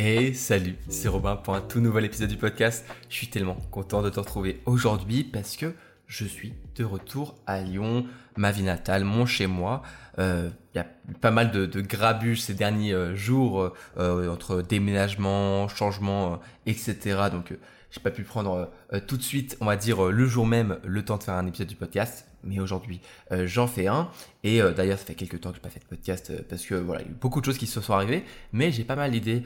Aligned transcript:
Et 0.00 0.32
salut, 0.32 0.76
c'est 0.88 1.08
Robin 1.08 1.34
pour 1.34 1.56
un 1.56 1.60
tout 1.60 1.80
nouvel 1.80 2.04
épisode 2.04 2.28
du 2.28 2.36
podcast. 2.36 2.86
Je 3.08 3.16
suis 3.16 3.26
tellement 3.26 3.56
content 3.72 4.00
de 4.00 4.08
te 4.08 4.20
retrouver 4.20 4.62
aujourd'hui 4.64 5.24
parce 5.24 5.56
que 5.56 5.74
je 6.06 6.24
suis 6.24 6.54
de 6.76 6.84
retour 6.84 7.34
à 7.48 7.60
Lyon, 7.62 8.06
ma 8.36 8.52
vie 8.52 8.62
natale, 8.62 9.02
mon 9.02 9.26
chez 9.26 9.48
moi. 9.48 9.82
Il 10.16 10.20
euh, 10.20 10.50
y 10.76 10.78
a 10.78 10.86
pas 11.20 11.32
mal 11.32 11.50
de, 11.50 11.66
de 11.66 12.34
ces 12.36 12.54
derniers 12.54 12.92
euh, 12.92 13.16
jours 13.16 13.72
euh, 13.98 14.28
entre 14.32 14.62
déménagement, 14.62 15.66
changement, 15.66 16.38
etc. 16.66 17.16
Donc 17.32 17.58
j'ai 17.90 18.00
pas 18.00 18.10
pu 18.10 18.22
prendre 18.22 18.70
tout 19.06 19.16
de 19.16 19.22
suite, 19.22 19.56
on 19.60 19.66
va 19.66 19.76
dire 19.76 20.02
le 20.02 20.26
jour 20.26 20.46
même, 20.46 20.78
le 20.84 21.04
temps 21.04 21.16
de 21.16 21.22
faire 21.22 21.34
un 21.34 21.46
épisode 21.46 21.68
du 21.68 21.76
podcast 21.76 22.26
mais 22.44 22.60
aujourd'hui 22.60 23.00
j'en 23.30 23.66
fais 23.66 23.88
un. 23.88 24.10
Et 24.44 24.60
d'ailleurs, 24.76 24.98
ça 24.98 25.04
fait 25.04 25.14
quelques 25.14 25.40
temps 25.40 25.50
que 25.50 25.56
je 25.56 25.60
n'ai 25.60 25.62
pas 25.62 25.70
fait 25.70 25.80
de 25.80 25.86
podcast 25.86 26.32
parce 26.48 26.64
que 26.64 26.74
voilà, 26.74 27.02
il 27.02 27.06
y 27.06 27.08
a 27.08 27.10
eu 27.10 27.14
beaucoup 27.14 27.40
de 27.40 27.44
choses 27.44 27.58
qui 27.58 27.66
se 27.66 27.80
sont 27.80 27.92
arrivées, 27.94 28.24
mais 28.52 28.70
j'ai 28.70 28.84
pas 28.84 28.96
mal 28.96 29.10
d'idées 29.10 29.42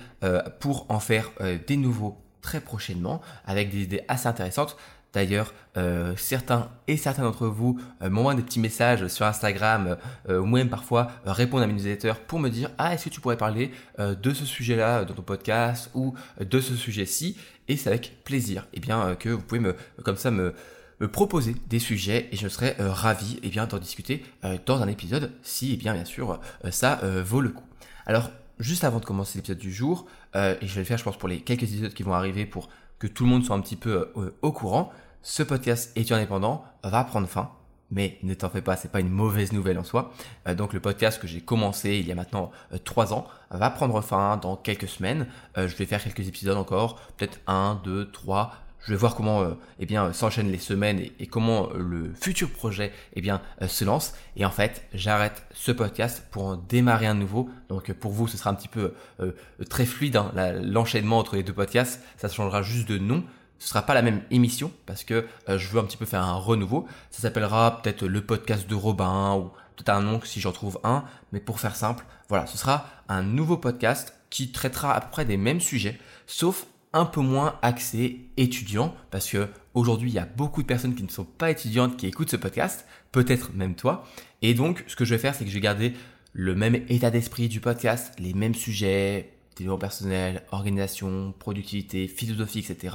pour 0.60 0.86
en 0.90 1.00
faire 1.00 1.30
des 1.66 1.76
nouveaux 1.76 2.20
très 2.42 2.60
prochainement 2.60 3.22
avec 3.46 3.70
des 3.70 3.82
idées 3.82 4.02
assez 4.08 4.26
intéressantes. 4.26 4.76
D'ailleurs, 5.12 5.52
euh, 5.76 6.14
certains 6.16 6.70
et 6.88 6.96
certains 6.96 7.22
d'entre 7.22 7.46
vous 7.46 7.78
euh, 8.00 8.08
m'envoient 8.08 8.34
des 8.34 8.42
petits 8.42 8.60
messages 8.60 9.06
sur 9.08 9.26
Instagram 9.26 9.96
euh, 10.28 10.40
ou 10.40 10.46
même 10.46 10.70
parfois 10.70 11.10
répondent 11.26 11.62
à 11.62 11.66
mes 11.66 11.74
newsletters 11.74 12.14
pour 12.26 12.38
me 12.38 12.48
dire 12.48 12.70
ah 12.78 12.94
est-ce 12.94 13.04
que 13.04 13.10
tu 13.10 13.20
pourrais 13.20 13.36
parler 13.36 13.72
de 13.98 14.34
ce 14.34 14.44
sujet-là 14.44 15.04
dans 15.04 15.14
ton 15.14 15.22
podcast 15.22 15.90
ou 15.94 16.14
de 16.40 16.60
ce 16.60 16.76
sujet-ci? 16.76 17.36
Et 17.68 17.76
c'est 17.76 17.90
avec 17.90 18.24
plaisir 18.24 18.66
eh 18.72 18.80
bien 18.80 19.14
que 19.14 19.28
vous 19.28 19.42
pouvez 19.42 19.60
me 19.60 19.76
comme 20.04 20.16
ça 20.16 20.30
me 20.30 20.54
me 21.00 21.08
proposer 21.08 21.56
des 21.68 21.78
sujets 21.78 22.28
et 22.30 22.36
je 22.36 22.46
serais 22.48 22.76
ravi 22.78 23.40
eh 23.42 23.48
bien 23.48 23.66
d'en 23.66 23.78
discuter 23.78 24.24
dans 24.66 24.80
un 24.82 24.88
épisode 24.88 25.32
si 25.42 25.72
eh 25.74 25.76
bien 25.76 25.94
bien 25.94 26.04
sûr 26.04 26.40
ça 26.70 27.00
vaut 27.24 27.40
le 27.40 27.50
coup. 27.50 27.64
Alors 28.06 28.30
juste 28.58 28.84
avant 28.84 29.00
de 29.00 29.04
commencer 29.04 29.38
l'épisode 29.38 29.58
du 29.58 29.72
jour 29.72 30.06
et 30.34 30.56
je 30.62 30.74
vais 30.74 30.80
le 30.80 30.86
faire 30.86 30.98
je 30.98 31.04
pense 31.04 31.18
pour 31.18 31.28
les 31.28 31.40
quelques 31.40 31.64
épisodes 31.64 31.94
qui 31.94 32.02
vont 32.02 32.14
arriver 32.14 32.46
pour 32.46 32.68
que 32.98 33.06
tout 33.06 33.24
le 33.24 33.30
monde 33.30 33.44
soit 33.44 33.56
un 33.56 33.60
petit 33.60 33.76
peu 33.76 34.12
au 34.42 34.52
courant 34.52 34.92
ce 35.22 35.42
podcast 35.42 35.92
étudiant 35.96 36.16
indépendant 36.16 36.64
va 36.82 37.04
prendre 37.04 37.28
fin. 37.28 37.50
Mais 37.92 38.18
ne 38.22 38.32
t'en 38.32 38.48
fais 38.48 38.62
pas, 38.62 38.76
c'est 38.76 38.90
pas 38.90 39.00
une 39.00 39.10
mauvaise 39.10 39.52
nouvelle 39.52 39.78
en 39.78 39.84
soi. 39.84 40.12
Euh, 40.48 40.54
donc 40.54 40.72
le 40.72 40.80
podcast 40.80 41.20
que 41.20 41.28
j'ai 41.28 41.42
commencé 41.42 41.98
il 41.98 42.08
y 42.08 42.12
a 42.12 42.14
maintenant 42.14 42.50
euh, 42.72 42.78
trois 42.78 43.12
ans 43.12 43.26
va 43.50 43.70
prendre 43.70 44.00
fin 44.00 44.38
dans 44.38 44.56
quelques 44.56 44.88
semaines. 44.88 45.26
Euh, 45.58 45.68
je 45.68 45.76
vais 45.76 45.84
faire 45.84 46.02
quelques 46.02 46.26
épisodes 46.26 46.56
encore, 46.56 46.98
peut-être 47.16 47.38
un, 47.46 47.80
deux, 47.84 48.10
trois. 48.10 48.54
Je 48.80 48.90
vais 48.90 48.96
voir 48.96 49.14
comment 49.14 49.46
eh 49.78 49.86
bien 49.86 50.12
s'enchaînent 50.12 50.50
les 50.50 50.58
semaines 50.58 50.98
et, 51.20 51.28
comment 51.28 51.68
le 51.72 52.12
futur 52.14 52.50
projet 52.50 52.90
eh 53.14 53.20
bien 53.20 53.40
se 53.68 53.84
lance. 53.84 54.12
Et 54.34 54.44
en 54.44 54.50
fait, 54.50 54.88
j'arrête 54.92 55.46
ce 55.52 55.70
podcast 55.70 56.26
pour 56.32 56.46
en 56.46 56.56
démarrer 56.56 57.06
un 57.06 57.14
nouveau. 57.14 57.48
Donc 57.68 57.92
pour 57.92 58.10
vous, 58.10 58.26
ce 58.26 58.36
sera 58.36 58.50
un 58.50 58.54
petit 58.54 58.66
peu 58.66 58.92
très 59.70 59.86
fluide 59.86 60.16
hein, 60.16 60.32
l'enchaînement 60.60 61.20
entre 61.20 61.36
les 61.36 61.44
deux 61.44 61.52
podcasts. 61.52 62.02
Ça 62.16 62.28
changera 62.28 62.62
juste 62.62 62.88
de 62.88 62.98
nom 62.98 63.22
ce 63.62 63.68
sera 63.68 63.82
pas 63.82 63.94
la 63.94 64.02
même 64.02 64.22
émission 64.32 64.72
parce 64.86 65.04
que 65.04 65.24
euh, 65.48 65.56
je 65.56 65.68
veux 65.68 65.78
un 65.78 65.84
petit 65.84 65.96
peu 65.96 66.04
faire 66.04 66.24
un 66.24 66.34
renouveau. 66.34 66.84
Ça 67.12 67.22
s'appellera 67.22 67.80
peut-être 67.80 68.04
le 68.04 68.20
podcast 68.20 68.68
de 68.68 68.74
Robin 68.74 69.36
ou 69.36 69.50
peut-être 69.76 69.90
un 69.90 70.02
nom 70.02 70.20
si 70.24 70.40
j'en 70.40 70.50
trouve 70.50 70.80
un. 70.82 71.04
Mais 71.30 71.38
pour 71.38 71.60
faire 71.60 71.76
simple, 71.76 72.04
voilà, 72.28 72.48
ce 72.48 72.58
sera 72.58 72.88
un 73.08 73.22
nouveau 73.22 73.56
podcast 73.56 74.18
qui 74.30 74.50
traitera 74.50 74.92
à 74.92 75.00
peu 75.00 75.10
près 75.12 75.24
des 75.24 75.36
mêmes 75.36 75.60
sujets, 75.60 75.96
sauf 76.26 76.66
un 76.92 77.04
peu 77.04 77.20
moins 77.20 77.56
axé 77.62 78.26
étudiant 78.36 78.96
parce 79.12 79.30
que 79.30 79.48
aujourd'hui 79.74 80.10
il 80.10 80.14
y 80.14 80.18
a 80.18 80.26
beaucoup 80.26 80.62
de 80.62 80.66
personnes 80.66 80.96
qui 80.96 81.04
ne 81.04 81.08
sont 81.08 81.24
pas 81.24 81.52
étudiantes 81.52 81.96
qui 81.96 82.08
écoutent 82.08 82.30
ce 82.30 82.36
podcast, 82.36 82.84
peut-être 83.12 83.54
même 83.54 83.76
toi. 83.76 84.02
Et 84.42 84.54
donc 84.54 84.82
ce 84.88 84.96
que 84.96 85.04
je 85.04 85.14
vais 85.14 85.20
faire 85.20 85.36
c'est 85.36 85.44
que 85.44 85.50
je 85.50 85.54
vais 85.54 85.60
garder 85.60 85.94
le 86.32 86.56
même 86.56 86.74
état 86.88 87.12
d'esprit 87.12 87.48
du 87.48 87.60
podcast, 87.60 88.12
les 88.18 88.34
mêmes 88.34 88.56
sujets, 88.56 89.34
développement 89.54 89.78
personnel, 89.78 90.42
organisation, 90.50 91.32
productivité, 91.38 92.08
philosophie, 92.08 92.58
etc 92.58 92.90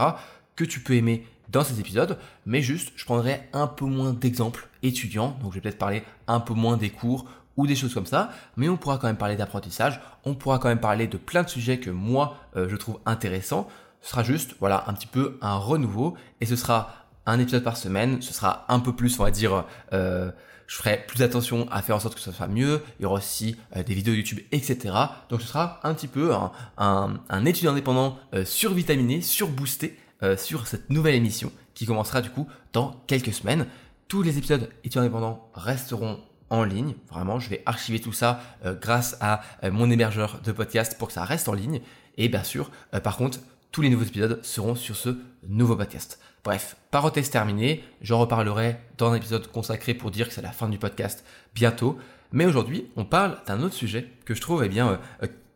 que 0.57 0.66
tu 0.66 0.81
peux 0.81 0.95
aimer 0.95 1.25
dans 1.50 1.63
ces 1.63 1.79
épisodes, 1.79 2.18
mais 2.45 2.62
juste 2.62 2.91
je 2.95 3.06
prendrai 3.06 3.47
un 3.53 3.68
peu 3.68 3.85
moins 3.85 4.12
d'exemples 4.12 4.68
étudiants, 4.84 5.38
donc 5.41 5.51
je 5.51 5.56
vais 5.56 5.62
peut-être 5.62 5.78
parler 5.78 6.03
un 6.28 6.41
peu 6.41 6.53
moins 6.53 6.75
des 6.75 6.90
cours 6.90 7.25
ou 7.56 7.66
des 7.68 7.75
choses 7.75 7.94
comme 7.94 8.06
ça, 8.06 8.31
mais 8.57 8.68
on 8.69 8.78
pourra 8.78 8.97
quand 8.97 9.07
même 9.07 9.18
parler 9.18 9.35
d'apprentissage, 9.35 10.00
on 10.25 10.35
pourra 10.35 10.59
quand 10.59 10.68
même 10.68 10.79
parler 10.79 11.07
de 11.07 11.18
plein 11.18 11.44
de 11.44 11.50
sujets 11.50 11.79
que 11.79 11.90
moi 11.90 12.38
euh, 12.56 12.68
je 12.69 12.75
trouve 12.75 13.00
intéressants. 13.06 13.68
Ce 14.01 14.12
sera 14.12 14.23
juste 14.23 14.56
voilà 14.59 14.84
un 14.88 14.94
petit 14.94 15.07
peu 15.07 15.38
un 15.41 15.56
renouveau 15.56 16.16
et 16.41 16.45
ce 16.45 16.56
sera 16.56 17.07
un 17.25 17.39
épisode 17.39 17.63
par 17.63 17.78
semaine, 17.78 18.22
ce 18.22 18.34
sera 18.34 18.66
un 18.69 18.79
peu 18.79 18.94
plus 18.94 19.19
on 19.19 19.24
va 19.24 19.31
dire 19.31 19.66
euh, 19.94 20.31
je 20.68 20.75
ferai 20.75 21.03
plus 21.07 21.24
attention 21.24 21.68
à 21.72 21.81
faire 21.81 21.95
en 21.95 22.00
sorte 22.00 22.16
que 22.16 22.22
ce 22.22 22.31
soit 22.31 22.47
mieux. 22.47 22.84
Il 23.00 23.03
y 23.03 23.06
aura 23.06 23.16
aussi 23.16 23.56
euh, 23.75 23.84
des 23.84 23.94
vidéos 23.94 24.13
YouTube, 24.13 24.39
etc. 24.51 24.94
Donc 25.29 25.41
ce 25.41 25.47
sera 25.47 25.79
un 25.84 25.94
petit 25.94 26.07
peu 26.09 26.34
un, 26.34 26.51
un, 26.78 27.45
étudiant 27.45 27.72
indépendant 27.72 28.19
survitaminé, 28.44 29.22
surboosté 29.22 29.97
euh, 30.23 30.35
sur 30.35 30.66
cette 30.66 30.89
nouvelle 30.89 31.13
émission 31.13 31.51
qui 31.75 31.85
commencera 31.85 32.22
du 32.22 32.31
coup 32.31 32.47
dans 32.73 33.03
quelques 33.05 33.33
semaines. 33.33 33.67
Tous 34.07 34.23
les 34.23 34.38
épisodes 34.38 34.69
étudiants 34.79 35.01
indépendants 35.01 35.50
resteront 35.53 36.19
en 36.50 36.63
ligne. 36.63 36.95
Vraiment, 37.09 37.39
je 37.39 37.50
vais 37.50 37.61
archiver 37.67 38.00
tout 38.00 38.13
ça 38.13 38.41
euh, 38.66 38.73
grâce 38.73 39.16
à 39.22 39.41
euh, 39.63 39.72
mon 39.72 39.91
hébergeur 39.91 40.41
de 40.44 40.51
podcast 40.51 40.97
pour 40.97 41.09
que 41.09 41.13
ça 41.13 41.23
reste 41.23 41.50
en 41.50 41.53
ligne. 41.53 41.81
Et 42.17 42.29
bien 42.29 42.44
sûr, 42.44 42.72
par 43.03 43.16
contre, 43.16 43.39
tous 43.72 43.83
les 43.83 43.89
nouveaux 43.89 44.06
épisodes 44.06 44.44
seront 44.44 44.73
sur 44.73 44.95
ce 44.95 45.19
nouveau 45.47 45.75
podcast. 45.75 46.19
Bref, 46.44 46.77
parenthèse 46.89 47.29
terminée, 47.29 47.83
j'en 48.01 48.17
reparlerai 48.17 48.77
dans 48.97 49.11
un 49.11 49.16
épisode 49.16 49.45
consacré 49.51 49.94
pour 49.94 50.09
dire 50.09 50.27
que 50.29 50.33
c'est 50.33 50.41
la 50.41 50.51
fin 50.51 50.67
du 50.67 50.79
podcast 50.79 51.23
bientôt. 51.53 52.00
Mais 52.31 52.47
aujourd'hui, 52.47 52.88
on 52.95 53.06
parle 53.06 53.38
d'un 53.45 53.61
autre 53.61 53.75
sujet 53.75 54.09
que 54.25 54.33
je 54.33 54.41
trouve 54.41 54.63
eh 54.63 54.69
bien, 54.69 55.00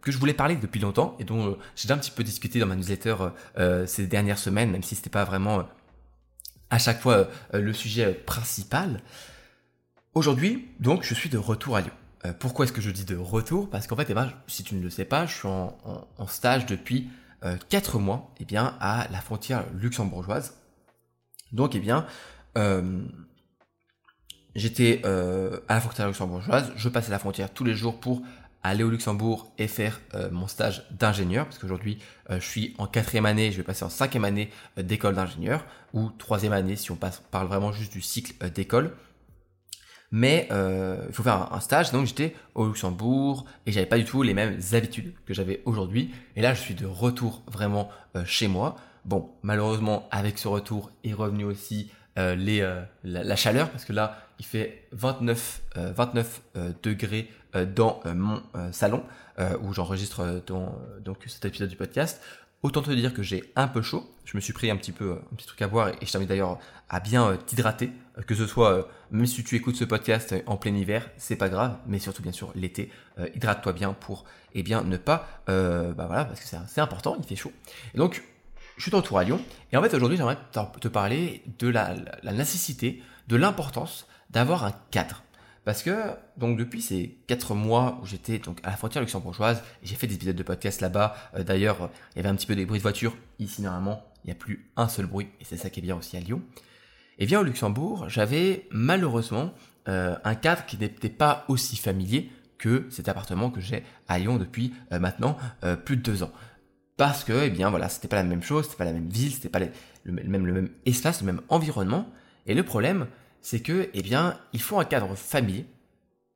que 0.02 0.12
je 0.12 0.18
voulais 0.18 0.34
parler 0.34 0.56
depuis 0.56 0.80
longtemps 0.80 1.16
et 1.20 1.24
dont 1.24 1.52
euh, 1.52 1.58
j'ai 1.76 1.88
déjà 1.88 1.96
un 1.96 2.00
petit 2.00 2.12
peu 2.12 2.24
discuté 2.24 2.60
dans 2.60 2.66
ma 2.66 2.76
newsletter 2.76 3.16
euh, 3.20 3.30
euh, 3.58 3.86
ces 3.86 4.08
dernières 4.08 4.40
semaines, 4.40 4.72
même 4.72 4.84
si 4.84 4.96
c'était 4.96 5.10
pas 5.10 5.24
vraiment 5.24 5.68
à 6.70 6.80
chaque 6.80 7.02
fois 7.02 7.28
le 7.54 7.74
sujet 7.74 8.14
principal. 8.14 9.02
Aujourd'hui, 10.14 10.70
donc, 10.80 11.04
je 11.04 11.14
suis 11.14 11.30
de 11.30 11.38
retour 11.38 11.76
à 11.76 11.82
Lyon. 11.82 11.92
pourquoi 12.40 12.64
est-ce 12.64 12.72
que 12.72 12.80
je 12.80 12.92
dis 12.92 13.04
de 13.04 13.18
retour? 13.18 13.70
Parce 13.70 13.88
qu'en 13.88 13.98
fait, 13.98 14.08
eh 14.10 14.14
ben, 14.14 14.32
si 14.48 14.64
tu 14.64 14.76
ne 14.76 14.82
le 14.82 14.90
sais 14.90 15.04
pas, 15.04 15.26
je 15.26 15.36
suis 15.36 15.48
en, 15.50 16.28
stage 16.28 16.66
depuis 16.66 17.10
4 17.68 18.00
mois 18.00 18.34
eh 18.40 18.46
bien, 18.46 18.78
à 18.80 19.08
la 19.12 19.20
frontière 19.20 19.66
luxembourgeoise. 19.74 20.56
Donc, 21.52 21.76
eh 21.76 21.80
bien, 21.82 22.06
j'étais 24.56 25.02
à 25.04 25.74
la 25.74 25.82
frontière 25.82 26.08
luxembourgeoise, 26.08 26.72
je 26.78 26.88
passais 26.88 27.12
la 27.12 27.20
frontière 27.20 27.54
tous 27.54 27.66
les 27.66 27.76
jours 27.76 28.00
pour 28.00 28.22
aller 28.64 28.84
au 28.84 28.90
Luxembourg 28.90 29.52
et 29.58 29.68
faire 29.68 30.00
euh, 30.14 30.30
mon 30.32 30.48
stage 30.48 30.86
d'ingénieur, 30.92 31.46
parce 31.46 31.58
qu'aujourd'hui 31.58 32.00
euh, 32.30 32.40
je 32.40 32.46
suis 32.46 32.76
en 32.78 32.88
quatrième 32.88 33.26
année, 33.26 33.52
je 33.52 33.58
vais 33.58 33.64
passer 33.64 33.84
en 33.84 33.90
cinquième 33.90 34.26
année 34.26 34.50
euh, 34.78 34.84
d'école 34.84 35.16
d'ingénieur, 35.16 35.66
ou 35.94 36.10
troisième 36.10 36.54
année 36.54 36.76
si 36.76 36.92
on 36.92 36.96
parle 36.96 37.48
vraiment 37.48 37.72
juste 37.72 37.92
du 37.92 38.02
cycle 38.02 38.50
d'école. 38.52 38.92
Mais 40.14 40.50
il 40.52 41.14
faut 41.14 41.24
faire 41.24 41.54
un, 41.54 41.60
stage, 41.62 41.94
donc 41.94 42.06
j'étais 42.06 42.36
au 42.54 42.68
Luxembourg 42.68 43.46
et 43.66 43.72
j'avais 43.72 43.86
pas 43.86 43.98
du 43.98 44.04
tout 44.04 44.24
les 44.24 44.34
mêmes 44.34 44.60
habitudes 44.74 45.14
que 45.26 45.34
j'avais 45.34 45.62
aujourd'hui. 45.64 46.14
Et 46.36 46.42
là 46.42 46.54
je 46.54 46.60
suis 46.60 46.76
de 46.76 46.86
retour 46.86 47.44
vraiment 47.48 47.90
chez 48.26 48.50
moi. 48.50 48.76
Bon, 49.06 49.32
malheureusement 49.42 50.10
avec 50.12 50.38
ce 50.38 50.50
retour 50.50 50.92
est 51.06 51.14
revenu 51.14 51.46
aussi 51.46 51.92
les, 52.18 52.60
la, 53.06 53.24
la, 53.24 53.36
chaleur, 53.38 53.70
parce 53.70 53.86
que 53.86 53.94
là 53.94 54.18
il 54.38 54.46
fait 54.46 54.86
29, 54.92 55.62
29 55.76 56.42
degrés 56.84 57.30
dans 57.54 58.00
euh, 58.06 58.14
mon 58.14 58.42
euh, 58.56 58.72
salon 58.72 59.04
où 59.64 59.74
j'enregistre 59.74 60.44
donc 61.04 61.18
cet 61.26 61.46
épisode 61.46 61.70
du 61.70 61.76
podcast. 61.76 62.22
Autant 62.62 62.84
te 62.84 62.92
dire 62.92 63.12
que 63.12 63.24
j'ai 63.24 63.52
un 63.56 63.68
peu 63.68 63.82
chaud. 63.82 64.08
Je 64.24 64.38
me 64.38 64.42
suis 64.42 64.54
pris 64.54 64.70
un 64.70 64.76
petit 64.76 64.92
peu 64.92 65.14
un 65.14 65.36
petit 65.36 65.48
truc 65.48 65.60
à 65.64 65.68
boire 65.68 65.88
et 65.88 66.06
je 66.06 66.12
t'invite 66.12 66.30
d'ailleurs 66.30 66.60
à 66.90 67.00
bien 67.00 67.36
t'hydrater, 67.48 67.90
que 68.28 68.36
ce 68.36 68.46
soit 68.46 68.88
même 69.10 69.26
si 69.26 69.44
tu 69.44 69.56
écoutes 69.56 69.78
ce 69.78 69.84
podcast 69.84 70.36
en 70.46 70.58
plein 70.58 70.76
hiver, 70.76 71.10
c'est 71.18 71.38
pas 71.38 71.50
grave, 71.50 71.80
mais 71.88 71.98
surtout 71.98 72.22
bien 72.22 72.32
sûr 72.32 72.52
l'été, 72.54 72.92
hydrate-toi 73.34 73.74
bien 73.74 73.94
pour 73.94 74.26
eh 74.54 74.62
bien 74.62 74.84
ne 74.84 74.98
pas 74.98 75.42
bah 75.48 76.06
voilà 76.06 76.26
parce 76.26 76.40
que 76.40 76.46
c'est 76.46 76.82
important, 76.82 77.18
il 77.18 77.26
fait 77.26 77.36
chaud. 77.36 77.52
Donc 77.96 78.22
je 78.78 78.84
suis 78.84 78.92
de 78.92 78.96
retour 78.96 79.18
à 79.18 79.24
Lyon 79.24 79.42
et 79.72 79.78
en 79.78 79.82
fait 79.82 79.96
aujourd'hui 79.96 80.18
j'aimerais 80.18 80.38
te 80.80 80.88
parler 80.88 81.42
de 81.58 81.68
la 81.68 81.96
nécessité, 82.32 83.02
de 83.28 83.38
l'importance 83.38 84.06
d'avoir 84.30 84.66
un 84.66 84.74
cadre. 84.92 85.24
Parce 85.64 85.84
que, 85.84 85.92
donc, 86.38 86.58
depuis 86.58 86.82
ces 86.82 87.18
quatre 87.28 87.54
mois 87.54 88.00
où 88.02 88.06
j'étais 88.06 88.40
donc 88.40 88.60
à 88.64 88.72
la 88.72 88.78
frontière 88.78 89.02
luxembourgeoise, 89.02 89.62
j'ai 89.84 89.96
fait 89.96 90.08
des 90.08 90.16
épisodes 90.16 90.36
de 90.36 90.44
podcast 90.44 90.82
là-bas, 90.82 91.16
euh, 91.36 91.44
d'ailleurs, 91.44 91.92
il 92.14 92.18
y 92.18 92.20
avait 92.20 92.30
un 92.30 92.36
petit 92.36 92.48
peu 92.48 92.56
des 92.56 92.66
bruits 92.66 92.80
de 92.80 92.84
voiture. 92.84 93.16
Ici, 93.38 93.62
normalement, 93.62 94.04
il 94.24 94.28
n'y 94.28 94.32
a 94.32 94.36
plus 94.36 94.72
un 94.76 94.88
seul 94.88 95.06
bruit, 95.06 95.28
et 95.40 95.46
c'est 95.46 95.58
ça 95.58 95.70
qui 95.70 95.80
est 95.80 95.84
bien 95.84 95.96
aussi 95.96 96.18
à 96.18 96.20
Lyon. 96.20 96.42
Et 97.20 97.28
bien 97.28 97.40
au 97.40 97.44
Luxembourg, 97.44 98.10
j'avais 98.10 98.68
malheureusement 98.72 99.54
euh, 99.88 100.16
un 100.24 100.34
cadre 100.34 100.66
qui 100.66 100.78
n'était 100.78 101.10
pas 101.10 101.46
aussi 101.48 101.76
familier 101.76 102.32
que 102.58 102.88
cet 102.90 103.08
appartement 103.10 103.52
que 103.52 103.62
j'ai 103.62 103.84
à 104.08 104.18
Lyon 104.18 104.38
depuis 104.38 104.74
euh, 104.92 105.00
maintenant 105.00 105.38
plus 105.86 105.98
de 105.98 106.02
deux 106.02 106.24
ans. 106.24 106.32
Parce 106.98 107.24
que, 107.24 107.46
eh 107.46 107.50
bien, 107.50 107.70
voilà, 107.70 107.90
c'était 107.90 108.08
pas 108.08 108.16
la 108.16 108.24
même 108.24 108.44
chose, 108.44 108.66
c'était 108.66 108.78
pas 108.78 108.86
la 108.86 108.94
même 108.94 109.10
ville, 109.10 109.34
c'était 109.34 109.50
pas 109.50 109.60
le, 109.60 109.72
même, 110.06 110.46
le 110.46 110.54
même 110.54 110.70
espace, 110.86 111.22
le 111.22 111.26
même 111.28 111.42
environnement. 111.50 112.08
Et 112.46 112.54
le 112.54 112.64
problème, 112.64 113.08
c'est 113.42 113.62
que, 113.62 113.90
eh 113.94 114.02
bien, 114.02 114.40
il 114.54 114.62
faut 114.62 114.80
un 114.80 114.86
cadre 114.86 115.16
familier, 115.16 115.66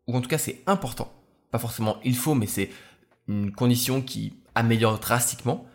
ou 0.08 0.16
en 0.16 0.22
tout 0.22 0.30
cas 0.30 0.38
c'est 0.38 0.62
important. 0.68 1.12
Pas 1.52 1.60
forcément 1.60 1.98
il 2.04 2.16
faut, 2.16 2.36
mais 2.36 2.48
c'est 2.48 2.70
une 3.28 3.52
condition 3.52 4.02
qui 4.02 4.34
améliore 4.56 5.00
drastiquement, 5.00 5.66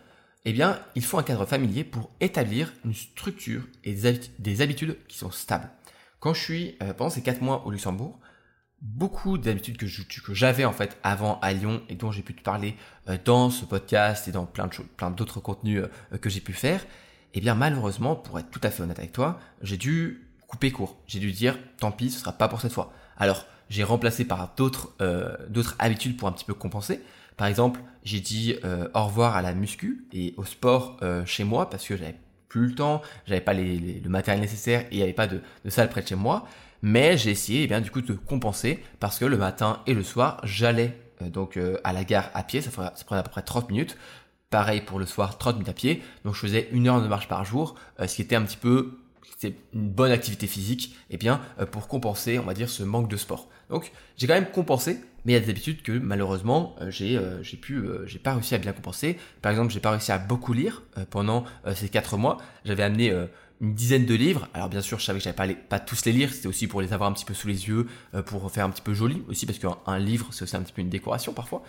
eh 0.45 0.53
bien, 0.53 0.79
il 0.95 1.03
faut 1.03 1.19
un 1.19 1.23
cadre 1.23 1.45
familier 1.45 1.83
pour 1.83 2.09
établir 2.19 2.73
une 2.83 2.93
structure 2.93 3.63
et 3.83 3.95
des 4.39 4.61
habitudes 4.61 4.97
qui 5.07 5.17
sont 5.17 5.31
stables. 5.31 5.69
Quand 6.19 6.33
je 6.33 6.41
suis, 6.41 6.75
euh, 6.81 6.93
pendant 6.93 7.09
ces 7.09 7.21
quatre 7.21 7.41
mois 7.41 7.65
au 7.65 7.71
Luxembourg, 7.71 8.19
beaucoup 8.81 9.37
d'habitudes 9.37 9.77
que, 9.77 9.85
j'avais 10.33 10.65
en 10.65 10.73
fait 10.73 10.97
avant 11.03 11.39
à 11.41 11.53
Lyon 11.53 11.83
et 11.89 11.95
dont 11.95 12.11
j'ai 12.11 12.23
pu 12.23 12.33
te 12.33 12.41
parler 12.41 12.75
euh, 13.07 13.17
dans 13.23 13.51
ce 13.51 13.65
podcast 13.65 14.27
et 14.27 14.31
dans 14.31 14.45
plein 14.45 14.67
plein 14.67 15.11
d'autres 15.11 15.39
contenus 15.39 15.83
euh, 15.83 16.17
que 16.17 16.29
j'ai 16.29 16.41
pu 16.41 16.53
faire, 16.53 16.85
eh 17.33 17.39
bien 17.39 17.53
malheureusement, 17.53 18.15
pour 18.15 18.39
être 18.39 18.49
tout 18.49 18.61
à 18.63 18.71
fait 18.71 18.81
honnête 18.81 18.99
avec 18.99 19.11
toi, 19.11 19.39
j'ai 19.61 19.77
dû 19.77 20.27
couper 20.51 20.71
court. 20.71 20.97
J'ai 21.07 21.19
dû 21.19 21.31
dire, 21.31 21.57
tant 21.79 21.91
pis, 21.91 22.11
ce 22.11 22.19
sera 22.19 22.33
pas 22.33 22.49
pour 22.49 22.61
cette 22.61 22.73
fois. 22.73 22.91
Alors, 23.17 23.45
j'ai 23.69 23.83
remplacé 23.83 24.25
par 24.25 24.53
d'autres 24.57 24.93
d'autres 25.47 25.75
habitudes 25.79 26.17
pour 26.17 26.27
un 26.27 26.33
petit 26.33 26.43
peu 26.43 26.53
compenser. 26.53 26.99
Par 27.37 27.47
exemple, 27.47 27.79
j'ai 28.03 28.19
dit 28.19 28.55
euh, 28.63 28.87
au 28.93 29.05
revoir 29.05 29.35
à 29.35 29.41
la 29.41 29.53
muscu 29.53 30.05
et 30.13 30.35
au 30.37 30.45
sport 30.45 30.97
euh, 31.01 31.25
chez 31.25 31.43
moi 31.43 31.69
parce 31.69 31.87
que 31.87 31.97
j'avais 31.97 32.15
plus 32.49 32.67
le 32.67 32.75
temps, 32.75 33.01
j'avais 33.25 33.41
pas 33.41 33.53
le 33.53 34.07
matériel 34.09 34.41
nécessaire 34.41 34.81
et 34.81 34.87
il 34.91 34.97
n'y 34.97 35.03
avait 35.03 35.13
pas 35.13 35.25
de, 35.25 35.41
salle 35.69 35.89
près 35.89 36.03
de 36.03 36.07
chez 36.07 36.15
moi. 36.15 36.45
Mais 36.83 37.17
j'ai 37.17 37.31
essayé 37.31 37.63
eh 37.63 37.67
bien 37.67 37.81
du 37.81 37.89
coup 37.89 38.01
de 38.01 38.13
compenser 38.13 38.83
parce 38.99 39.17
que 39.17 39.25
le 39.25 39.37
matin 39.37 39.81
et 39.87 39.95
le 39.95 40.03
soir 40.03 40.39
j'allais 40.43 40.95
euh, 41.21 41.29
donc 41.29 41.57
à 41.83 41.93
la 41.93 42.03
gare 42.03 42.29
à 42.35 42.43
pied, 42.43 42.61
ça, 42.61 42.69
ça 42.71 43.03
prenait 43.05 43.21
à 43.21 43.23
peu 43.23 43.31
près 43.31 43.41
30 43.41 43.71
minutes. 43.71 43.97
Pareil 44.51 44.81
pour 44.81 44.99
le 44.99 45.07
soir, 45.07 45.39
30 45.39 45.55
minutes 45.55 45.69
à 45.69 45.73
pied. 45.73 46.03
Donc 46.25 46.35
je 46.35 46.41
faisais 46.41 46.69
une 46.71 46.87
heure 46.87 47.01
de 47.01 47.07
marche 47.07 47.27
par 47.27 47.43
jour, 47.43 47.73
ce 48.05 48.13
qui 48.13 48.21
était 48.21 48.35
un 48.35 48.43
petit 48.43 48.57
peu 48.57 48.99
c'est 49.37 49.55
une 49.73 49.89
bonne 49.89 50.11
activité 50.11 50.47
physique, 50.47 50.95
eh 51.09 51.17
bien 51.17 51.41
euh, 51.59 51.65
pour 51.65 51.87
compenser, 51.87 52.39
on 52.39 52.43
va 52.43 52.53
dire, 52.53 52.69
ce 52.69 52.83
manque 52.83 53.09
de 53.09 53.17
sport. 53.17 53.49
Donc 53.69 53.91
j'ai 54.17 54.27
quand 54.27 54.33
même 54.33 54.51
compensé, 54.51 54.99
mais 55.25 55.33
il 55.33 55.35
y 55.35 55.37
a 55.37 55.39
des 55.39 55.49
habitudes 55.49 55.81
que 55.81 55.93
malheureusement 55.93 56.75
euh, 56.81 56.91
j'ai 56.91 57.17
euh, 57.17 57.41
j'ai 57.41 57.57
pu 57.57 57.83
j'ai 58.05 58.19
pas 58.19 58.33
réussi 58.33 58.55
à 58.55 58.57
bien 58.57 58.73
compenser. 58.73 59.17
Par 59.41 59.51
exemple, 59.51 59.71
j'ai 59.71 59.79
pas 59.79 59.91
réussi 59.91 60.11
à 60.11 60.17
beaucoup 60.17 60.53
lire 60.53 60.83
pendant 61.09 61.45
ces 61.73 61.89
quatre 61.89 62.17
mois. 62.17 62.37
J'avais 62.65 62.83
amené 62.83 63.11
une 63.61 63.73
dizaine 63.73 64.05
de 64.05 64.13
livres. 64.15 64.47
Alors 64.53 64.69
bien 64.69 64.81
sûr, 64.81 64.99
je 64.99 65.05
savais 65.05 65.19
que 65.19 65.23
j'avais 65.23 65.35
pas, 65.35 65.47
pas 65.47 65.79
tous 65.79 66.05
les 66.05 66.11
lire, 66.11 66.33
c'était 66.33 66.47
aussi 66.47 66.67
pour 66.67 66.81
les 66.81 66.93
avoir 66.93 67.09
un 67.09 67.13
petit 67.13 67.25
peu 67.25 67.33
sous 67.33 67.47
les 67.47 67.67
yeux, 67.67 67.87
pour 68.25 68.51
faire 68.51 68.65
un 68.65 68.69
petit 68.69 68.81
peu 68.81 68.93
joli 68.93 69.23
aussi, 69.27 69.45
parce 69.45 69.59
qu'un 69.59 69.97
livre, 69.97 70.27
c'est 70.31 70.43
aussi 70.43 70.55
un 70.55 70.61
petit 70.61 70.73
peu 70.73 70.81
une 70.81 70.89
décoration 70.89 71.33
parfois. 71.33 71.63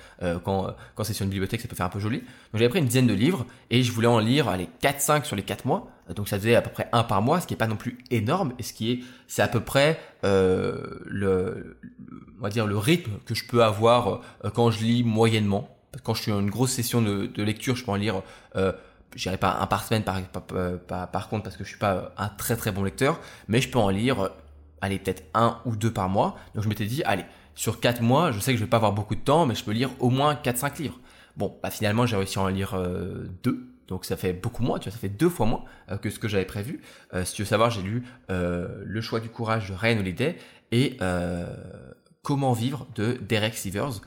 Quand 0.45 0.75
quand 0.95 1.05
c'est 1.05 1.15
sur 1.15 1.25
une 1.25 1.31
bibliothèque, 1.31 1.61
ça 1.61 1.69
peut 1.69 1.77
faire 1.77 1.87
un 1.87 1.91
peu 1.91 2.01
joli. 2.01 2.19
Donc 2.19 2.29
j'avais 2.55 2.69
pris 2.69 2.81
une 2.81 2.87
dizaine 2.87 3.07
de 3.07 3.15
livres 3.15 3.47
et 3.71 3.83
je 3.83 3.93
voulais 3.93 4.09
en 4.09 4.19
lire 4.19 4.49
allez 4.49 4.69
4-5 4.83 5.25
sur 5.25 5.37
les 5.37 5.43
4 5.43 5.67
mois. 5.67 5.92
Donc 6.15 6.29
ça 6.29 6.39
faisait 6.39 6.57
à 6.57 6.63
peu 6.63 6.71
près 6.71 6.89
un 6.93 7.05
par 7.05 7.23
mois, 7.23 7.41
ce 7.41 7.47
qui 7.47 7.55
est 7.55 7.57
pas 7.57 7.67
non 7.67 7.77
plus 7.77 7.99
énorme, 8.11 8.53
et 8.59 8.63
ce 8.63 8.73
qui 8.73 8.93
est, 8.93 9.01
c'est 9.29 9.43
à 9.43 9.49
peu 9.49 9.61
près 9.61 10.01
le, 10.25 11.79
on 12.39 12.43
va 12.43 12.51
dire 12.51 12.67
le 12.67 12.77
rythme 12.77 13.13
que 13.25 13.35
je 13.35 13.47
peux 13.47 13.63
avoir 13.63 14.21
quand 14.55 14.71
je 14.71 14.83
lis 14.83 15.05
moyennement. 15.05 15.69
Quand 16.03 16.15
je 16.15 16.23
suis 16.23 16.33
en 16.33 16.41
une 16.41 16.51
grosse 16.51 16.73
session 16.73 17.03
de, 17.03 17.43
lecture, 17.43 17.77
je 17.77 17.85
peux 17.85 17.93
en 17.93 17.97
lire 17.97 18.23
j'irai 19.17 19.37
pas 19.37 19.59
un 19.61 19.67
par 19.67 19.85
semaine 19.85 20.03
par, 20.03 20.21
par, 20.23 21.11
par, 21.11 21.29
contre 21.29 21.45
parce 21.45 21.57
que 21.57 21.65
je 21.65 21.69
suis 21.69 21.79
pas 21.79 22.13
un 22.17 22.29
très 22.29 22.57
très 22.57 22.73
bon 22.73 22.83
lecteur, 22.83 23.21
mais 23.49 23.61
je 23.61 23.69
peux 23.69 23.79
en 23.79 23.91
lire, 23.91 24.31
allez, 24.81 24.99
peut-être 24.99 25.25
un 25.35 25.59
ou 25.65 25.77
deux 25.77 25.93
par 25.93 26.09
mois. 26.09 26.37
Donc 26.55 26.65
je 26.65 26.69
m'étais 26.69 26.87
dit, 26.87 27.03
allez, 27.05 27.25
sur 27.55 27.81
quatre 27.81 28.03
mois, 28.03 28.33
je 28.33 28.41
sais 28.41 28.53
que 28.53 28.59
je 28.59 28.65
vais 28.65 28.71
pas 28.71 28.79
avoir 28.79 28.93
beaucoup 28.93 29.15
de 29.15 29.21
temps, 29.21 29.47
mais 29.47 29.55
je 29.55 29.65
peux 29.65 29.73
lire 29.73 29.91
au 30.01 30.11
moins 30.11 30.35
4-5 30.35 30.83
livres. 30.83 30.99
Bon, 31.37 31.57
bah 31.63 31.71
finalement 31.71 32.07
j'ai 32.07 32.17
réussi 32.17 32.39
à 32.39 32.43
en 32.43 32.49
lire 32.49 32.75
euh, 32.75 33.27
deux, 33.43 33.67
donc 33.93 34.05
ça 34.05 34.17
fait 34.17 34.33
beaucoup 34.33 34.63
moins, 34.63 34.79
tu 34.79 34.89
vois, 34.89 34.93
ça 34.93 34.99
fait 34.99 35.09
deux 35.09 35.29
fois 35.29 35.47
moins 35.47 35.65
euh, 35.91 35.97
que 35.97 36.11
ce 36.11 36.19
que 36.19 36.29
j'avais 36.29 36.45
prévu. 36.45 36.81
Euh, 37.15 37.25
si 37.25 37.35
tu 37.35 37.43
veux 37.43 37.47
savoir, 37.47 37.71
j'ai 37.71 37.83
lu 37.83 38.05
Le 38.29 39.01
choix 39.01 39.21
du 39.21 39.29
courage 39.29 39.69
de 39.69 39.75
Ryan 39.75 39.99
Holiday 39.99 40.37
et 40.73 40.99
Comment 42.23 42.53
vivre 42.53 42.87
de 42.95 43.19
Derek 43.29 43.55
Sivers, 43.55 44.01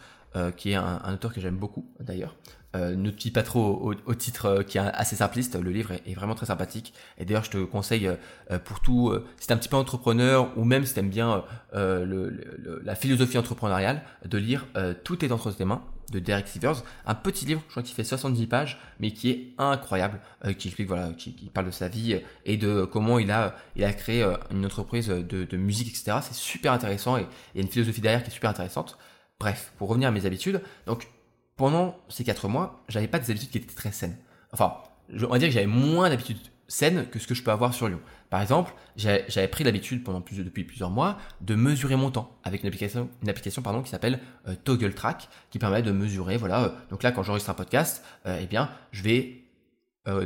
qui 0.55 0.71
est 0.71 0.75
un, 0.75 1.13
auteur 1.13 1.33
que 1.33 1.41
j'aime 1.41 1.57
beaucoup 1.57 1.85
d'ailleurs. 1.99 2.35
Euh, 2.75 2.95
ne 2.95 3.09
te 3.09 3.29
pas 3.29 3.43
trop 3.43 3.93
au, 4.05 4.13
titre 4.15 4.45
euh, 4.47 4.63
qui 4.63 4.77
est 4.77 4.81
assez 4.81 5.15
simpliste, 5.15 5.55
le 5.55 5.71
livre 5.71 5.93
est, 5.93 6.13
vraiment 6.13 6.35
très 6.35 6.47
sympathique. 6.47 6.93
Et 7.17 7.23
d'ailleurs, 7.23 7.45
je 7.45 7.51
te 7.51 7.63
conseille 7.63 8.07
euh, 8.07 8.59
pour 8.59 8.81
tout, 8.81 9.13
si 9.39 9.47
t'es 9.47 9.53
un 9.53 9.57
petit 9.57 9.69
peu 9.69 9.77
entrepreneur 9.77 10.51
ou 10.57 10.65
même 10.65 10.85
si 10.85 10.93
t'aimes 10.93 11.09
bien 11.09 11.43
la 11.73 12.95
philosophie 12.95 13.37
entrepreneuriale, 13.37 14.01
de 14.25 14.37
lire 14.37 14.67
Tout 15.03 15.23
est 15.23 15.31
entre 15.31 15.51
tes 15.51 15.65
mains 15.65 15.83
de 16.11 16.19
Derek 16.19 16.47
Sivers, 16.47 16.83
un 17.05 17.15
petit 17.15 17.45
livre, 17.45 17.61
je 17.67 17.71
crois 17.71 17.83
qu'il 17.83 17.95
fait 17.95 18.03
70 18.03 18.47
pages, 18.47 18.79
mais 18.99 19.11
qui 19.11 19.29
est 19.29 19.53
incroyable, 19.57 20.19
qui 20.57 20.67
explique 20.67 20.87
voilà, 20.87 21.11
qui, 21.17 21.31
parle 21.53 21.67
de 21.67 21.71
sa 21.71 21.87
vie 21.87 22.21
et 22.45 22.57
de 22.57 22.85
comment 22.85 23.19
il 23.19 23.31
a 23.31 23.55
il 23.75 23.83
a 23.83 23.93
créé 23.93 24.23
une 24.51 24.65
entreprise 24.65 25.07
de, 25.07 25.57
musique, 25.57 25.89
etc. 25.89 26.19
C'est 26.21 26.35
super 26.35 26.73
intéressant 26.73 27.17
et 27.17 27.27
il 27.53 27.57
y 27.57 27.61
a 27.61 27.63
une 27.63 27.71
philosophie 27.71 28.01
derrière 28.01 28.23
qui 28.23 28.29
est 28.29 28.33
super 28.33 28.49
intéressante. 28.49 28.97
Bref, 29.39 29.73
pour 29.77 29.89
revenir 29.89 30.09
à 30.09 30.11
mes 30.11 30.25
habitudes, 30.25 30.61
donc 30.85 31.07
pendant 31.55 31.97
ces 32.09 32.23
quatre 32.23 32.47
mois, 32.47 32.83
j'avais 32.87 33.07
pas 33.07 33.19
des 33.19 33.31
habitudes 33.31 33.49
qui 33.49 33.57
étaient 33.57 33.73
très 33.73 33.91
saines. 33.91 34.17
Enfin, 34.51 34.75
on 35.11 35.27
va 35.27 35.39
dire 35.39 35.49
que 35.49 35.53
j'avais 35.53 35.65
moins 35.65 36.09
d'habitudes 36.09 36.39
saines 36.67 37.07
que 37.09 37.19
ce 37.19 37.27
que 37.27 37.35
je 37.35 37.43
peux 37.43 37.51
avoir 37.51 37.73
sur 37.73 37.87
Lyon. 37.87 37.99
Par 38.29 38.41
exemple, 38.41 38.73
j'avais 38.95 39.47
pris 39.47 39.63
l'habitude 39.63 40.03
depuis 40.03 40.63
plusieurs 40.63 40.89
mois 40.89 41.17
de 41.41 41.55
mesurer 41.55 41.95
mon 41.95 42.11
temps 42.11 42.37
avec 42.43 42.61
une 42.63 42.67
application, 42.67 43.09
une 43.21 43.29
application 43.29 43.61
qui 43.83 43.89
s'appelle 43.89 44.19
euh, 44.47 44.55
Toggle 44.63 44.93
Track, 44.93 45.29
qui 45.51 45.59
permet 45.59 45.81
de 45.81 45.91
mesurer. 45.91 46.37
Voilà, 46.37 46.63
euh, 46.63 46.69
donc 46.89 47.03
là, 47.03 47.11
quand 47.11 47.23
j'enregistre 47.23 47.51
un 47.51 47.55
podcast, 47.55 48.03
euh, 48.25 48.39
eh 48.41 48.47
bien, 48.47 48.69
je 48.91 49.03
vais 49.03 49.41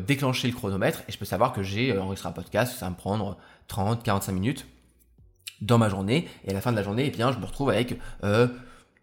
déclencher 0.05 0.49
le 0.49 0.53
chronomètre 0.53 1.03
et 1.07 1.13
je 1.13 1.17
peux 1.17 1.23
savoir 1.23 1.53
que 1.53 1.63
j'ai 1.63 1.97
enregistré 1.97 2.27
un 2.27 2.33
podcast. 2.33 2.77
Ça 2.77 2.85
va 2.85 2.89
me 2.89 2.97
prendre 2.97 3.37
30, 3.69 4.03
45 4.03 4.33
minutes 4.33 4.67
dans 5.61 5.77
ma 5.77 5.87
journée 5.87 6.27
et 6.43 6.49
à 6.49 6.53
la 6.53 6.59
fin 6.59 6.71
de 6.71 6.75
la 6.75 6.83
journée, 6.83 7.05
eh 7.07 7.11
bien, 7.11 7.31
je 7.31 7.39
me 7.39 7.45
retrouve 7.45 7.69
avec 7.69 7.97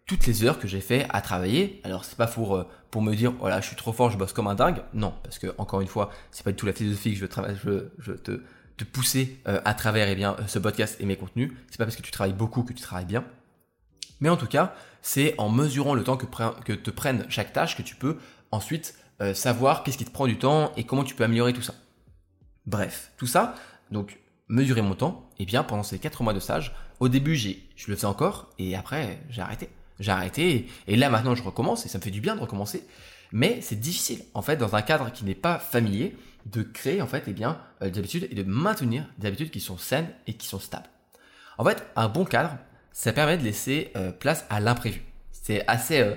toutes 0.07 0.25
les 0.25 0.45
heures 0.45 0.57
que 0.57 0.67
j'ai 0.67 0.79
fait 0.79 1.05
à 1.09 1.21
travailler. 1.21 1.81
Alors 1.83 2.05
c'est 2.05 2.17
pas 2.17 2.27
pour 2.27 2.55
euh, 2.55 2.63
pour 2.89 3.01
me 3.01 3.13
dire 3.13 3.33
voilà 3.39 3.61
je 3.61 3.67
suis 3.67 3.75
trop 3.75 3.91
fort, 3.91 4.09
je 4.09 4.17
bosse 4.17 4.33
comme 4.33 4.47
un 4.47 4.55
dingue. 4.55 4.81
Non, 4.93 5.13
parce 5.21 5.37
que 5.37 5.53
encore 5.57 5.81
une 5.81 5.87
fois, 5.87 6.09
c'est 6.31 6.43
pas 6.43 6.51
du 6.51 6.57
tout 6.57 6.65
la 6.65 6.73
philosophie 6.73 7.13
que 7.13 7.19
je 7.19 7.25
travaille, 7.25 7.55
je, 7.99 8.11
te 8.13 8.41
te 8.77 8.83
pousser 8.83 9.39
euh, 9.47 9.59
à 9.65 9.73
travers 9.73 10.07
eh 10.07 10.15
bien 10.15 10.35
ce 10.47 10.59
podcast 10.59 10.97
et 10.99 11.05
mes 11.05 11.17
contenus. 11.17 11.51
C'est 11.69 11.77
pas 11.77 11.85
parce 11.85 11.97
que 11.97 12.01
tu 12.01 12.11
travailles 12.11 12.33
beaucoup 12.33 12.63
que 12.63 12.73
tu 12.73 12.81
travailles 12.81 13.05
bien. 13.05 13.25
Mais 14.19 14.29
en 14.29 14.37
tout 14.37 14.47
cas, 14.47 14.73
c'est 15.01 15.35
en 15.37 15.49
mesurant 15.49 15.93
le 15.93 16.03
temps 16.03 16.17
que, 16.17 16.73
te 16.73 16.89
prenne 16.89 17.25
chaque 17.29 17.53
tâche 17.53 17.77
que 17.77 17.83
tu 17.83 17.95
peux 17.95 18.17
ensuite 18.51 18.95
euh, 19.21 19.33
savoir 19.33 19.83
qu'est-ce 19.83 19.97
qui 19.97 20.05
te 20.05 20.11
prend 20.11 20.27
du 20.27 20.37
temps 20.37 20.71
et 20.77 20.85
comment 20.85 21.03
tu 21.03 21.15
peux 21.15 21.23
améliorer 21.23 21.53
tout 21.53 21.61
ça. 21.61 21.75
Bref, 22.65 23.11
tout 23.17 23.27
ça, 23.27 23.55
donc 23.91 24.19
mesurer 24.47 24.81
mon 24.81 24.95
temps, 24.95 25.29
et 25.37 25.43
eh 25.43 25.45
bien 25.45 25.63
pendant 25.63 25.83
ces 25.83 25.99
4 25.99 26.23
mois 26.23 26.33
de 26.33 26.39
stage, 26.39 26.73
au 26.99 27.09
début 27.09 27.35
j'ai, 27.35 27.67
je 27.75 27.91
le 27.91 27.97
fais 27.97 28.05
encore 28.05 28.49
et 28.57 28.75
après 28.75 29.19
j'ai 29.29 29.41
arrêté 29.41 29.69
j'ai 29.99 30.11
arrêté 30.11 30.67
et 30.87 30.95
là 30.95 31.09
maintenant 31.09 31.35
je 31.35 31.43
recommence 31.43 31.85
et 31.85 31.89
ça 31.89 31.97
me 31.97 32.03
fait 32.03 32.11
du 32.11 32.21
bien 32.21 32.35
de 32.35 32.41
recommencer. 32.41 32.83
Mais 33.31 33.59
c'est 33.61 33.79
difficile 33.79 34.23
en 34.33 34.41
fait 34.41 34.57
dans 34.57 34.75
un 34.75 34.81
cadre 34.81 35.11
qui 35.11 35.25
n'est 35.25 35.35
pas 35.35 35.59
familier 35.59 36.15
de 36.45 36.63
créer 36.63 37.01
en 37.01 37.07
fait 37.07 37.23
eh 37.27 37.33
bien 37.33 37.59
euh, 37.81 37.89
des 37.89 37.99
habitudes 37.99 38.27
et 38.29 38.35
de 38.35 38.43
maintenir 38.43 39.05
des 39.17 39.27
habitudes 39.27 39.51
qui 39.51 39.59
sont 39.59 39.77
saines 39.77 40.09
et 40.27 40.33
qui 40.33 40.47
sont 40.47 40.59
stables. 40.59 40.89
En 41.57 41.65
fait, 41.65 41.85
un 41.95 42.07
bon 42.07 42.23
cadre, 42.23 42.57
ça 42.91 43.11
permet 43.13 43.37
de 43.37 43.43
laisser 43.43 43.91
euh, 43.95 44.11
place 44.11 44.45
à 44.49 44.59
l'imprévu. 44.59 45.03
C'est 45.31 45.67
assez 45.67 45.99
euh, 45.99 46.15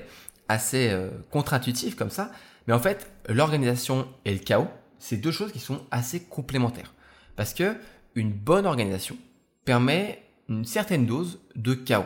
assez 0.48 0.92
contre-intuitif 1.30 1.94
comme 1.94 2.10
ça, 2.10 2.32
mais 2.66 2.74
en 2.74 2.80
fait, 2.80 3.08
l'organisation 3.28 4.08
et 4.24 4.32
le 4.32 4.40
chaos, 4.40 4.66
c'est 4.98 5.16
deux 5.16 5.30
choses 5.30 5.52
qui 5.52 5.60
sont 5.60 5.86
assez 5.92 6.24
complémentaires. 6.24 6.92
Parce 7.36 7.54
que 7.54 7.76
une 8.16 8.32
bonne 8.32 8.66
organisation 8.66 9.16
permet 9.64 10.24
une 10.48 10.64
certaine 10.64 11.06
dose 11.06 11.40
de 11.54 11.74
chaos 11.74 12.04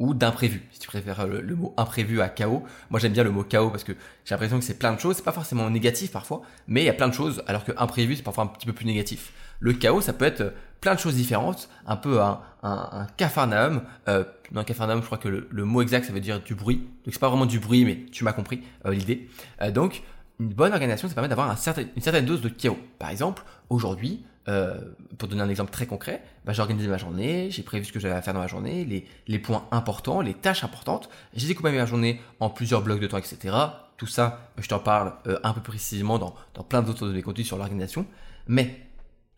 ou 0.00 0.14
d'imprévu. 0.14 0.66
Si 0.72 0.80
tu 0.80 0.88
préfères 0.88 1.26
le, 1.26 1.54
mot 1.54 1.74
imprévu 1.76 2.20
à 2.22 2.28
chaos, 2.28 2.64
moi 2.88 2.98
j'aime 2.98 3.12
bien 3.12 3.22
le 3.22 3.30
mot 3.30 3.44
chaos 3.44 3.70
parce 3.70 3.84
que 3.84 3.92
j'ai 4.24 4.34
l'impression 4.34 4.58
que 4.58 4.64
c'est 4.64 4.78
plein 4.78 4.94
de 4.94 4.98
choses, 4.98 5.16
c'est 5.16 5.22
pas 5.22 5.30
forcément 5.30 5.68
négatif 5.68 6.10
parfois, 6.10 6.40
mais 6.66 6.82
il 6.82 6.86
y 6.86 6.88
a 6.88 6.94
plein 6.94 7.06
de 7.06 7.14
choses 7.14 7.44
alors 7.46 7.64
que 7.64 7.72
imprévu 7.76 8.16
c'est 8.16 8.22
parfois 8.22 8.44
un 8.44 8.46
petit 8.48 8.66
peu 8.66 8.72
plus 8.72 8.86
négatif. 8.86 9.32
Le 9.60 9.74
chaos 9.74 10.00
ça 10.00 10.14
peut 10.14 10.24
être 10.24 10.54
plein 10.80 10.94
de 10.94 10.98
choses 10.98 11.14
différentes, 11.14 11.68
un 11.86 11.96
peu 11.96 12.22
un, 12.22 12.40
un, 12.62 12.88
un 12.92 13.06
cafarnaum. 13.18 13.82
Euh, 14.08 14.24
cafarnaum 14.66 15.02
je 15.02 15.06
crois 15.06 15.18
que 15.18 15.28
le, 15.28 15.64
mot 15.64 15.82
exact 15.82 16.06
ça 16.06 16.14
veut 16.14 16.20
dire 16.20 16.40
du 16.40 16.54
bruit, 16.54 16.78
donc 17.04 17.12
c'est 17.12 17.20
pas 17.20 17.28
vraiment 17.28 17.46
du 17.46 17.60
bruit 17.60 17.84
mais 17.84 18.06
tu 18.10 18.24
m'as 18.24 18.32
compris 18.32 18.62
euh, 18.86 18.94
l'idée. 18.94 19.28
Euh, 19.60 19.70
donc 19.70 20.02
une 20.40 20.48
bonne 20.48 20.72
organisation 20.72 21.08
ça 21.08 21.14
permet 21.14 21.28
d'avoir 21.28 21.50
un 21.50 21.56
certain, 21.56 21.82
une 21.94 22.02
certaine 22.02 22.24
dose 22.24 22.40
de 22.40 22.48
chaos. 22.48 22.78
Par 22.98 23.10
exemple 23.10 23.42
aujourd'hui 23.68 24.24
euh, 24.50 24.80
pour 25.16 25.28
donner 25.28 25.42
un 25.42 25.48
exemple 25.48 25.70
très 25.70 25.86
concret, 25.86 26.22
bah, 26.44 26.52
j'ai 26.52 26.60
organisé 26.60 26.88
ma 26.88 26.98
journée, 26.98 27.50
j'ai 27.50 27.62
prévu 27.62 27.84
ce 27.84 27.92
que 27.92 28.00
j'avais 28.00 28.14
à 28.14 28.20
faire 28.20 28.34
dans 28.34 28.40
ma 28.40 28.48
journée, 28.48 29.06
les, 29.26 29.38
points 29.38 29.66
importants, 29.70 30.20
les 30.20 30.34
tâches 30.34 30.64
importantes. 30.64 31.08
J'ai 31.34 31.46
découpé 31.46 31.70
ma 31.70 31.86
journée 31.86 32.20
en 32.40 32.50
plusieurs 32.50 32.82
blocs 32.82 33.00
de 33.00 33.06
temps, 33.06 33.18
etc. 33.18 33.56
Tout 33.96 34.06
ça, 34.06 34.50
je 34.58 34.68
t'en 34.68 34.80
parle 34.80 35.14
euh, 35.26 35.38
un 35.44 35.52
peu 35.52 35.60
précisément 35.60 36.18
dans, 36.18 36.34
dans 36.54 36.64
plein 36.64 36.82
d'autres 36.82 37.06
de 37.06 37.12
mes 37.12 37.22
contenus 37.22 37.46
sur 37.46 37.58
l'organisation. 37.58 38.06
Mais 38.48 38.86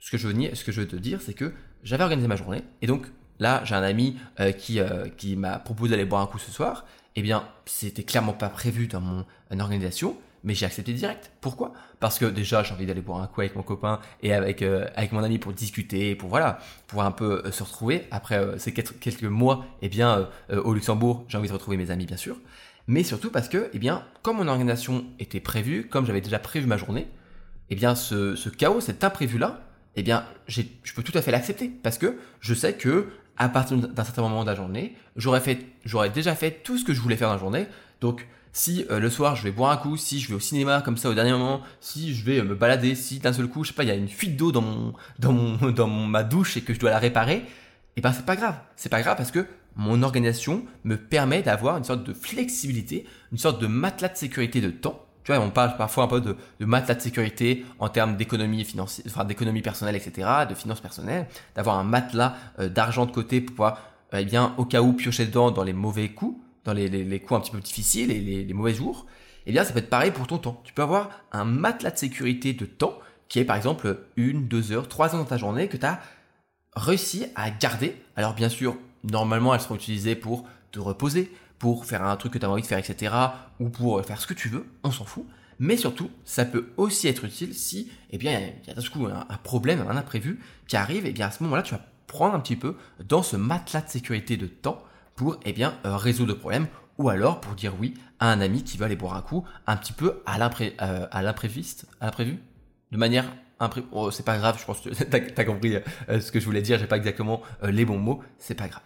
ce 0.01 0.11
que 0.11 0.17
je 0.17 0.29
veux, 0.29 0.55
ce 0.55 0.65
que 0.65 0.73
je 0.73 0.81
veux 0.81 0.89
te 0.89 0.97
dire, 0.97 1.21
c'est 1.21 1.35
que 1.35 1.53
j'avais 1.83 2.05
organisé 2.05 2.27
ma 2.27 2.37
journée, 2.37 2.63
et 2.81 2.87
donc 2.87 3.07
là, 3.39 3.63
j'ai 3.65 3.75
un 3.75 3.83
ami 3.83 4.17
euh, 4.41 4.53
qui, 4.53 4.81
qui 5.19 5.37
m'a 5.37 5.59
proposé 5.59 5.91
d'aller 5.91 6.07
boire 6.07 6.23
un 6.23 6.27
coup 6.27 6.39
ce 6.39 6.51
soir. 6.51 6.87
Eh 7.17 7.23
bien, 7.23 7.47
c'était 7.67 8.05
clairement 8.05 8.33
pas 8.33 8.49
prévu 8.49 8.87
dans 8.87 9.01
mon 9.01 9.27
organisation 9.61 10.17
mais 10.45 10.55
j'ai 10.55 10.67
accepté 10.67 10.93
direct. 10.93 11.31
Pourquoi? 11.41 11.73
Parce 12.01 12.19
que 12.19 12.25
déjà 12.25 12.63
j'ai 12.63 12.75
envie 12.75 12.87
d'aller 12.87 13.01
boire 13.01 13.21
un 13.21 13.27
coup 13.27 13.41
avec 13.41 13.57
mon 13.57 13.63
copain 13.63 14.01
et 14.23 14.33
avec 14.33 14.63
euh, 14.63 14.87
avec 14.97 15.13
mon 15.13 15.23
ami 15.23 15.39
pour 15.39 15.53
discuter, 15.53 16.15
pour 16.15 16.29
voilà, 16.29 16.59
pour 16.87 17.03
un 17.03 17.13
peu 17.13 17.43
euh, 17.45 17.53
se 17.53 17.63
retrouver. 17.63 18.07
Après 18.11 18.37
euh, 18.37 18.59
ces 18.59 18.73
quelques, 18.73 19.23
mois, 19.25 19.65
eh 19.83 19.89
bien 19.89 20.29
au 20.51 20.75
Luxembourg, 20.75 21.25
j'ai 21.29 21.39
envie 21.39 21.49
de 21.49 21.53
retrouver 21.53 21.77
mes 21.77 21.91
amis 21.91 22.07
bien 22.07 22.17
sûr. 22.17 22.37
mais 22.87 23.05
surtout 23.05 23.31
parce 23.31 23.49
que, 23.49 23.71
eh 23.73 23.79
bien, 23.79 24.05
comme 24.23 24.39
mon 24.39 24.49
organisation 24.49 25.05
était 25.19 25.41
prévue, 25.41 25.89
comme 25.89 26.07
j'avais 26.07 26.21
déjà 26.21 26.39
prévu 26.39 26.67
ma 26.67 26.77
journée, 26.77 27.07
eh 27.71 27.75
bien, 27.77 27.95
ce, 27.95 28.35
ce 28.35 28.49
chaos, 28.49 28.81
cet 28.81 29.05
imprévu-là, 29.05 29.61
eh 29.97 30.03
bien, 30.03 30.25
je 30.47 30.63
peux 30.95 31.03
tout 31.03 31.17
à 31.17 31.23
fait 31.23 31.31
l'accepter 31.31 31.69
parce 31.69 31.99
que 31.99 32.19
je 32.41 32.55
sais 32.55 32.75
que 32.75 33.09
à 33.37 33.49
partir 33.49 33.77
d'un 33.77 34.05
certain 34.05 34.23
moment 34.23 34.43
de 34.43 34.51
la 34.51 34.55
journée, 34.55 34.95
j'aurais 35.17 35.41
j'aurais 35.85 36.11
déjà 36.11 36.35
fait 36.35 36.63
tout 36.63 36.79
ce 36.79 36.85
que 36.85 36.93
je 36.93 37.01
voulais 37.01 37.17
faire 37.17 37.29
dans 37.29 37.35
la 37.35 37.41
journée. 37.41 37.67
Donc, 38.01 38.27
si 38.53 38.85
euh, 38.91 39.01
le 39.01 39.11
soir 39.11 39.35
je 39.35 39.43
vais 39.45 39.51
boire 39.51 39.71
un 39.71 39.77
coup, 39.77 39.97
si 39.97 40.21
je 40.21 40.29
vais 40.29 40.35
au 40.35 40.41
cinéma 40.41 40.83
comme 40.83 40.97
ça 40.97 41.09
au 41.09 41.15
dernier 41.15 41.33
moment, 41.33 41.63
si 41.81 42.15
je 42.15 42.25
vais 42.25 42.39
euh, 42.39 42.45
me 42.45 42.55
balader, 42.55 42.95
si 42.95 43.19
d'un 43.19 43.33
seul 43.33 43.49
coup, 43.49 43.65
je 43.65 43.69
sais 43.69 43.75
pas, 43.75 43.83
il 43.83 43.89
y 43.89 43.93
a 43.93 43.95
une 43.95 44.09
fuite 44.09 44.37
d'eau 44.37 44.53
dans 44.53 44.63
mon, 44.63 44.93
dans 45.19 45.33
mon, 45.33 45.71
dans 45.71 45.89
ma 45.89 46.23
douche 46.23 46.57
et 46.57 46.63
que 46.63 46.75
je 46.75 46.79
dois 46.79 46.91
la 46.91 46.99
réparer, 46.99 47.45
eh 47.97 48.01
ben 48.01 48.13
c'est 48.13 48.27
pas 48.27 48.37
grave. 48.37 48.57
C'est 48.77 48.89
pas 48.89 49.03
grave 49.03 49.17
parce 49.17 49.31
que 49.31 49.47
mon 49.77 50.03
organisation 50.03 50.65
me 50.85 50.97
permet 50.97 51.43
d'avoir 51.43 51.79
une 51.79 51.85
sorte 51.85 52.05
de 52.05 52.13
flexibilité, 52.13 53.07
une 53.33 53.39
sorte 53.39 53.61
de 53.61 53.67
matelas 53.67 54.09
de 54.09 54.17
sécurité 54.17 54.61
de 54.61 54.71
temps. 54.71 55.07
Tu 55.25 55.33
vois, 55.33 55.41
on 55.41 55.51
parle 55.51 55.77
parfois 55.77 56.05
un 56.05 56.09
peu 56.09 56.21
de, 56.21 56.37
de 56.59 56.65
matelas 56.67 56.97
de 56.97 57.01
sécurité 57.01 57.65
en 57.79 57.89
termes 57.89 58.17
d'économie 58.17 58.65
financière, 58.65 59.07
enfin 59.09 59.25
d'économie 59.25 59.63
personnelle, 59.63 59.95
etc., 59.95 60.29
de 60.49 60.55
finances 60.55 60.81
personnelles, 60.81 61.29
d'avoir 61.55 61.79
un 61.79 61.85
matelas 61.85 62.35
euh, 62.59 62.69
d'argent 62.69 63.07
de 63.07 63.13
côté 63.13 63.41
pour 63.41 63.55
pouvoir, 63.55 63.79
eh 64.13 64.25
bien, 64.25 64.53
au 64.59 64.65
cas 64.65 64.83
où 64.83 64.93
piocher 64.93 65.27
dedans 65.27 65.53
dans 65.53 65.63
les 65.63 65.73
mauvais 65.73 66.09
coups, 66.09 66.42
dans 66.65 66.73
les, 66.73 66.89
les, 66.89 67.21
coups 67.21 67.39
un 67.39 67.41
petit 67.41 67.51
peu 67.51 67.61
difficiles 67.61 68.11
et 68.11 68.21
les, 68.21 68.45
les 68.45 68.55
mauvais 68.55 68.75
jours. 68.75 69.07
Eh 69.47 69.53
bien, 69.53 69.65
ça 69.65 69.73
peut 69.73 69.81
être 69.81 69.91
pareil 69.91 70.13
pour 70.13 70.27
ton 70.27 70.39
temps. 70.39 70.61
Tu 70.65 70.73
peux 70.73 70.83
avoir 70.83 71.11
un 71.33 71.45
matelas 71.45 71.91
de 71.91 71.99
sécurité 71.99 72.53
de 72.53 72.65
temps 72.65 72.99
qui 73.29 73.39
est 73.39 73.45
par 73.45 73.57
exemple 73.57 73.99
une, 74.17 74.47
deux 74.47 74.73
heures, 74.73 74.89
trois 74.89 75.15
heures 75.15 75.21
dans 75.21 75.29
ta 75.29 75.39
journée 75.39 75.69
que 75.69 75.77
tu 75.77 75.87
as 75.87 76.01
réussi 76.77 77.27
à 77.35 77.51
garder. 77.51 77.97
Alors 78.15 78.35
bien 78.35 78.49
sûr, 78.49 78.77
normalement, 79.05 79.55
elles 79.55 79.61
seront 79.61 79.75
utilisées 79.75 80.17
pour 80.17 80.47
te 80.71 80.79
reposer, 80.79 81.33
pour 81.59 81.87
faire 81.87 82.05
un 82.05 82.17
truc 82.17 82.35
que 82.35 82.39
tu 82.39 82.45
as 82.45 82.51
envie 82.51 82.63
de 82.63 82.67
faire, 82.67 82.79
etc. 82.79 83.15
ou 83.61 83.69
pour 83.69 84.05
faire 84.05 84.21
ce 84.21 84.27
que 84.27 84.35
tu 84.35 84.49
veux, 84.49 84.67
on 84.85 84.91
s'en 84.91 85.05
fout. 85.05 85.25
Mais 85.59 85.77
surtout, 85.77 86.11
ça 86.25 86.45
peut 86.45 86.71
aussi 86.77 87.09
être 87.09 87.25
utile 87.25 87.55
si, 87.55 87.91
eh 88.11 88.19
bien, 88.19 88.39
il 88.39 88.69
y 88.69 88.71
a 88.71 88.75
d'un 88.75 88.83
coup 88.83 89.07
un, 89.07 89.37
problème, 89.39 89.85
un 89.89 89.97
imprévu 89.97 90.41
qui 90.67 90.77
arrive, 90.77 91.07
et 91.07 91.11
eh 91.11 91.13
bien 91.13 91.29
à 91.29 91.31
ce 91.31 91.43
moment-là, 91.45 91.63
tu 91.63 91.75
vas 91.75 91.85
prendre 92.07 92.35
un 92.35 92.41
petit 92.41 92.57
peu 92.57 92.77
dans 93.05 93.23
ce 93.23 93.37
matelas 93.37 93.83
de 93.83 93.89
sécurité 93.89 94.37
de 94.37 94.47
temps 94.47 94.83
pour, 95.17 95.39
eh 95.45 95.53
bien, 95.53 95.75
euh, 95.85 95.97
résoudre 95.97 96.33
le 96.33 96.39
problème 96.39 96.67
ou 96.99 97.09
alors 97.09 97.41
pour 97.41 97.55
dire 97.55 97.75
oui 97.81 97.95
à 98.21 98.31
un 98.31 98.41
ami 98.41 98.63
qui 98.65 98.77
va 98.79 98.87
aller 98.87 98.97
boire 98.97 99.17
un 99.17 99.23
coup 99.23 99.45
un 99.67 99.77
petit 99.77 99.93
peu 99.93 100.23
à 100.27 100.37
euh, 100.37 101.23
l'impréviste, 101.23 101.87
à 102.01 102.07
l'imprévu, 102.07 102.39
de 102.91 102.97
manière 102.97 103.27
Oh, 103.93 104.11
c'est 104.11 104.25
pas 104.25 104.39
grave, 104.39 104.59
je 104.59 104.65
pense 104.65 104.81
que 104.81 104.91
t'as 105.05 105.19
as 105.19 105.45
compris 105.45 105.77
euh, 106.09 106.21
ce 106.21 106.33
que 106.33 106.41
je 106.41 106.45
voulais 106.45 106.63
dire, 106.63 106.81
j'ai 106.81 106.89
pas 106.89 106.97
exactement 106.97 107.43
les 107.63 107.85
bons 107.85 107.97
mots, 107.99 108.21
c'est 108.37 108.57
pas 108.57 108.67
grave. 108.67 108.83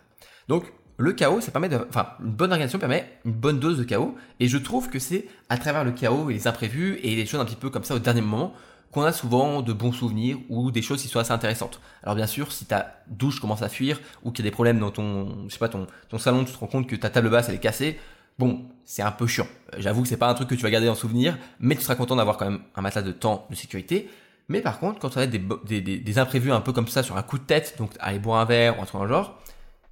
Donc, 0.48 0.70
le 0.98 1.14
chaos, 1.14 1.40
ça 1.40 1.50
permet 1.50 1.70
de, 1.70 1.78
enfin, 1.88 2.08
une 2.20 2.32
bonne 2.32 2.50
organisation 2.50 2.78
permet 2.78 3.10
une 3.24 3.32
bonne 3.32 3.58
dose 3.58 3.78
de 3.78 3.84
chaos, 3.84 4.14
et 4.38 4.48
je 4.48 4.58
trouve 4.58 4.90
que 4.90 4.98
c'est 4.98 5.28
à 5.48 5.56
travers 5.56 5.82
le 5.82 5.92
chaos 5.92 6.28
et 6.28 6.34
les 6.34 6.46
imprévus 6.46 6.98
et 7.02 7.16
les 7.16 7.24
choses 7.24 7.40
un 7.40 7.46
petit 7.46 7.56
peu 7.56 7.70
comme 7.70 7.84
ça 7.84 7.94
au 7.94 7.98
dernier 7.98 8.20
moment 8.20 8.52
qu'on 8.90 9.02
a 9.02 9.12
souvent 9.12 9.62
de 9.62 9.72
bons 9.72 9.92
souvenirs 9.92 10.38
ou 10.48 10.70
des 10.70 10.82
choses 10.82 11.02
qui 11.02 11.08
sont 11.08 11.18
assez 11.18 11.32
intéressantes. 11.32 11.80
Alors 12.02 12.14
bien 12.14 12.26
sûr, 12.26 12.52
si 12.52 12.64
ta 12.64 13.02
douche 13.08 13.40
commence 13.40 13.62
à 13.62 13.68
fuir 13.68 14.00
ou 14.22 14.30
qu'il 14.30 14.44
y 14.44 14.48
a 14.48 14.50
des 14.50 14.54
problèmes 14.54 14.78
dans 14.78 14.90
ton, 14.90 15.46
je 15.48 15.52
sais 15.52 15.58
pas, 15.58 15.68
ton, 15.68 15.86
ton 16.08 16.18
salon, 16.18 16.44
tu 16.44 16.52
te 16.52 16.58
rends 16.58 16.66
compte 16.66 16.86
que 16.86 16.96
ta 16.96 17.10
table 17.10 17.30
basse 17.30 17.48
elle 17.48 17.56
est 17.56 17.60
cassée, 17.60 17.98
bon, 18.38 18.64
c'est 18.84 19.02
un 19.02 19.10
peu 19.10 19.26
chiant. 19.26 19.46
J'avoue 19.78 20.02
que 20.02 20.08
c'est 20.08 20.16
pas 20.16 20.28
un 20.28 20.34
truc 20.34 20.48
que 20.48 20.54
tu 20.54 20.62
vas 20.62 20.70
garder 20.70 20.88
en 20.88 20.94
souvenir, 20.94 21.38
mais 21.60 21.74
tu 21.74 21.82
seras 21.82 21.94
content 21.94 22.16
d'avoir 22.16 22.36
quand 22.36 22.50
même 22.50 22.60
un 22.74 22.82
matelas 22.82 23.02
de 23.02 23.12
temps 23.12 23.46
de 23.50 23.54
sécurité. 23.54 24.08
Mais 24.48 24.60
par 24.60 24.78
contre, 24.78 25.00
quand 25.00 25.16
on 25.16 25.20
a 25.20 25.26
des, 25.26 25.42
des, 25.64 25.80
des, 25.80 26.18
imprévus 26.18 26.52
un 26.52 26.60
peu 26.60 26.72
comme 26.72 26.86
ça 26.86 27.02
sur 27.02 27.16
un 27.16 27.22
coup 27.22 27.38
de 27.38 27.44
tête, 27.44 27.74
donc 27.78 27.90
aller 27.98 28.20
boire 28.20 28.40
un 28.40 28.44
verre 28.44 28.78
ou 28.78 28.82
un 28.82 28.84
truc 28.84 29.00
dans 29.00 29.04
le 29.04 29.10
genre, 29.10 29.40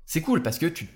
c'est 0.06 0.20
cool 0.20 0.42
parce 0.42 0.58
que 0.58 0.66
tu, 0.66 0.88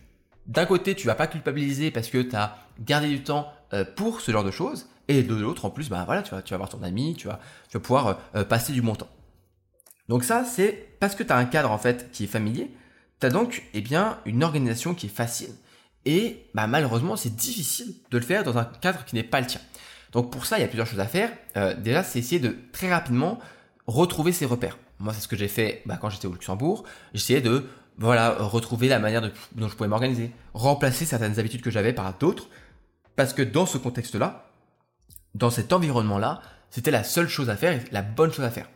d'un 0.46 0.64
côté, 0.64 0.94
tu 0.94 1.06
vas 1.06 1.16
pas 1.16 1.26
culpabiliser 1.26 1.90
parce 1.90 2.08
que 2.08 2.18
tu 2.18 2.36
as 2.36 2.56
gardé 2.80 3.08
du 3.08 3.22
temps 3.22 3.52
euh, 3.72 3.84
pour 3.84 4.20
ce 4.20 4.30
genre 4.30 4.44
de 4.44 4.50
choses, 4.50 4.88
et 5.08 5.22
de 5.22 5.34
l'autre, 5.34 5.64
en 5.64 5.70
plus, 5.70 5.88
bah 5.88 6.04
voilà, 6.04 6.22
tu 6.22 6.34
vas, 6.34 6.56
voir 6.56 6.68
ton 6.68 6.82
ami, 6.82 7.16
tu 7.16 7.28
vas, 7.28 7.40
pouvoir 7.80 8.20
euh, 8.36 8.44
passer 8.44 8.72
du 8.72 8.82
bon 8.82 8.94
temps. 8.94 9.08
Donc 10.08 10.24
ça, 10.24 10.44
c'est 10.44 10.96
parce 11.00 11.14
que 11.14 11.22
tu 11.22 11.32
as 11.32 11.36
un 11.36 11.44
cadre 11.44 11.70
en 11.70 11.78
fait 11.78 12.10
qui 12.12 12.24
est 12.24 12.28
familier, 12.28 12.70
tu 13.20 13.26
as 13.26 13.30
donc 13.30 13.64
eh 13.74 13.80
bien 13.80 14.18
une 14.26 14.44
organisation 14.44 14.94
qui 14.94 15.06
est 15.06 15.10
facile. 15.10 15.50
Et 16.04 16.46
bah, 16.54 16.66
malheureusement, 16.66 17.16
c'est 17.16 17.34
difficile 17.34 17.94
de 18.10 18.18
le 18.18 18.24
faire 18.24 18.44
dans 18.44 18.56
un 18.58 18.64
cadre 18.64 19.04
qui 19.04 19.14
n'est 19.14 19.22
pas 19.22 19.40
le 19.40 19.46
tien. 19.46 19.60
Donc 20.12 20.30
pour 20.32 20.46
ça, 20.46 20.58
il 20.58 20.62
y 20.62 20.64
a 20.64 20.68
plusieurs 20.68 20.86
choses 20.86 21.00
à 21.00 21.06
faire. 21.06 21.30
Euh, 21.56 21.74
déjà, 21.74 22.02
c'est 22.02 22.18
essayer 22.18 22.40
de 22.40 22.56
très 22.72 22.90
rapidement 22.90 23.38
retrouver 23.86 24.32
ses 24.32 24.46
repères. 24.46 24.78
Moi, 24.98 25.12
c'est 25.12 25.20
ce 25.20 25.28
que 25.28 25.36
j'ai 25.36 25.48
fait 25.48 25.82
bah, 25.86 25.98
quand 26.00 26.10
j'étais 26.10 26.26
au 26.26 26.32
Luxembourg. 26.32 26.84
J'essayais 27.14 27.40
de 27.40 27.66
voilà 27.98 28.30
retrouver 28.30 28.88
la 28.88 29.00
manière 29.00 29.20
dont 29.52 29.68
je 29.68 29.74
pouvais 29.74 29.88
m'organiser, 29.88 30.30
remplacer 30.54 31.04
certaines 31.04 31.38
habitudes 31.38 31.62
que 31.62 31.70
j'avais 31.70 31.92
par 31.92 32.16
d'autres, 32.16 32.48
parce 33.16 33.32
que 33.32 33.42
dans 33.42 33.66
ce 33.66 33.76
contexte-là, 33.76 34.47
dans 35.34 35.50
cet 35.50 35.72
environnement-là, 35.72 36.40
c'était 36.70 36.90
la 36.90 37.04
seule 37.04 37.28
chose 37.28 37.50
à 37.50 37.56
faire 37.56 37.72
et 37.72 37.82
la 37.92 38.02
bonne 38.02 38.32
chose 38.32 38.44
à 38.44 38.50
faire. 38.50 38.68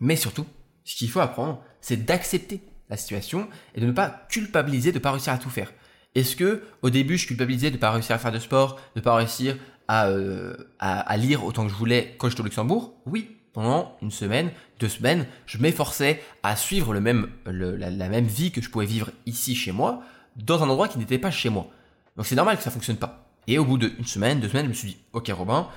Mais 0.00 0.16
surtout, 0.16 0.46
ce 0.84 0.96
qu'il 0.96 1.10
faut 1.10 1.20
apprendre, 1.20 1.62
c'est 1.80 2.04
d'accepter 2.04 2.60
la 2.88 2.96
situation 2.96 3.48
et 3.74 3.80
de 3.80 3.86
ne 3.86 3.92
pas 3.92 4.26
culpabiliser 4.28 4.92
de 4.92 4.98
ne 4.98 5.02
pas 5.02 5.12
réussir 5.12 5.32
à 5.32 5.38
tout 5.38 5.50
faire. 5.50 5.72
Est-ce 6.14 6.36
que 6.36 6.62
au 6.82 6.90
début 6.90 7.18
je 7.18 7.26
culpabilisais 7.26 7.70
de 7.70 7.76
ne 7.76 7.80
pas 7.80 7.90
réussir 7.90 8.14
à 8.14 8.18
faire 8.18 8.32
de 8.32 8.38
sport, 8.38 8.76
de 8.94 9.00
ne 9.00 9.04
pas 9.04 9.14
réussir 9.14 9.56
euh, 9.90 10.56
à, 10.78 11.16
lire 11.16 11.44
autant 11.44 11.64
que 11.64 11.70
je 11.70 11.76
voulais 11.76 12.14
quand 12.18 12.28
j'étais 12.28 12.40
au 12.40 12.44
Luxembourg? 12.44 12.94
Oui, 13.04 13.36
pendant 13.52 13.96
une 14.02 14.10
semaine, 14.10 14.50
deux 14.80 14.88
semaines, 14.88 15.26
je 15.46 15.58
m'efforçais 15.58 16.22
à 16.42 16.56
suivre 16.56 16.98
même, 16.98 17.30
la, 17.46 18.08
même 18.08 18.26
vie 18.26 18.50
que 18.50 18.60
je 18.60 18.70
pouvais 18.70 18.86
vivre 18.86 19.10
ici 19.26 19.54
chez 19.54 19.72
moi, 19.72 20.02
dans 20.36 20.62
un 20.62 20.68
endroit 20.68 20.88
qui 20.88 20.98
n'était 20.98 21.18
pas 21.18 21.30
chez 21.30 21.50
moi. 21.50 21.68
Donc 22.16 22.26
c'est 22.26 22.34
normal 22.34 22.56
que 22.56 22.62
ça 22.62 22.70
fonctionne 22.70 22.96
pas. 22.96 23.25
Et 23.46 23.58
au 23.58 23.64
bout 23.64 23.78
d'une 23.78 24.04
semaine, 24.04 24.40
deux 24.40 24.48
semaines, 24.48 24.66
je 24.66 24.70
me 24.70 24.74
suis 24.74 24.88
dit, 24.88 24.96
ok 25.12 25.30
Robin, 25.36 25.68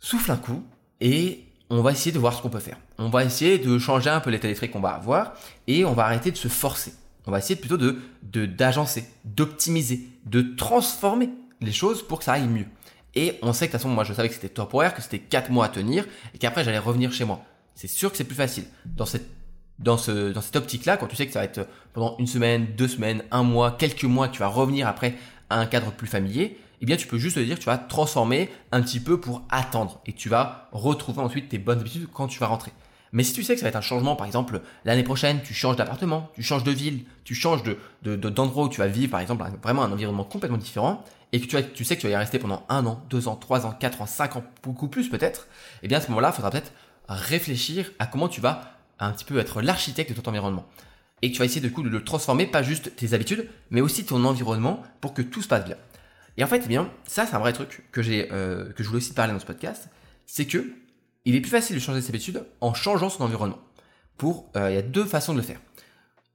souffle 0.00 0.30
un 0.32 0.36
coup 0.36 0.64
et 1.00 1.44
on 1.70 1.82
va 1.82 1.92
essayer 1.92 2.12
de 2.12 2.18
voir 2.18 2.34
ce 2.34 2.42
qu'on 2.42 2.48
peut 2.48 2.60
faire. 2.60 2.78
On 2.98 3.08
va 3.08 3.24
essayer 3.24 3.58
de 3.58 3.78
changer 3.78 4.10
un 4.10 4.20
peu 4.20 4.30
l'état 4.30 4.48
d'esprit 4.48 4.70
qu'on 4.70 4.80
va 4.80 4.90
avoir 4.90 5.34
et 5.66 5.84
on 5.84 5.92
va 5.92 6.04
arrêter 6.04 6.30
de 6.30 6.36
se 6.36 6.48
forcer. 6.48 6.92
On 7.26 7.32
va 7.32 7.38
essayer 7.38 7.56
plutôt 7.56 7.76
de 7.76 7.98
d'agencer, 8.22 9.04
d'optimiser, 9.24 10.06
de 10.24 10.42
transformer 10.56 11.30
les 11.60 11.72
choses 11.72 12.06
pour 12.06 12.18
que 12.18 12.24
ça 12.24 12.34
aille 12.34 12.48
mieux. 12.48 12.66
Et 13.14 13.38
on 13.42 13.52
sait 13.52 13.66
que 13.66 13.72
de 13.72 13.78
toute 13.78 13.82
façon, 13.82 13.88
moi 13.88 14.04
je 14.04 14.12
savais 14.12 14.28
que 14.28 14.34
c'était 14.34 14.48
temporaire, 14.48 14.94
que 14.94 15.02
c'était 15.02 15.18
4 15.18 15.50
mois 15.50 15.64
à 15.64 15.68
tenir, 15.68 16.04
et 16.34 16.38
qu'après 16.38 16.64
j'allais 16.64 16.78
revenir 16.78 17.12
chez 17.12 17.24
moi. 17.24 17.42
C'est 17.74 17.88
sûr 17.88 18.10
que 18.10 18.16
c'est 18.16 18.24
plus 18.24 18.36
facile. 18.36 18.64
Dans 18.84 19.06
cette, 19.06 19.26
dans 19.78 19.96
ce, 19.96 20.32
dans 20.32 20.40
cette 20.40 20.56
optique-là, 20.56 20.96
quand 20.96 21.06
tu 21.06 21.16
sais 21.16 21.26
que 21.26 21.32
ça 21.32 21.40
va 21.40 21.46
être 21.46 21.66
pendant 21.94 22.16
une 22.18 22.26
semaine, 22.26 22.66
deux 22.76 22.88
semaines, 22.88 23.22
un 23.30 23.42
mois, 23.42 23.72
quelques 23.72 24.04
mois, 24.04 24.28
tu 24.28 24.40
vas 24.40 24.48
revenir 24.48 24.86
après 24.86 25.14
un 25.50 25.66
cadre 25.66 25.92
plus 25.92 26.06
familier, 26.06 26.58
eh 26.80 26.86
bien 26.86 26.96
tu 26.96 27.06
peux 27.06 27.18
juste 27.18 27.36
te 27.36 27.40
dire 27.40 27.56
que 27.56 27.60
tu 27.60 27.66
vas 27.66 27.78
transformer 27.78 28.50
un 28.72 28.82
petit 28.82 29.00
peu 29.00 29.20
pour 29.20 29.42
attendre. 29.50 30.00
Et 30.06 30.12
tu 30.12 30.28
vas 30.28 30.68
retrouver 30.72 31.20
ensuite 31.20 31.48
tes 31.48 31.58
bonnes 31.58 31.80
habitudes 31.80 32.08
quand 32.12 32.26
tu 32.26 32.38
vas 32.38 32.46
rentrer. 32.46 32.72
Mais 33.12 33.22
si 33.22 33.32
tu 33.32 33.42
sais 33.42 33.54
que 33.54 33.60
ça 33.60 33.64
va 33.64 33.70
être 33.70 33.76
un 33.76 33.80
changement, 33.80 34.16
par 34.16 34.26
exemple, 34.26 34.60
l'année 34.84 35.04
prochaine, 35.04 35.40
tu 35.42 35.54
changes 35.54 35.76
d'appartement, 35.76 36.30
tu 36.34 36.42
changes 36.42 36.64
de 36.64 36.72
ville, 36.72 37.04
tu 37.24 37.34
changes 37.34 37.62
de, 37.62 38.16
d'endroit 38.16 38.64
où 38.64 38.68
tu 38.68 38.80
vas 38.80 38.88
vivre, 38.88 39.10
par 39.10 39.20
exemple, 39.20 39.44
vraiment 39.62 39.84
un 39.84 39.92
environnement 39.92 40.24
complètement 40.24 40.58
différent, 40.58 41.02
et 41.32 41.40
que 41.40 41.46
tu, 41.46 41.56
tu 41.72 41.84
sais 41.84 41.96
que 41.96 42.00
tu 42.00 42.08
vas 42.08 42.12
y 42.12 42.16
rester 42.16 42.38
pendant 42.38 42.64
un 42.68 42.84
an, 42.84 43.02
deux 43.08 43.28
ans, 43.28 43.36
trois 43.36 43.64
ans, 43.64 43.72
quatre 43.72 44.02
ans, 44.02 44.06
cinq 44.06 44.36
ans, 44.36 44.44
beaucoup 44.62 44.88
plus 44.88 45.08
peut-être, 45.08 45.48
eh 45.82 45.88
bien 45.88 45.98
à 45.98 46.00
ce 46.00 46.08
moment-là, 46.08 46.30
il 46.32 46.34
faudra 46.34 46.50
peut-être 46.50 46.72
réfléchir 47.08 47.90
à 47.98 48.06
comment 48.06 48.28
tu 48.28 48.40
vas 48.40 48.76
un 48.98 49.12
petit 49.12 49.24
peu 49.24 49.38
être 49.38 49.62
l'architecte 49.62 50.14
de 50.14 50.20
ton 50.20 50.30
environnement. 50.30 50.66
Et 51.22 51.32
tu 51.32 51.38
vas 51.38 51.44
essayer 51.44 51.60
de 51.60 51.68
coup 51.68 51.82
de 51.82 51.88
le 51.88 52.04
transformer, 52.04 52.46
pas 52.46 52.62
juste 52.62 52.94
tes 52.96 53.14
habitudes, 53.14 53.48
mais 53.70 53.80
aussi 53.80 54.04
ton 54.04 54.24
environnement 54.24 54.82
pour 55.00 55.14
que 55.14 55.22
tout 55.22 55.42
se 55.42 55.48
passe 55.48 55.64
bien. 55.64 55.76
Et 56.36 56.44
en 56.44 56.46
fait, 56.46 56.62
eh 56.64 56.68
bien, 56.68 56.90
ça 57.06 57.26
c'est 57.26 57.34
un 57.34 57.38
vrai 57.38 57.52
truc 57.52 57.84
que 57.90 58.00
euh, 58.02 58.72
je 58.76 58.84
voulais 58.84 58.98
aussi 58.98 59.14
parler 59.14 59.32
dans 59.32 59.38
ce 59.38 59.46
podcast, 59.46 59.88
c'est 60.26 60.46
que 60.46 60.72
il 61.24 61.34
est 61.34 61.40
plus 61.40 61.50
facile 61.50 61.74
de 61.76 61.80
changer 61.80 62.00
ses 62.00 62.10
habitudes 62.10 62.44
en 62.60 62.74
changeant 62.74 63.08
son 63.08 63.24
environnement. 63.24 63.58
Pour, 64.16 64.50
euh, 64.56 64.70
il 64.70 64.74
y 64.74 64.78
a 64.78 64.82
deux 64.82 65.04
façons 65.04 65.32
de 65.32 65.38
le 65.38 65.44
faire. 65.44 65.60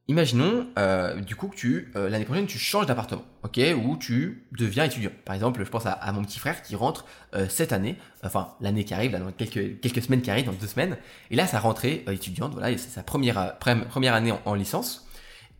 Imaginons 0.07 0.67
euh, 0.79 1.21
du 1.21 1.35
coup 1.35 1.47
que 1.47 1.55
tu 1.55 1.91
euh, 1.95 2.09
l'année 2.09 2.25
prochaine 2.25 2.47
tu 2.47 2.57
changes 2.57 2.87
d'appartement, 2.87 3.23
ok, 3.43 3.61
ou 3.81 3.97
tu 3.97 4.47
deviens 4.51 4.83
étudiant. 4.83 5.11
Par 5.25 5.35
exemple, 5.35 5.63
je 5.63 5.69
pense 5.69 5.85
à, 5.85 6.11
mon 6.11 6.23
petit 6.23 6.39
frère 6.39 6.63
qui 6.63 6.75
rentre 6.75 7.05
euh, 7.35 7.45
cette 7.47 7.71
année, 7.71 7.97
enfin 8.23 8.49
l'année 8.61 8.83
qui 8.83 8.95
arrive, 8.95 9.11
là, 9.11 9.19
dans 9.19 9.31
quelques 9.31 9.79
quelques 9.79 10.01
semaines 10.01 10.21
qui 10.21 10.31
arrivent, 10.31 10.47
dans 10.47 10.53
deux 10.53 10.67
semaines, 10.67 10.97
et 11.29 11.35
là 11.35 11.45
sa 11.45 11.59
rentrée 11.59 12.03
étudiante, 12.09 12.53
voilà, 12.53 12.75
c'est 12.77 12.89
sa 12.89 13.03
première 13.03 13.57
première 13.59 14.15
année 14.15 14.33
en, 14.43 14.55
licence, 14.55 15.07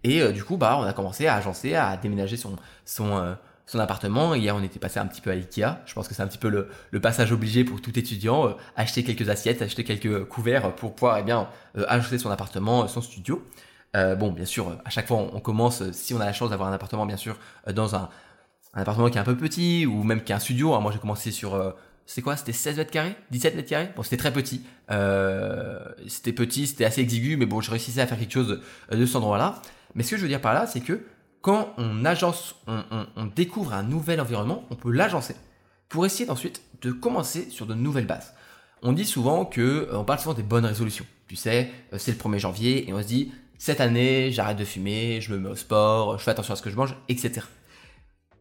et 0.04 0.28
du 0.34 0.44
coup 0.44 0.58
bah 0.58 0.76
on 0.80 0.84
a 0.84 0.94
commencé 0.94 1.28
à 1.28 1.36
agencer, 1.36 1.76
à 1.76 1.96
déménager 1.96 2.36
son 2.36 2.56
son 2.84 3.38
son 3.68 3.80
appartement. 3.80 4.36
Hier, 4.36 4.54
on 4.54 4.64
était 4.64 4.80
passé 4.80 5.00
un 5.00 5.06
petit 5.06 5.22
peu 5.22 5.30
à 5.30 5.34
Ikea. 5.34 5.78
Je 5.86 5.94
pense 5.94 6.10
que 6.10 6.14
c'est 6.14 6.24
un 6.24 6.28
petit 6.28 6.40
peu 6.40 6.50
le, 6.50 6.68
le, 6.90 7.00
passage 7.00 7.32
obligé 7.32 7.64
pour 7.64 7.80
tout 7.80 7.98
étudiant. 7.98 8.58
acheter 8.76 9.04
quelques 9.06 9.30
assiettes, 9.30 9.62
acheter 9.62 9.86
quelques 9.86 10.26
couverts 10.26 10.76
pour 10.76 10.94
pouvoir 10.94 11.20
eh 11.20 11.24
bien 11.24 11.48
ajuster 11.88 12.18
son 12.18 12.32
appartement, 12.32 12.86
son 12.90 13.02
studio. 13.02 13.42
Euh, 13.96 14.16
bon, 14.16 14.32
bien 14.32 14.46
sûr, 14.46 14.78
à 14.86 14.90
chaque 14.90 15.08
fois, 15.08 15.18
on, 15.18 15.40
commence, 15.40 15.82
euh, 15.82 15.92
si 15.92 16.14
on 16.14 16.22
a 16.22 16.26
la 16.26 16.34
chance 16.34 16.50
d'avoir 16.50 16.70
un 16.70 16.74
appartement, 16.74 17.06
bien 17.06 17.18
sûr, 17.18 17.38
euh, 17.68 17.74
dans 17.74 17.96
un, 17.96 18.10
appartement 18.74 19.10
qui 19.10 19.18
est 19.18 19.22
un 19.22 19.26
peu 19.26 19.36
petit, 19.36 19.86
ou 19.86 20.04
même 20.04 20.24
qui 20.24 20.32
est 20.32 20.36
un 20.36 20.40
studio. 20.40 20.80
moi, 20.80 20.92
j'ai 20.94 21.00
commencé 21.00 21.32
sur, 21.32 21.76
c'était 22.06 22.22
quoi? 22.22 22.38
C'était 22.38 22.54
16 22.54 22.78
mètres 22.78 22.92
carrés? 22.92 23.16
17 23.32 23.56
mètres 23.56 23.70
carrés? 23.70 23.90
Bon, 23.96 24.04
c'était 24.04 24.18
très 24.18 24.32
petit. 24.32 24.64
C'était 26.08 26.32
petit, 26.32 26.68
c'était 26.68 26.86
assez 26.86 27.02
exigu, 27.02 27.36
mais 27.36 27.46
bon, 27.46 27.60
je 27.60 27.70
réussissais 27.70 28.00
à 28.02 28.08
faire 28.08 28.18
quelque 28.18 28.32
chose 28.32 28.62
de 28.90 29.06
cet 29.06 29.16
endroit-là. 29.18 29.62
Mais 29.94 30.04
ce 30.04 30.12
que 30.12 30.18
je 30.18 30.22
veux 30.22 30.30
dire 30.30 30.40
par 30.40 30.54
là, 30.54 30.68
c'est 30.68 30.80
que 30.80 31.06
quand 31.42 31.74
on 31.78 32.06
agence, 32.06 32.56
on, 32.68 33.26
découvre 33.26 33.74
un 33.74 33.84
nouvel 33.84 34.22
environnement, 34.22 34.64
on 34.70 34.76
peut 34.76 34.92
l'agencer 34.92 35.36
pour 35.90 36.06
essayer 36.06 36.30
ensuite 36.30 36.62
de 36.82 36.92
commencer 36.92 37.50
sur 37.50 37.66
de 37.66 37.74
nouvelles 37.74 38.08
bases. 38.08 38.34
On 38.84 38.94
dit 38.94 39.06
souvent 39.06 39.44
que, 39.44 39.90
on 39.92 40.06
parle 40.06 40.20
souvent 40.20 40.34
des 40.34 40.44
bonnes 40.44 40.66
résolutions. 40.66 41.06
Tu 41.28 41.36
sais, 41.36 41.72
c'est 41.98 42.12
le 42.12 42.18
1er 42.18 42.40
janvier 42.40 42.88
et 42.88 42.94
on 42.94 43.02
se 43.02 43.08
dit, 43.08 43.32
cette 43.62 43.80
année, 43.80 44.32
j'arrête 44.32 44.58
de 44.58 44.66
fumer, 44.66 45.22
je 45.22 45.32
me 45.32 45.38
mets 45.38 45.50
au 45.50 45.56
sport, 45.56 46.18
je 46.18 46.24
fais 46.24 46.32
attention 46.32 46.56
à 46.56 46.58
ce 46.58 46.64
que 46.64 46.72
je 46.72 46.76
mange, 46.76 46.96
etc. 47.10 47.46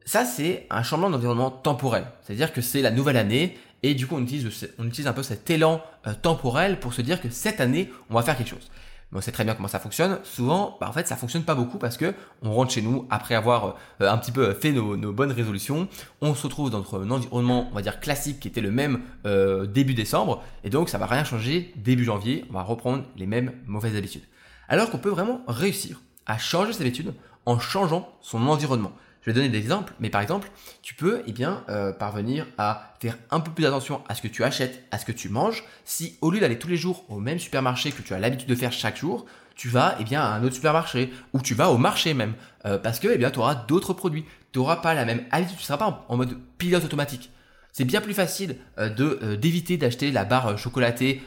Ça, 0.06 0.24
c'est 0.24 0.66
un 0.70 0.82
changement 0.82 1.10
d'environnement 1.10 1.50
temporel. 1.50 2.06
C'est-à-dire 2.22 2.54
que 2.54 2.62
c'est 2.62 2.80
la 2.80 2.90
nouvelle 2.90 3.18
année 3.18 3.58
et 3.82 3.92
du 3.92 4.06
coup, 4.06 4.16
on 4.16 4.22
utilise, 4.22 4.72
on 4.78 4.86
utilise 4.86 5.08
un 5.08 5.12
peu 5.12 5.22
cet 5.22 5.50
élan 5.50 5.82
euh, 6.06 6.14
temporel 6.14 6.80
pour 6.80 6.94
se 6.94 7.02
dire 7.02 7.20
que 7.20 7.28
cette 7.28 7.60
année, 7.60 7.90
on 8.08 8.14
va 8.14 8.22
faire 8.22 8.34
quelque 8.34 8.48
chose 8.48 8.70
on 9.12 9.20
sait 9.20 9.32
très 9.32 9.44
bien 9.44 9.54
comment 9.54 9.68
ça 9.68 9.80
fonctionne. 9.80 10.20
Souvent, 10.22 10.76
bah, 10.80 10.88
en 10.88 10.92
fait, 10.92 11.08
ça 11.08 11.16
fonctionne 11.16 11.42
pas 11.42 11.54
beaucoup 11.54 11.78
parce 11.78 11.96
que 11.96 12.14
on 12.42 12.52
rentre 12.52 12.72
chez 12.72 12.80
nous 12.80 13.06
après 13.10 13.34
avoir 13.34 13.76
euh, 14.00 14.08
un 14.10 14.16
petit 14.18 14.30
peu 14.30 14.54
fait 14.54 14.72
nos, 14.72 15.12
bonnes 15.12 15.32
résolutions. 15.32 15.88
On 16.20 16.34
se 16.34 16.44
retrouve 16.44 16.70
dans 16.70 16.78
un 16.94 17.10
environnement, 17.10 17.68
on 17.72 17.74
va 17.74 17.82
dire 17.82 18.00
classique, 18.00 18.40
qui 18.40 18.48
était 18.48 18.60
le 18.60 18.70
même 18.70 19.00
euh, 19.26 19.66
début 19.66 19.94
décembre, 19.94 20.42
et 20.62 20.70
donc 20.70 20.88
ça 20.88 20.98
va 20.98 21.06
rien 21.06 21.24
changer 21.24 21.72
début 21.76 22.04
janvier. 22.04 22.44
On 22.50 22.52
va 22.52 22.62
reprendre 22.62 23.02
les 23.16 23.26
mêmes 23.26 23.52
mauvaises 23.66 23.96
habitudes. 23.96 24.22
Alors 24.70 24.88
qu'on 24.88 24.98
peut 24.98 25.10
vraiment 25.10 25.42
réussir 25.48 26.00
à 26.26 26.38
changer 26.38 26.72
ses 26.72 26.82
habitudes 26.82 27.12
en 27.44 27.58
changeant 27.58 28.08
son 28.20 28.46
environnement. 28.46 28.92
Je 29.20 29.26
vais 29.26 29.34
donner 29.34 29.48
des 29.48 29.58
exemples, 29.58 29.92
mais 29.98 30.10
par 30.10 30.20
exemple, 30.22 30.48
tu 30.80 30.94
peux 30.94 31.22
eh 31.26 31.34
euh, 31.68 31.92
parvenir 31.92 32.46
à 32.56 32.94
faire 33.00 33.18
un 33.32 33.40
peu 33.40 33.50
plus 33.50 33.66
attention 33.66 34.00
à 34.08 34.14
ce 34.14 34.22
que 34.22 34.28
tu 34.28 34.44
achètes, 34.44 34.84
à 34.92 34.98
ce 34.98 35.04
que 35.04 35.12
tu 35.12 35.28
manges. 35.28 35.64
Si 35.84 36.16
au 36.20 36.30
lieu 36.30 36.38
d'aller 36.38 36.56
tous 36.56 36.68
les 36.68 36.76
jours 36.76 37.04
au 37.08 37.18
même 37.18 37.40
supermarché 37.40 37.90
que 37.90 38.00
tu 38.00 38.14
as 38.14 38.20
l'habitude 38.20 38.48
de 38.48 38.54
faire 38.54 38.70
chaque 38.70 38.96
jour, 38.96 39.26
tu 39.56 39.68
vas 39.68 39.96
eh 39.98 40.14
à 40.14 40.24
un 40.32 40.44
autre 40.44 40.54
supermarché 40.54 41.12
ou 41.32 41.40
tu 41.40 41.54
vas 41.54 41.70
au 41.70 41.76
marché 41.76 42.14
même, 42.14 42.34
euh, 42.64 42.78
parce 42.78 43.00
que 43.00 43.08
eh 43.08 43.32
tu 43.32 43.38
auras 43.40 43.56
d'autres 43.56 43.92
produits. 43.92 44.24
Tu 44.52 44.60
n'auras 44.60 44.76
pas 44.76 44.94
la 44.94 45.04
même 45.04 45.24
habitude, 45.32 45.56
tu 45.56 45.62
ne 45.62 45.66
seras 45.66 45.78
pas 45.78 46.06
en, 46.08 46.16
mode 46.16 46.38
pilote 46.58 46.84
automatique. 46.84 47.32
C'est 47.72 47.84
bien 47.84 48.00
plus 48.00 48.14
facile 48.14 48.56
euh, 48.78 49.36
d'éviter 49.36 49.76
d'acheter 49.78 50.12
la 50.12 50.24
barre 50.24 50.56
chocolatée 50.56 51.20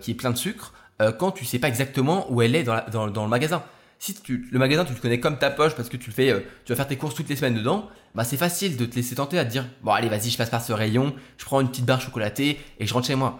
qui 0.00 0.10
est 0.12 0.14
plein 0.14 0.30
de 0.30 0.36
sucre 0.36 0.72
quand 1.18 1.32
tu 1.32 1.44
sais 1.44 1.58
pas 1.58 1.68
exactement 1.68 2.30
où 2.30 2.40
elle 2.40 2.54
est 2.54 2.62
dans, 2.62 3.10
dans 3.10 3.24
le 3.24 3.28
magasin 3.28 3.62
si 4.04 4.14
tu, 4.14 4.48
le 4.50 4.58
magasin, 4.58 4.84
tu 4.84 4.92
le 4.92 5.00
connais 5.00 5.18
comme 5.18 5.38
ta 5.38 5.50
poche 5.50 5.74
parce 5.74 5.88
que 5.88 5.96
tu 5.96 6.10
le 6.10 6.14
fais, 6.14 6.30
euh, 6.30 6.40
tu 6.64 6.72
vas 6.72 6.76
faire 6.76 6.86
tes 6.86 6.96
courses 6.96 7.14
toutes 7.14 7.28
les 7.30 7.36
semaines 7.36 7.54
dedans, 7.54 7.88
bah 8.14 8.24
c'est 8.24 8.36
facile 8.36 8.76
de 8.76 8.84
te 8.84 8.96
laisser 8.96 9.14
tenter 9.14 9.38
à 9.38 9.46
te 9.46 9.50
dire, 9.50 9.66
bon 9.82 9.92
allez 9.92 10.10
vas-y, 10.10 10.28
je 10.28 10.36
passe 10.36 10.50
par 10.50 10.62
ce 10.62 10.74
rayon, 10.74 11.14
je 11.38 11.44
prends 11.46 11.60
une 11.62 11.68
petite 11.68 11.86
barre 11.86 12.02
chocolatée 12.02 12.60
et 12.78 12.86
je 12.86 12.92
rentre 12.92 13.06
chez 13.06 13.14
moi. 13.14 13.38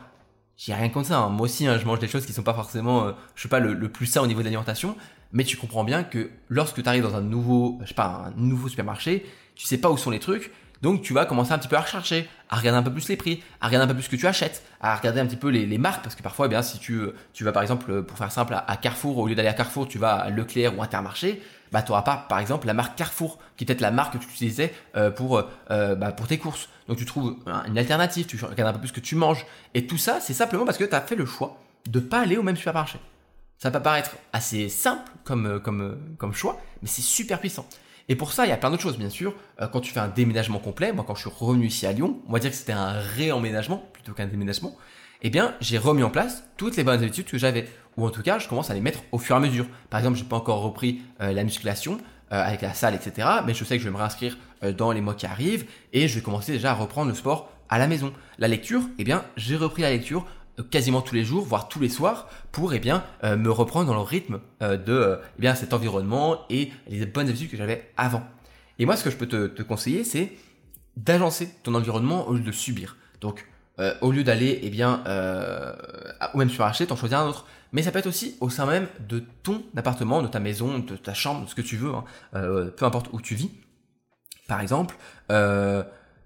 J'ai 0.56 0.72
rien 0.72 0.88
contre 0.88 1.08
ça. 1.08 1.18
Hein. 1.18 1.28
Moi 1.28 1.44
aussi, 1.44 1.66
hein, 1.66 1.78
je 1.78 1.84
mange 1.84 1.98
des 1.98 2.08
choses 2.08 2.24
qui 2.24 2.32
sont 2.32 2.44
pas 2.44 2.54
forcément, 2.54 3.08
euh, 3.08 3.12
je 3.34 3.42
sais 3.42 3.48
pas, 3.48 3.58
le, 3.58 3.88
plus 3.90 4.06
sain 4.06 4.22
au 4.22 4.26
niveau 4.26 4.40
de 4.40 4.44
l'alimentation. 4.44 4.96
Mais 5.32 5.44
tu 5.44 5.56
comprends 5.56 5.84
bien 5.84 6.04
que 6.04 6.30
lorsque 6.48 6.80
tu 6.80 6.88
arrives 6.88 7.02
dans 7.02 7.16
un 7.16 7.20
nouveau, 7.20 7.78
je 7.82 7.88
sais 7.88 7.94
pas, 7.94 8.26
un 8.28 8.40
nouveau 8.40 8.68
supermarché, 8.68 9.26
tu 9.56 9.66
sais 9.66 9.78
pas 9.78 9.90
où 9.90 9.96
sont 9.96 10.10
les 10.10 10.20
trucs. 10.20 10.52
Donc 10.82 11.02
tu 11.02 11.14
vas 11.14 11.24
commencer 11.24 11.52
un 11.52 11.58
petit 11.58 11.68
peu 11.68 11.76
à 11.76 11.80
rechercher, 11.80 12.28
à 12.50 12.56
regarder 12.56 12.78
un 12.78 12.82
peu 12.82 12.92
plus 12.92 13.08
les 13.08 13.16
prix, 13.16 13.42
à 13.60 13.66
regarder 13.66 13.84
un 13.84 13.88
peu 13.88 13.94
plus 13.94 14.04
ce 14.04 14.08
que 14.08 14.16
tu 14.16 14.26
achètes, 14.26 14.62
à 14.80 14.94
regarder 14.96 15.20
un 15.20 15.26
petit 15.26 15.36
peu 15.36 15.48
les, 15.48 15.78
marques, 15.78 16.02
parce 16.02 16.14
que 16.14 16.22
parfois, 16.22 16.46
eh 16.46 16.48
bien, 16.48 16.62
si 16.62 16.78
tu, 16.78 17.00
tu 17.32 17.44
vas 17.44 17.52
par 17.52 17.62
exemple, 17.62 18.02
pour 18.02 18.18
faire 18.18 18.30
simple, 18.30 18.54
à, 18.66 18.76
Carrefour, 18.76 19.18
au 19.18 19.26
lieu 19.26 19.34
d'aller 19.34 19.48
à 19.48 19.54
Carrefour, 19.54 19.88
tu 19.88 19.98
vas 19.98 20.14
à 20.14 20.30
Leclerc 20.30 20.76
ou 20.76 20.82
Intermarché, 20.82 21.42
bah 21.72 21.82
tu 21.82 21.90
n'auras 21.90 22.02
pas 22.02 22.26
par 22.28 22.38
exemple 22.38 22.66
la 22.66 22.74
marque 22.74 22.96
Carrefour, 22.96 23.38
qui 23.56 23.64
est 23.64 23.66
peut-être 23.66 23.80
la 23.80 23.90
marque 23.90 24.12
que 24.14 24.18
tu 24.18 24.28
utilisais 24.28 24.74
euh, 24.96 25.10
pour, 25.10 25.42
euh, 25.70 25.94
bah, 25.94 26.12
pour 26.12 26.26
tes 26.26 26.38
courses. 26.38 26.68
Donc 26.86 26.98
tu 26.98 27.06
trouves 27.06 27.36
une 27.66 27.78
alternative, 27.78 28.26
tu 28.26 28.36
regardes 28.44 28.70
un 28.70 28.72
peu 28.74 28.80
plus 28.80 28.88
ce 28.88 28.92
que 28.92 29.00
tu 29.00 29.16
manges. 29.16 29.46
Et 29.72 29.86
tout 29.86 29.98
ça, 29.98 30.20
c'est 30.20 30.34
simplement 30.34 30.64
parce 30.64 30.78
que 30.78 30.84
tu 30.84 30.94
as 30.94 31.00
fait 31.00 31.16
le 31.16 31.26
choix 31.26 31.58
de 31.88 31.98
pas 31.98 32.20
aller 32.20 32.36
au 32.36 32.42
même 32.42 32.56
supermarché. 32.56 32.98
Ça 33.58 33.70
peut 33.70 33.80
paraître 33.80 34.10
assez 34.32 34.68
simple 34.68 35.10
comme, 35.24 35.60
comme, 35.60 35.98
comme 36.18 36.34
choix, 36.34 36.60
mais 36.82 36.88
c'est 36.88 37.02
super 37.02 37.40
puissant. 37.40 37.66
Et 38.08 38.16
pour 38.16 38.32
ça, 38.32 38.44
il 38.46 38.50
y 38.50 38.52
a 38.52 38.56
plein 38.56 38.70
d'autres 38.70 38.82
choses, 38.82 38.98
bien 38.98 39.10
sûr. 39.10 39.34
Euh, 39.60 39.66
quand 39.66 39.80
tu 39.80 39.92
fais 39.92 40.00
un 40.00 40.08
déménagement 40.08 40.58
complet, 40.58 40.92
moi, 40.92 41.04
quand 41.06 41.14
je 41.14 41.22
suis 41.22 41.30
revenu 41.30 41.66
ici 41.66 41.86
à 41.86 41.92
Lyon, 41.92 42.20
on 42.28 42.32
va 42.32 42.38
dire 42.38 42.50
que 42.50 42.56
c'était 42.56 42.72
un 42.72 42.92
réemménagement 42.92 43.88
plutôt 43.92 44.12
qu'un 44.12 44.26
déménagement. 44.26 44.76
Eh 45.22 45.30
bien, 45.30 45.54
j'ai 45.60 45.78
remis 45.78 46.02
en 46.02 46.10
place 46.10 46.44
toutes 46.56 46.76
les 46.76 46.84
bonnes 46.84 47.00
habitudes 47.00 47.26
que 47.26 47.38
j'avais. 47.38 47.66
Ou 47.96 48.06
en 48.06 48.10
tout 48.10 48.22
cas, 48.22 48.38
je 48.38 48.48
commence 48.48 48.70
à 48.70 48.74
les 48.74 48.80
mettre 48.80 49.00
au 49.12 49.18
fur 49.18 49.36
et 49.36 49.38
à 49.38 49.40
mesure. 49.40 49.66
Par 49.88 50.00
exemple, 50.00 50.18
j'ai 50.18 50.24
pas 50.24 50.36
encore 50.36 50.60
repris 50.60 51.00
euh, 51.22 51.32
la 51.32 51.44
musculation 51.44 51.98
euh, 52.32 52.42
avec 52.42 52.60
la 52.60 52.74
salle, 52.74 52.94
etc. 52.94 53.26
Mais 53.46 53.54
je 53.54 53.64
sais 53.64 53.76
que 53.76 53.82
je 53.82 53.88
vais 53.88 53.92
me 53.92 53.98
réinscrire 53.98 54.36
dans 54.78 54.92
les 54.92 55.02
mois 55.02 55.14
qui 55.14 55.26
arrivent 55.26 55.66
et 55.92 56.08
je 56.08 56.14
vais 56.14 56.22
commencer 56.22 56.52
déjà 56.52 56.70
à 56.70 56.74
reprendre 56.74 57.10
le 57.10 57.14
sport 57.14 57.50
à 57.68 57.78
la 57.78 57.86
maison. 57.86 58.12
La 58.38 58.48
lecture, 58.48 58.82
eh 58.98 59.04
bien, 59.04 59.24
j'ai 59.36 59.56
repris 59.56 59.82
la 59.82 59.90
lecture 59.90 60.26
quasiment 60.70 61.02
tous 61.02 61.14
les 61.14 61.24
jours, 61.24 61.44
voire 61.44 61.68
tous 61.68 61.80
les 61.80 61.88
soirs, 61.88 62.28
pour 62.52 62.74
eh 62.74 62.78
bien 62.78 63.04
euh, 63.24 63.36
me 63.36 63.50
reprendre 63.50 63.86
dans 63.86 63.94
le 63.94 64.00
rythme 64.00 64.40
euh, 64.62 64.76
de 64.76 64.92
euh, 64.92 65.16
eh 65.38 65.40
bien 65.40 65.54
cet 65.54 65.72
environnement 65.72 66.40
et 66.50 66.70
les 66.88 67.06
bonnes 67.06 67.28
habitudes 67.28 67.50
que 67.50 67.56
j'avais 67.56 67.90
avant. 67.96 68.22
Et 68.78 68.86
moi, 68.86 68.96
ce 68.96 69.04
que 69.04 69.10
je 69.10 69.16
peux 69.16 69.26
te, 69.26 69.62
conseiller, 69.62 70.04
c'est 70.04 70.32
d'agencer 70.96 71.48
ton 71.62 71.74
environnement 71.74 72.28
au 72.28 72.34
lieu 72.34 72.40
de 72.40 72.52
subir. 72.52 72.96
Donc, 73.20 73.46
au 74.00 74.12
lieu 74.12 74.22
d'aller 74.22 74.60
eh 74.62 74.70
bien 74.70 75.02
au 76.32 76.38
même 76.38 76.48
supermarché, 76.48 76.86
t'en 76.86 76.96
choisir 76.96 77.20
un 77.20 77.28
autre. 77.28 77.46
Mais 77.72 77.82
ça 77.82 77.92
peut 77.92 78.00
être 78.00 78.08
aussi 78.08 78.36
au 78.40 78.50
sein 78.50 78.66
même 78.66 78.88
de 79.08 79.22
ton 79.44 79.62
appartement, 79.76 80.22
de 80.22 80.28
ta 80.28 80.40
maison, 80.40 80.80
de 80.80 80.96
ta 80.96 81.14
chambre, 81.14 81.44
de 81.44 81.50
ce 81.50 81.54
que 81.54 81.62
tu 81.62 81.76
veux, 81.76 81.92
hein, 81.94 82.04
peu 82.32 82.84
importe 82.84 83.10
où 83.12 83.20
tu 83.20 83.36
vis. 83.36 83.50
Par 84.48 84.60
exemple, 84.60 84.96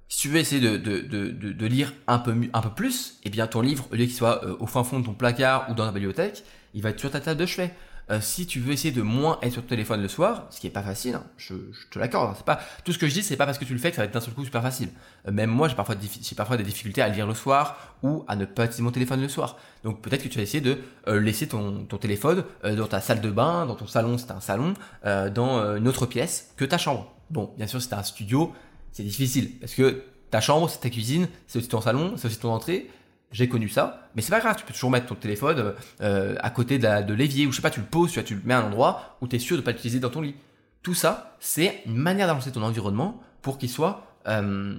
si 0.09 0.21
tu 0.21 0.29
veux 0.29 0.38
essayer 0.38 0.61
de, 0.61 0.77
de, 0.79 1.31
de, 1.31 1.66
lire 1.66 1.92
un 2.07 2.18
peu, 2.18 2.35
un 2.53 2.61
peu 2.61 2.71
plus, 2.71 3.18
eh 3.25 3.31
bien 3.31 3.47
ton 3.47 3.61
livre, 3.61 3.87
au 3.92 3.94
lieu 3.94 4.05
qu'il 4.05 4.14
soit 4.14 4.42
euh, 4.44 4.57
au 4.59 4.66
fin 4.66 4.83
fond 4.83 5.01
de 5.01 5.05
ton 5.05 5.12
placard 5.12 5.71
ou 5.71 5.75
dans 5.75 5.85
ta 5.85 5.92
bibliothèque, 5.92 6.44
il 6.75 6.83
va 6.83 6.90
être 6.90 7.01
sur 7.01 7.11
ta 7.11 7.21
table 7.21 7.38
de 7.38 7.47
chevet. 7.47 7.75
Euh, 8.11 8.23
si 8.23 8.47
tu 8.47 8.59
veux 8.59 8.73
essayer 8.73 8.90
de 8.90 9.03
moins 9.03 9.38
être 9.42 9.53
sur 9.53 9.62
ton 9.62 9.68
téléphone 9.68 10.01
le 10.01 10.09
soir, 10.09 10.47
ce 10.49 10.61
qui 10.61 10.66
est 10.66 10.71
pas 10.71 10.83
facile, 10.83 11.16
hein, 11.16 11.25
je, 11.37 11.55
te 11.90 11.99
l'accorde, 11.99 12.35
hein, 12.35 12.42
pas 12.47 12.59
tout 12.83 12.94
ce 12.94 12.99
que 12.99 13.07
je 13.07 13.12
dis, 13.12 13.23
c'est 13.23 13.37
pas 13.37 13.44
parce 13.44 13.59
que 13.59 13.66
tu 13.66 13.75
le 13.75 13.79
fais 13.79 13.90
que 13.90 13.97
ça 13.97 14.03
va 14.03 14.07
être 14.07 14.14
d'un 14.14 14.23
seul 14.23 14.33
coup 14.33 14.47
super 14.47 14.62
facile. 14.62 14.88
Euh, 15.27 15.31
même 15.31 15.51
moi, 15.51 15.68
j'ai 15.68 15.75
parfois 15.75 15.94
j'ai 16.01 16.35
parfois 16.35 16.57
des 16.57 16.64
difficultés 16.64 17.03
à 17.03 17.09
lire 17.09 17.27
le 17.27 17.35
soir 17.35 17.97
ou 18.03 18.25
à 18.29 18.35
ne 18.35 18.47
pas 18.47 18.64
utiliser 18.64 18.83
mon 18.83 18.92
téléphone 18.92 19.21
le 19.21 19.29
soir. 19.29 19.59
Donc 19.85 20.01
peut-être 20.01 20.23
que 20.23 20.29
tu 20.29 20.38
vas 20.38 20.42
essayer 20.42 20.62
de 20.62 20.79
laisser 21.07 21.49
ton, 21.49 21.85
ton 21.85 21.99
téléphone 21.99 22.44
dans 22.64 22.87
ta 22.87 23.03
salle 23.03 23.21
de 23.21 23.31
bain, 23.31 23.66
dans 23.66 23.75
ton 23.75 23.87
salon, 23.87 24.16
c'est 24.16 24.31
un 24.31 24.40
salon, 24.40 24.73
dans 25.05 25.77
une 25.77 25.87
autre 25.87 26.07
pièce 26.07 26.53
que 26.57 26.64
ta 26.64 26.79
chambre. 26.79 27.14
Bon, 27.31 27.53
bien 27.59 27.66
sûr, 27.66 27.81
c'est 27.83 27.92
un 27.92 28.03
studio, 28.03 28.55
c'est 28.92 29.03
difficile 29.03 29.59
parce 29.61 29.74
que 29.74 30.03
ta 30.31 30.40
chambre, 30.40 30.68
c'est 30.68 30.81
ta 30.81 30.90
cuisine, 30.90 31.29
c'est 31.46 31.59
aussi 31.59 31.68
ton 31.68 31.81
salon, 31.81 32.14
c'est 32.16 32.27
aussi 32.27 32.38
ton 32.38 32.53
entrée. 32.53 32.90
J'ai 33.31 33.48
connu 33.48 33.68
ça, 33.68 34.09
mais 34.14 34.22
c'est 34.22 34.31
pas 34.31 34.40
grave, 34.40 34.57
tu 34.57 34.64
peux 34.64 34.72
toujours 34.72 34.90
mettre 34.90 35.07
ton 35.07 35.14
téléphone 35.14 35.74
euh, 36.01 36.35
à 36.40 36.48
côté 36.48 36.79
de, 36.79 37.12
l'évier, 37.12 37.46
ou 37.46 37.53
je 37.53 37.57
sais 37.57 37.62
pas, 37.62 37.70
tu 37.70 37.81
le 37.81 37.87
poses, 37.87 38.12
tu, 38.24 38.35
le 38.35 38.40
mets 38.42 38.55
à 38.55 38.61
un 38.61 38.66
endroit 38.66 39.18
où 39.20 39.29
tu 39.29 39.37
es 39.37 39.38
sûr 39.38 39.57
de 39.57 39.61
pas 39.61 39.72
l'utiliser 39.72 40.01
dans 40.01 40.09
ton 40.09 40.22
lit. 40.22 40.35
Tout 40.83 40.94
ça, 40.94 41.37
c'est 41.38 41.83
une 41.85 41.96
manière 41.96 42.27
d'avancer 42.27 42.53
ton 42.53 42.62
environnement 42.62 43.22
pour 43.42 43.59
qu'il 43.59 43.68
soit, 43.68 44.16
euh, 44.27 44.77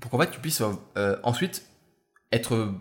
pour 0.00 0.10
qu'en 0.10 0.18
fait 0.18 0.30
tu 0.30 0.38
puisses 0.38 0.62
euh, 0.98 1.16
ensuite 1.22 1.66
être 2.30 2.74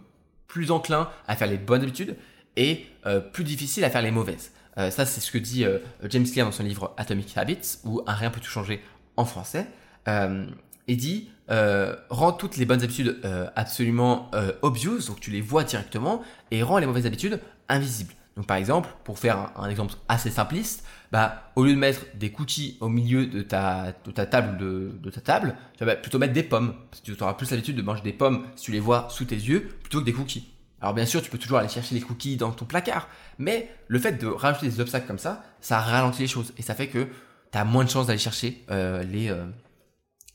plus 0.47 0.71
enclin 0.71 1.09
à 1.25 1.37
faire 1.37 1.47
les 1.47 1.57
bonnes 1.57 1.83
habitudes 1.83 2.17
et 2.57 2.87
plus 3.31 3.43
difficile 3.45 3.85
à 3.85 3.89
faire 3.89 4.01
les 4.01 4.11
mauvaises. 4.11 4.51
ça, 4.75 5.05
c'est 5.05 5.21
ce 5.21 5.31
que 5.31 5.37
dit 5.37 5.63
James 6.09 6.25
Clear 6.25 6.45
dans 6.45 6.51
son 6.51 6.63
livre 6.63 6.93
Atomic 6.97 7.37
Habits, 7.37 7.77
ou 7.85 8.01
Un 8.07 8.13
rien 8.13 8.31
peut 8.31 8.41
tout 8.41 8.49
changer 8.49 8.81
en 9.15 9.25
français 9.25 9.67
et 10.07 10.95
dit 10.95 11.29
euh, 11.49 11.95
rends 12.09 12.33
toutes 12.33 12.57
les 12.57 12.65
bonnes 12.65 12.83
habitudes 12.83 13.19
euh, 13.23 13.47
absolument 13.55 14.29
euh, 14.33 14.51
obvious, 14.61 14.99
donc 15.07 15.19
tu 15.19 15.31
les 15.31 15.41
vois 15.41 15.63
directement, 15.63 16.21
et 16.51 16.61
rends 16.61 16.77
les 16.77 16.85
mauvaises 16.85 17.05
habitudes 17.05 17.39
invisibles. 17.69 18.13
Donc 18.35 18.45
par 18.47 18.57
exemple, 18.57 18.89
pour 19.03 19.17
faire 19.17 19.51
un, 19.55 19.69
exemple 19.69 19.93
assez 20.09 20.29
simpliste, 20.29 20.83
bah, 21.11 21.51
au 21.55 21.63
lieu 21.63 21.71
de 21.71 21.79
mettre 21.79 22.01
des 22.15 22.31
cookies 22.31 22.77
au 22.81 22.89
milieu 22.89 23.25
de 23.25 23.41
ta, 23.41 23.93
table 24.29 24.57
de, 24.57 24.91
de 25.01 25.09
ta 25.09 25.21
table, 25.21 25.55
tu 25.77 25.85
vas 25.85 25.95
plutôt 25.95 26.19
mettre 26.19 26.33
des 26.33 26.43
pommes. 26.43 26.75
Parce 26.91 27.01
que 27.01 27.13
tu 27.13 27.23
auras 27.23 27.33
plus 27.33 27.49
l'habitude 27.49 27.77
de 27.77 27.81
manger 27.81 28.03
des 28.03 28.13
pommes 28.13 28.45
si 28.55 28.65
tu 28.65 28.71
les 28.71 28.79
vois 28.79 29.07
sous 29.09 29.25
tes 29.25 29.35
yeux 29.35 29.67
plutôt 29.81 30.01
que 30.01 30.05
des 30.05 30.13
cookies. 30.13 30.49
Alors 30.81 30.93
bien 30.93 31.05
sûr, 31.05 31.23
tu 31.23 31.31
peux 31.31 31.39
toujours 31.39 31.57
aller 31.57 31.69
chercher 31.69 31.95
les 31.95 32.01
cookies 32.01 32.37
dans 32.37 32.51
ton 32.51 32.65
placard, 32.65 33.07
mais 33.39 33.71
le 33.87 33.97
fait 33.97 34.21
de 34.21 34.27
rajouter 34.27 34.67
des 34.67 34.79
obstacles 34.79 35.07
comme 35.07 35.17
ça, 35.17 35.43
ça 35.59 35.79
ralentit 35.79 36.21
les 36.21 36.27
choses 36.27 36.53
et 36.57 36.61
ça 36.61 36.75
fait 36.75 36.87
que 36.87 37.07
tu 37.51 37.57
as 37.57 37.63
moins 37.63 37.85
de 37.85 37.89
chances 37.89 38.05
d'aller 38.05 38.19
chercher 38.19 38.63
euh, 38.69 39.01
les, 39.03 39.33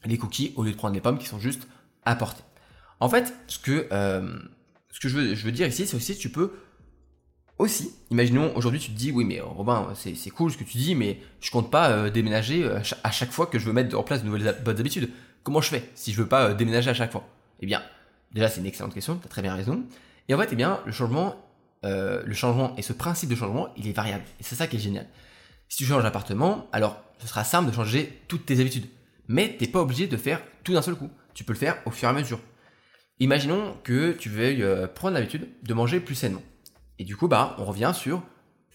les 0.04 0.18
cookies 0.18 0.52
au 0.56 0.64
lieu 0.64 0.72
de 0.72 0.76
prendre 0.76 0.94
les 0.94 1.00
pommes 1.00 1.18
qui 1.18 1.26
sont 1.26 1.38
juste 1.38 1.66
apportées. 2.04 2.42
En 3.02 3.08
fait, 3.08 3.34
ce 3.48 3.58
que, 3.58 3.88
euh, 3.90 4.38
ce 4.92 5.00
que 5.00 5.08
je, 5.08 5.18
veux, 5.18 5.52
dire 5.52 5.66
ici, 5.66 5.86
c'est 5.86 5.96
aussi 5.96 6.16
tu 6.16 6.28
peux 6.28 6.52
aussi, 7.58 7.92
imaginons 8.10 8.56
aujourd'hui 8.56 8.80
tu 8.80 8.90
te 8.90 8.96
dis 8.96 9.12
oui 9.12 9.24
mais 9.24 9.38
Robin 9.40 9.92
c'est 9.94 10.30
cool 10.30 10.50
ce 10.50 10.56
que 10.56 10.64
tu 10.64 10.78
dis 10.78 10.96
mais 10.96 11.20
je 11.40 11.50
compte 11.50 11.70
pas 11.70 11.90
euh, 11.90 12.10
déménager 12.10 12.64
euh, 12.64 12.80
à 13.04 13.10
chaque 13.12 13.30
fois 13.30 13.46
que 13.46 13.58
je 13.58 13.66
veux 13.66 13.72
mettre 13.72 13.96
en 13.96 14.02
place 14.02 14.22
de 14.22 14.28
nouvelles 14.28 14.56
bonnes 14.64 14.80
habitudes. 14.80 15.10
Comment 15.44 15.60
je 15.60 15.68
fais 15.68 15.88
si 15.94 16.12
je 16.12 16.22
veux 16.22 16.26
pas 16.26 16.54
déménager 16.54 16.90
à 16.90 16.94
chaque 16.94 17.12
fois? 17.12 17.28
Eh 17.60 17.66
bien 17.66 17.82
déjà 18.32 18.48
c'est 18.48 18.60
une 18.60 18.66
excellente 18.66 18.94
question, 18.94 19.16
tu 19.16 19.26
as 19.26 19.28
très 19.28 19.42
bien 19.42 19.54
raison. 19.54 19.84
Et 20.28 20.34
en 20.34 20.38
fait 20.38 20.48
eh 20.50 20.56
bien 20.56 20.80
le 20.86 20.92
changement, 20.92 21.36
le 21.84 22.34
changement 22.34 22.74
et 22.76 22.82
ce 22.82 22.92
principe 22.92 23.30
de 23.30 23.36
changement 23.36 23.68
il 23.76 23.86
est 23.86 23.92
variable 23.92 24.24
et 24.40 24.42
c'est 24.42 24.56
ça 24.56 24.66
qui 24.66 24.76
est 24.76 24.80
génial. 24.80 25.06
Si 25.68 25.76
tu 25.78 25.84
changes 25.84 26.02
d'appartement 26.02 26.68
alors 26.72 27.02
ce 27.18 27.28
sera 27.28 27.44
simple 27.44 27.70
de 27.70 27.74
changer 27.74 28.22
toutes 28.28 28.46
tes 28.46 28.60
habitudes 28.60 28.86
mais 29.32 29.56
t'es 29.58 29.66
pas 29.66 29.80
obligé 29.80 30.06
de 30.06 30.16
faire 30.18 30.42
tout 30.62 30.74
d'un 30.74 30.82
seul 30.82 30.94
coup. 30.94 31.10
Tu 31.32 31.42
peux 31.42 31.54
le 31.54 31.58
faire 31.58 31.78
au 31.86 31.90
fur 31.90 32.06
et 32.06 32.10
à 32.10 32.14
mesure. 32.14 32.38
Imaginons 33.18 33.74
que 33.82 34.12
tu 34.12 34.28
veuilles 34.28 34.62
euh, 34.62 34.86
prendre 34.86 35.14
l'habitude 35.14 35.48
de 35.62 35.74
manger 35.74 36.00
plus 36.00 36.14
sainement. 36.14 36.42
Et 36.98 37.04
du 37.04 37.16
coup, 37.16 37.28
bah, 37.28 37.56
on 37.58 37.64
revient 37.64 37.92
sur 37.94 38.22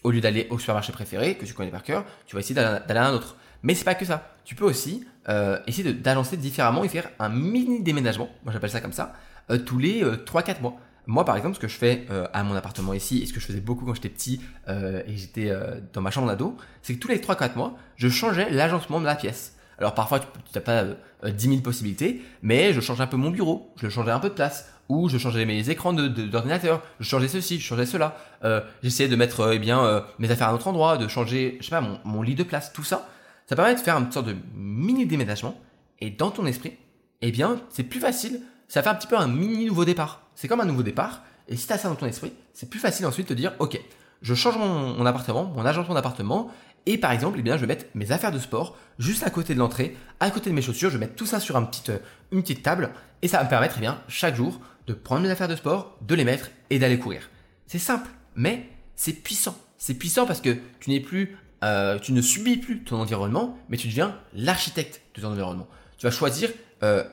au 0.02 0.10
lieu 0.10 0.20
d'aller 0.20 0.48
au 0.50 0.58
supermarché 0.58 0.92
préféré, 0.92 1.36
que 1.36 1.44
tu 1.44 1.54
connais 1.54 1.70
par 1.70 1.82
cœur, 1.82 2.04
tu 2.26 2.34
vas 2.34 2.40
essayer 2.40 2.54
d'aller 2.54 2.98
à 2.98 3.06
un 3.06 3.12
autre. 3.12 3.36
Mais 3.62 3.74
c'est 3.74 3.84
pas 3.84 3.94
que 3.94 4.04
ça. 4.04 4.34
Tu 4.44 4.56
peux 4.56 4.64
aussi 4.64 5.06
euh, 5.28 5.60
essayer 5.66 5.92
d'agencer 5.92 6.36
différemment 6.36 6.82
et 6.82 6.88
faire 6.88 7.08
un 7.20 7.28
mini 7.28 7.82
déménagement, 7.82 8.28
moi 8.44 8.52
j'appelle 8.52 8.70
ça 8.70 8.80
comme 8.80 8.92
ça, 8.92 9.14
euh, 9.50 9.58
tous 9.58 9.78
les 9.78 10.02
3-4 10.02 10.60
mois. 10.60 10.76
Moi, 11.06 11.24
par 11.24 11.36
exemple, 11.36 11.54
ce 11.54 11.60
que 11.60 11.68
je 11.68 11.76
fais 11.76 12.06
à 12.34 12.42
mon 12.44 12.54
appartement 12.54 12.92
ici, 12.92 13.22
et 13.22 13.26
ce 13.26 13.32
que 13.32 13.40
je 13.40 13.46
faisais 13.46 13.60
beaucoup 13.60 13.86
quand 13.86 13.94
j'étais 13.94 14.10
petit 14.10 14.42
et 14.68 15.16
j'étais 15.16 15.50
dans 15.94 16.02
ma 16.02 16.10
chambre 16.10 16.26
d'ado, 16.26 16.58
c'est 16.82 16.94
que 16.94 16.98
tous 16.98 17.08
les 17.08 17.16
3-4 17.18 17.56
mois, 17.56 17.78
je 17.96 18.10
changeais 18.10 18.50
l'agencement 18.50 19.00
de 19.00 19.06
la 19.06 19.14
pièce. 19.14 19.57
Alors 19.78 19.94
parfois, 19.94 20.20
tu 20.20 20.26
n'as 20.54 20.60
pas 20.60 20.84
10 21.28 21.48
000 21.48 21.60
possibilités, 21.60 22.22
mais 22.42 22.72
je 22.72 22.80
changeais 22.80 23.02
un 23.02 23.06
peu 23.06 23.16
mon 23.16 23.30
bureau, 23.30 23.72
je 23.76 23.88
changeais 23.88 24.10
un 24.10 24.18
peu 24.18 24.28
de 24.28 24.34
place, 24.34 24.68
ou 24.88 25.08
je 25.08 25.18
changeais 25.18 25.44
mes 25.44 25.70
écrans 25.70 25.92
d'ordinateur, 25.92 26.82
je 26.98 27.08
changeais 27.08 27.28
ceci, 27.28 27.60
je 27.60 27.64
changeais 27.64 27.86
cela. 27.86 28.16
Euh, 28.44 28.60
J'essayais 28.82 29.08
de 29.08 29.16
mettre 29.16 29.40
euh, 29.40 29.54
eh 29.54 29.70
euh, 29.70 30.00
mes 30.18 30.30
affaires 30.30 30.48
à 30.48 30.50
un 30.50 30.54
autre 30.54 30.68
endroit, 30.68 30.96
de 30.96 31.08
changer, 31.08 31.58
je 31.60 31.66
sais 31.66 31.70
pas, 31.70 31.80
mon, 31.80 31.98
mon, 32.04 32.22
lit 32.22 32.34
de 32.34 32.42
place, 32.42 32.72
tout 32.72 32.84
ça. 32.84 33.08
Ça 33.46 33.54
permet 33.54 33.74
de 33.74 33.80
faire 33.80 33.96
une 33.96 34.10
sorte 34.10 34.26
de 34.26 34.36
mini 34.54 35.06
déménagement. 35.06 35.58
Et 36.00 36.10
dans 36.10 36.30
ton 36.30 36.46
esprit, 36.46 36.74
eh 37.20 37.30
bien, 37.30 37.60
c'est 37.70 37.82
plus 37.82 38.00
facile. 38.00 38.40
Ça 38.68 38.82
fait 38.82 38.88
un 38.88 38.94
petit 38.94 39.06
peu 39.06 39.16
un 39.16 39.28
mini 39.28 39.66
nouveau 39.66 39.84
départ. 39.84 40.22
C'est 40.34 40.48
comme 40.48 40.60
un 40.60 40.66
nouveau 40.66 40.82
départ. 40.82 41.22
Et 41.48 41.56
si 41.56 41.66
tu 41.66 41.72
as 41.72 41.78
ça 41.78 41.88
dans 41.88 41.94
ton 41.94 42.06
esprit, 42.06 42.32
c'est 42.52 42.68
plus 42.68 42.80
facile 42.80 43.06
ensuite 43.06 43.28
de 43.28 43.34
dire, 43.34 43.54
ok, 43.58 43.80
je 44.22 44.34
change 44.34 44.58
mon, 44.58 44.94
mon 44.94 45.06
appartement, 45.06 45.44
mon 45.44 45.64
agencement 45.64 45.94
d'appartement, 45.94 46.50
et 46.86 46.98
par 46.98 47.12
exemple, 47.12 47.36
eh 47.38 47.42
bien, 47.42 47.56
je 47.56 47.62
vais 47.62 47.66
mettre 47.66 47.84
mes 47.94 48.12
affaires 48.12 48.32
de 48.32 48.38
sport 48.38 48.76
juste 48.98 49.22
à 49.22 49.30
côté 49.30 49.54
de 49.54 49.58
l'entrée, 49.58 49.96
à 50.20 50.30
côté 50.30 50.50
de 50.50 50.54
mes 50.54 50.62
chaussures. 50.62 50.90
Je 50.90 50.94
vais 50.94 51.06
mettre 51.06 51.16
tout 51.16 51.26
ça 51.26 51.40
sur 51.40 51.56
euh, 51.56 51.98
une 52.32 52.42
petite 52.42 52.62
table 52.62 52.90
et 53.22 53.28
ça 53.28 53.38
va 53.38 53.44
me 53.44 53.48
permettre 53.48 53.74
eh 53.78 53.80
bien, 53.80 54.02
chaque 54.08 54.34
jour 54.34 54.60
de 54.86 54.94
prendre 54.94 55.22
mes 55.22 55.30
affaires 55.30 55.48
de 55.48 55.56
sport, 55.56 55.98
de 56.00 56.14
les 56.14 56.24
mettre 56.24 56.50
et 56.70 56.78
d'aller 56.78 56.98
courir. 56.98 57.28
C'est 57.66 57.78
simple, 57.78 58.08
mais 58.34 58.68
c'est 58.96 59.12
puissant. 59.12 59.56
C'est 59.76 59.94
puissant 59.94 60.26
parce 60.26 60.40
que 60.40 60.56
tu 60.80 60.90
n'es 60.90 61.00
plus, 61.00 61.36
euh, 61.62 61.98
tu 61.98 62.12
ne 62.12 62.22
subis 62.22 62.56
plus 62.56 62.82
ton 62.82 62.96
environnement, 62.96 63.58
mais 63.68 63.76
tu 63.76 63.88
deviens 63.88 64.18
l'architecte 64.34 65.02
de 65.14 65.20
ton 65.20 65.28
environnement. 65.28 65.68
Tu 65.98 66.06
vas 66.06 66.10
choisir 66.10 66.50
euh, 66.82 67.04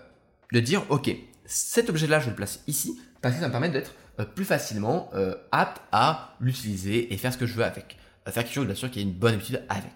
de 0.53 0.59
dire, 0.61 0.83
ok, 0.89 1.13
cet 1.45 1.89
objet-là, 1.89 2.19
je 2.19 2.29
le 2.29 2.35
place 2.35 2.63
ici 2.67 2.99
parce 3.21 3.35
que 3.35 3.41
ça 3.41 3.47
me 3.47 3.51
permet 3.51 3.69
d'être 3.69 3.93
plus 4.35 4.45
facilement 4.45 5.11
apte 5.51 5.81
à 5.91 6.35
l'utiliser 6.39 7.13
et 7.13 7.17
faire 7.17 7.33
ce 7.33 7.37
que 7.37 7.45
je 7.45 7.53
veux 7.53 7.65
avec 7.65 7.97
faire 8.31 8.43
quelque 8.43 8.53
chose, 8.53 8.65
bien 8.65 8.75
sûr, 8.75 8.89
qui 8.89 8.99
a 8.99 9.01
une 9.01 9.13
bonne 9.13 9.35
habitude 9.35 9.61
avec. 9.69 9.91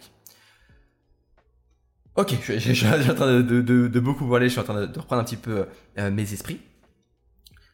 Ok, 2.20 2.36
je, 2.44 2.74
suis 2.74 2.86
en 2.86 3.15
train 3.15 3.39
de, 3.39 4.00
beaucoup 4.00 4.28
parler, 4.28 4.48
je 4.48 4.52
suis 4.52 4.60
en 4.60 4.63
train 4.63 4.86
de, 4.86 5.00
reprendre 5.00 5.22
un 5.22 5.24
petit 5.24 5.38
peu 5.38 5.65
euh, 5.98 6.12
mes 6.12 6.34
esprits. 6.34 6.60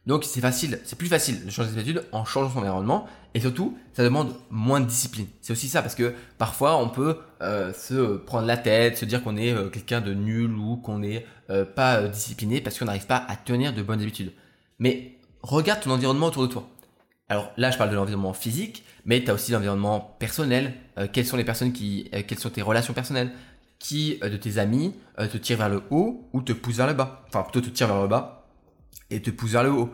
Donc 0.05 0.23
c'est 0.23 0.39
facile, 0.39 0.79
c'est 0.83 0.99
plus 0.99 1.07
facile 1.07 1.43
de 1.43 1.49
changer 1.49 1.69
ses 1.69 1.79
habitudes 1.79 2.03
en 2.11 2.25
changeant 2.25 2.51
son 2.51 2.59
environnement 2.59 3.07
et 3.33 3.39
surtout 3.39 3.75
ça 3.93 4.03
demande 4.03 4.35
moins 4.51 4.81
de 4.81 4.85
discipline. 4.85 5.25
C'est 5.41 5.51
aussi 5.51 5.67
ça 5.67 5.81
parce 5.81 5.95
que 5.95 6.13
parfois 6.37 6.77
on 6.77 6.89
peut 6.89 7.17
euh, 7.41 7.73
se 7.73 8.17
prendre 8.17 8.45
la 8.45 8.57
tête, 8.57 8.97
se 8.97 9.05
dire 9.05 9.23
qu'on 9.23 9.35
est 9.35 9.51
euh, 9.51 9.69
quelqu'un 9.69 9.99
de 9.99 10.13
nul 10.13 10.51
ou 10.51 10.77
qu'on 10.77 10.99
n'est 10.99 11.25
pas 11.75 12.07
discipliné 12.07 12.61
parce 12.61 12.77
qu'on 12.77 12.85
n'arrive 12.85 13.07
pas 13.07 13.25
à 13.27 13.35
tenir 13.35 13.73
de 13.73 13.81
bonnes 13.81 14.01
habitudes. 14.01 14.31
Mais 14.77 15.17
regarde 15.41 15.81
ton 15.81 15.91
environnement 15.91 16.27
autour 16.27 16.47
de 16.47 16.51
toi. 16.53 16.69
Alors 17.27 17.51
là 17.57 17.71
je 17.71 17.77
parle 17.77 17.89
de 17.89 17.95
l'environnement 17.95 18.33
physique, 18.33 18.83
mais 19.05 19.23
tu 19.23 19.31
as 19.31 19.33
aussi 19.33 19.51
l'environnement 19.51 20.15
personnel. 20.19 20.73
Euh, 20.97 21.07
quelles 21.11 21.25
sont 21.25 21.37
les 21.37 21.43
personnes 21.43 21.73
qui, 21.73 22.09
euh, 22.13 22.21
quelles 22.25 22.39
sont 22.39 22.49
tes 22.49 22.61
relations 22.61 22.93
personnelles? 22.93 23.31
Qui 23.79 24.19
euh, 24.23 24.29
de 24.29 24.37
tes 24.37 24.57
amis 24.57 24.93
te 25.17 25.37
tire 25.37 25.57
vers 25.57 25.69
le 25.69 25.81
haut 25.89 26.27
ou 26.33 26.41
te 26.41 26.53
pousse 26.53 26.77
vers 26.77 26.87
le 26.87 26.93
bas? 26.93 27.23
Enfin, 27.27 27.43
plutôt 27.43 27.61
te 27.61 27.69
tire 27.69 27.87
vers 27.87 28.01
le 28.01 28.07
bas 28.07 28.47
et 29.09 29.21
te 29.21 29.31
pousse 29.31 29.51
vers 29.51 29.63
le 29.63 29.71
haut. 29.71 29.93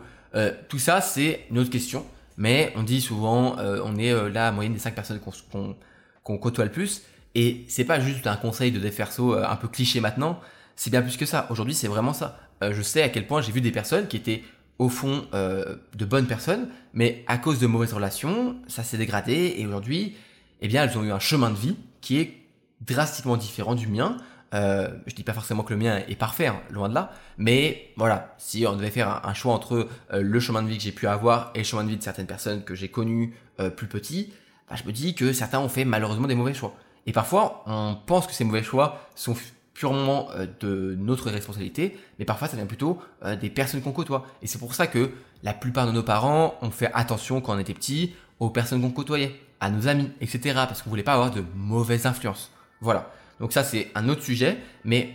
tout 0.68 0.78
ça, 0.78 1.00
c'est 1.00 1.46
une 1.50 1.58
autre 1.58 1.70
question. 1.70 2.04
Mais 2.38 2.72
on 2.76 2.82
dit 2.82 3.00
souvent, 3.00 3.56
on 3.58 3.96
est 3.96 4.30
là 4.30 4.48
à 4.48 4.52
moyenne 4.52 4.72
des 4.72 4.78
5 4.78 4.94
personnes 4.94 5.20
qu'on 5.20 6.38
côtoie 6.38 6.64
le 6.64 6.72
plus. 6.72 7.02
Et 7.34 7.64
c'est 7.68 7.84
pas 7.84 8.00
juste 8.00 8.26
un 8.26 8.36
conseil 8.36 8.72
de 8.72 8.80
déferso 8.80 9.34
un 9.34 9.56
peu 9.56 9.68
cliché 9.68 10.00
maintenant. 10.00 10.40
C'est 10.74 10.90
bien 10.90 11.02
plus 11.02 11.16
que 11.16 11.26
ça. 11.26 11.46
Aujourd'hui, 11.50 11.74
c'est 11.74 11.88
vraiment 11.88 12.14
ça. 12.14 12.38
je 12.62 12.82
sais 12.82 13.02
à 13.02 13.10
quel 13.10 13.26
point 13.26 13.42
j'ai 13.42 13.52
vu 13.52 13.60
des 13.60 13.70
personnes 13.70 14.08
qui 14.08 14.16
étaient 14.16 14.42
au 14.78 14.88
fond 14.88 15.26
euh, 15.34 15.76
de 15.96 16.04
bonnes 16.04 16.26
personnes, 16.26 16.68
mais 16.92 17.24
à 17.26 17.38
cause 17.38 17.58
de 17.58 17.66
mauvaises 17.66 17.92
relations, 17.92 18.56
ça 18.66 18.82
s'est 18.82 18.98
dégradé 18.98 19.54
et 19.58 19.66
aujourd'hui, 19.66 20.16
eh 20.60 20.68
bien, 20.68 20.84
elles 20.84 20.96
ont 20.98 21.04
eu 21.04 21.12
un 21.12 21.18
chemin 21.18 21.50
de 21.50 21.56
vie 21.56 21.76
qui 22.00 22.18
est 22.18 22.42
drastiquement 22.80 23.36
différent 23.36 23.74
du 23.74 23.86
mien. 23.86 24.16
Euh, 24.54 24.88
je 25.06 25.14
dis 25.14 25.22
pas 25.22 25.32
forcément 25.32 25.62
que 25.62 25.72
le 25.72 25.78
mien 25.78 26.02
est 26.08 26.16
parfait, 26.16 26.46
hein, 26.46 26.60
loin 26.70 26.88
de 26.88 26.94
là, 26.94 27.12
mais 27.38 27.90
voilà, 27.96 28.34
si 28.36 28.66
on 28.66 28.76
devait 28.76 28.90
faire 28.90 29.24
un, 29.26 29.32
choix 29.32 29.54
entre 29.54 29.88
euh, 30.12 30.20
le 30.20 30.40
chemin 30.40 30.62
de 30.62 30.68
vie 30.68 30.76
que 30.76 30.82
j'ai 30.82 30.92
pu 30.92 31.06
avoir 31.06 31.52
et 31.54 31.58
le 31.58 31.64
chemin 31.64 31.84
de 31.84 31.88
vie 31.88 31.96
de 31.96 32.02
certaines 32.02 32.26
personnes 32.26 32.62
que 32.62 32.74
j'ai 32.74 32.88
connues 32.88 33.34
euh, 33.60 33.70
plus 33.70 33.86
petits, 33.86 34.34
bah, 34.68 34.76
je 34.76 34.86
me 34.86 34.92
dis 34.92 35.14
que 35.14 35.32
certains 35.32 35.58
ont 35.58 35.70
fait 35.70 35.86
malheureusement 35.86 36.26
des 36.26 36.34
mauvais 36.34 36.52
choix. 36.52 36.74
Et 37.06 37.12
parfois, 37.12 37.64
on 37.66 37.96
pense 38.06 38.26
que 38.26 38.34
ces 38.34 38.44
mauvais 38.44 38.62
choix 38.62 39.08
sont 39.14 39.34
purement 39.74 40.28
euh, 40.32 40.46
de 40.60 40.96
notre 40.98 41.30
responsabilité, 41.30 41.98
mais 42.18 42.24
parfois 42.24 42.48
ça 42.48 42.56
vient 42.56 42.66
plutôt 42.66 43.00
euh, 43.24 43.36
des 43.36 43.50
personnes 43.50 43.80
qu'on 43.82 43.92
côtoie. 43.92 44.26
Et 44.42 44.46
c'est 44.46 44.58
pour 44.58 44.74
ça 44.74 44.86
que 44.86 45.10
la 45.42 45.54
plupart 45.54 45.86
de 45.86 45.92
nos 45.92 46.02
parents 46.02 46.54
ont 46.62 46.70
fait 46.70 46.90
attention 46.94 47.40
quand 47.40 47.54
on 47.54 47.58
était 47.58 47.74
petit 47.74 48.14
aux 48.40 48.50
personnes 48.50 48.82
qu'on 48.82 48.90
côtoyait, 48.90 49.40
à 49.60 49.70
nos 49.70 49.88
amis, 49.88 50.10
etc. 50.20 50.40
Parce 50.54 50.82
qu'on 50.82 50.90
voulait 50.90 51.02
pas 51.02 51.14
avoir 51.14 51.30
de 51.30 51.44
mauvaises 51.54 52.06
influences. 52.06 52.50
Voilà. 52.80 53.10
Donc 53.40 53.52
ça 53.52 53.64
c'est 53.64 53.90
un 53.94 54.08
autre 54.08 54.22
sujet, 54.22 54.58
mais 54.84 55.14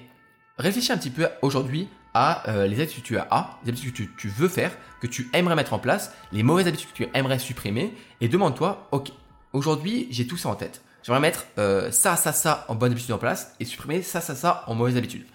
réfléchis 0.58 0.91
un 0.91 0.98
petit 0.98 1.10
peu 1.10 1.28
aujourd'hui 1.41 1.88
à 2.13 2.50
euh, 2.50 2.65
les 2.65 2.80
habitudes 2.80 3.04
que 3.04 3.08
tu 3.08 3.17
as, 3.17 3.60
les 3.63 3.70
habitudes 3.70 3.91
que 3.91 3.98
tu, 3.98 4.10
tu, 4.17 4.28
veux 4.28 4.48
faire, 4.48 4.72
que 5.02 5.08
tu 5.08 5.30
aimerais 5.34 5.56
mettre 5.56 5.74
en 5.74 5.80
place, 5.80 6.13
les 6.32 6.41
mauvaises 6.41 6.67
habitudes 6.67 6.89
que 6.91 7.04
tu 7.04 7.10
aimerais 7.13 7.38
supprimer, 7.38 7.93
et 8.22 8.28
demande-toi, 8.28 8.88
ok, 8.91 9.12
aujourd'hui 9.54 10.08
j'ai 10.10 10.26
tout 10.26 10.38
ça 10.38 10.50
en 10.50 10.56
tête. 10.56 10.82
J'aimerais 11.08 11.22
mettre 11.22 11.46
euh, 11.58 11.89
ça, 11.89 12.17
ça, 12.17 12.34
ça 12.34 12.65
en 12.67 12.76
bonne 12.76 12.91
habitude 12.91 13.13
en 13.13 13.17
place 13.17 13.56
et 13.62 13.65
supprimer 13.65 14.02
ça, 14.02 14.20
ça, 14.20 14.36
ça 14.36 14.65
en 14.67 14.76
mauvaise 14.76 14.98
habitude. 14.98 15.26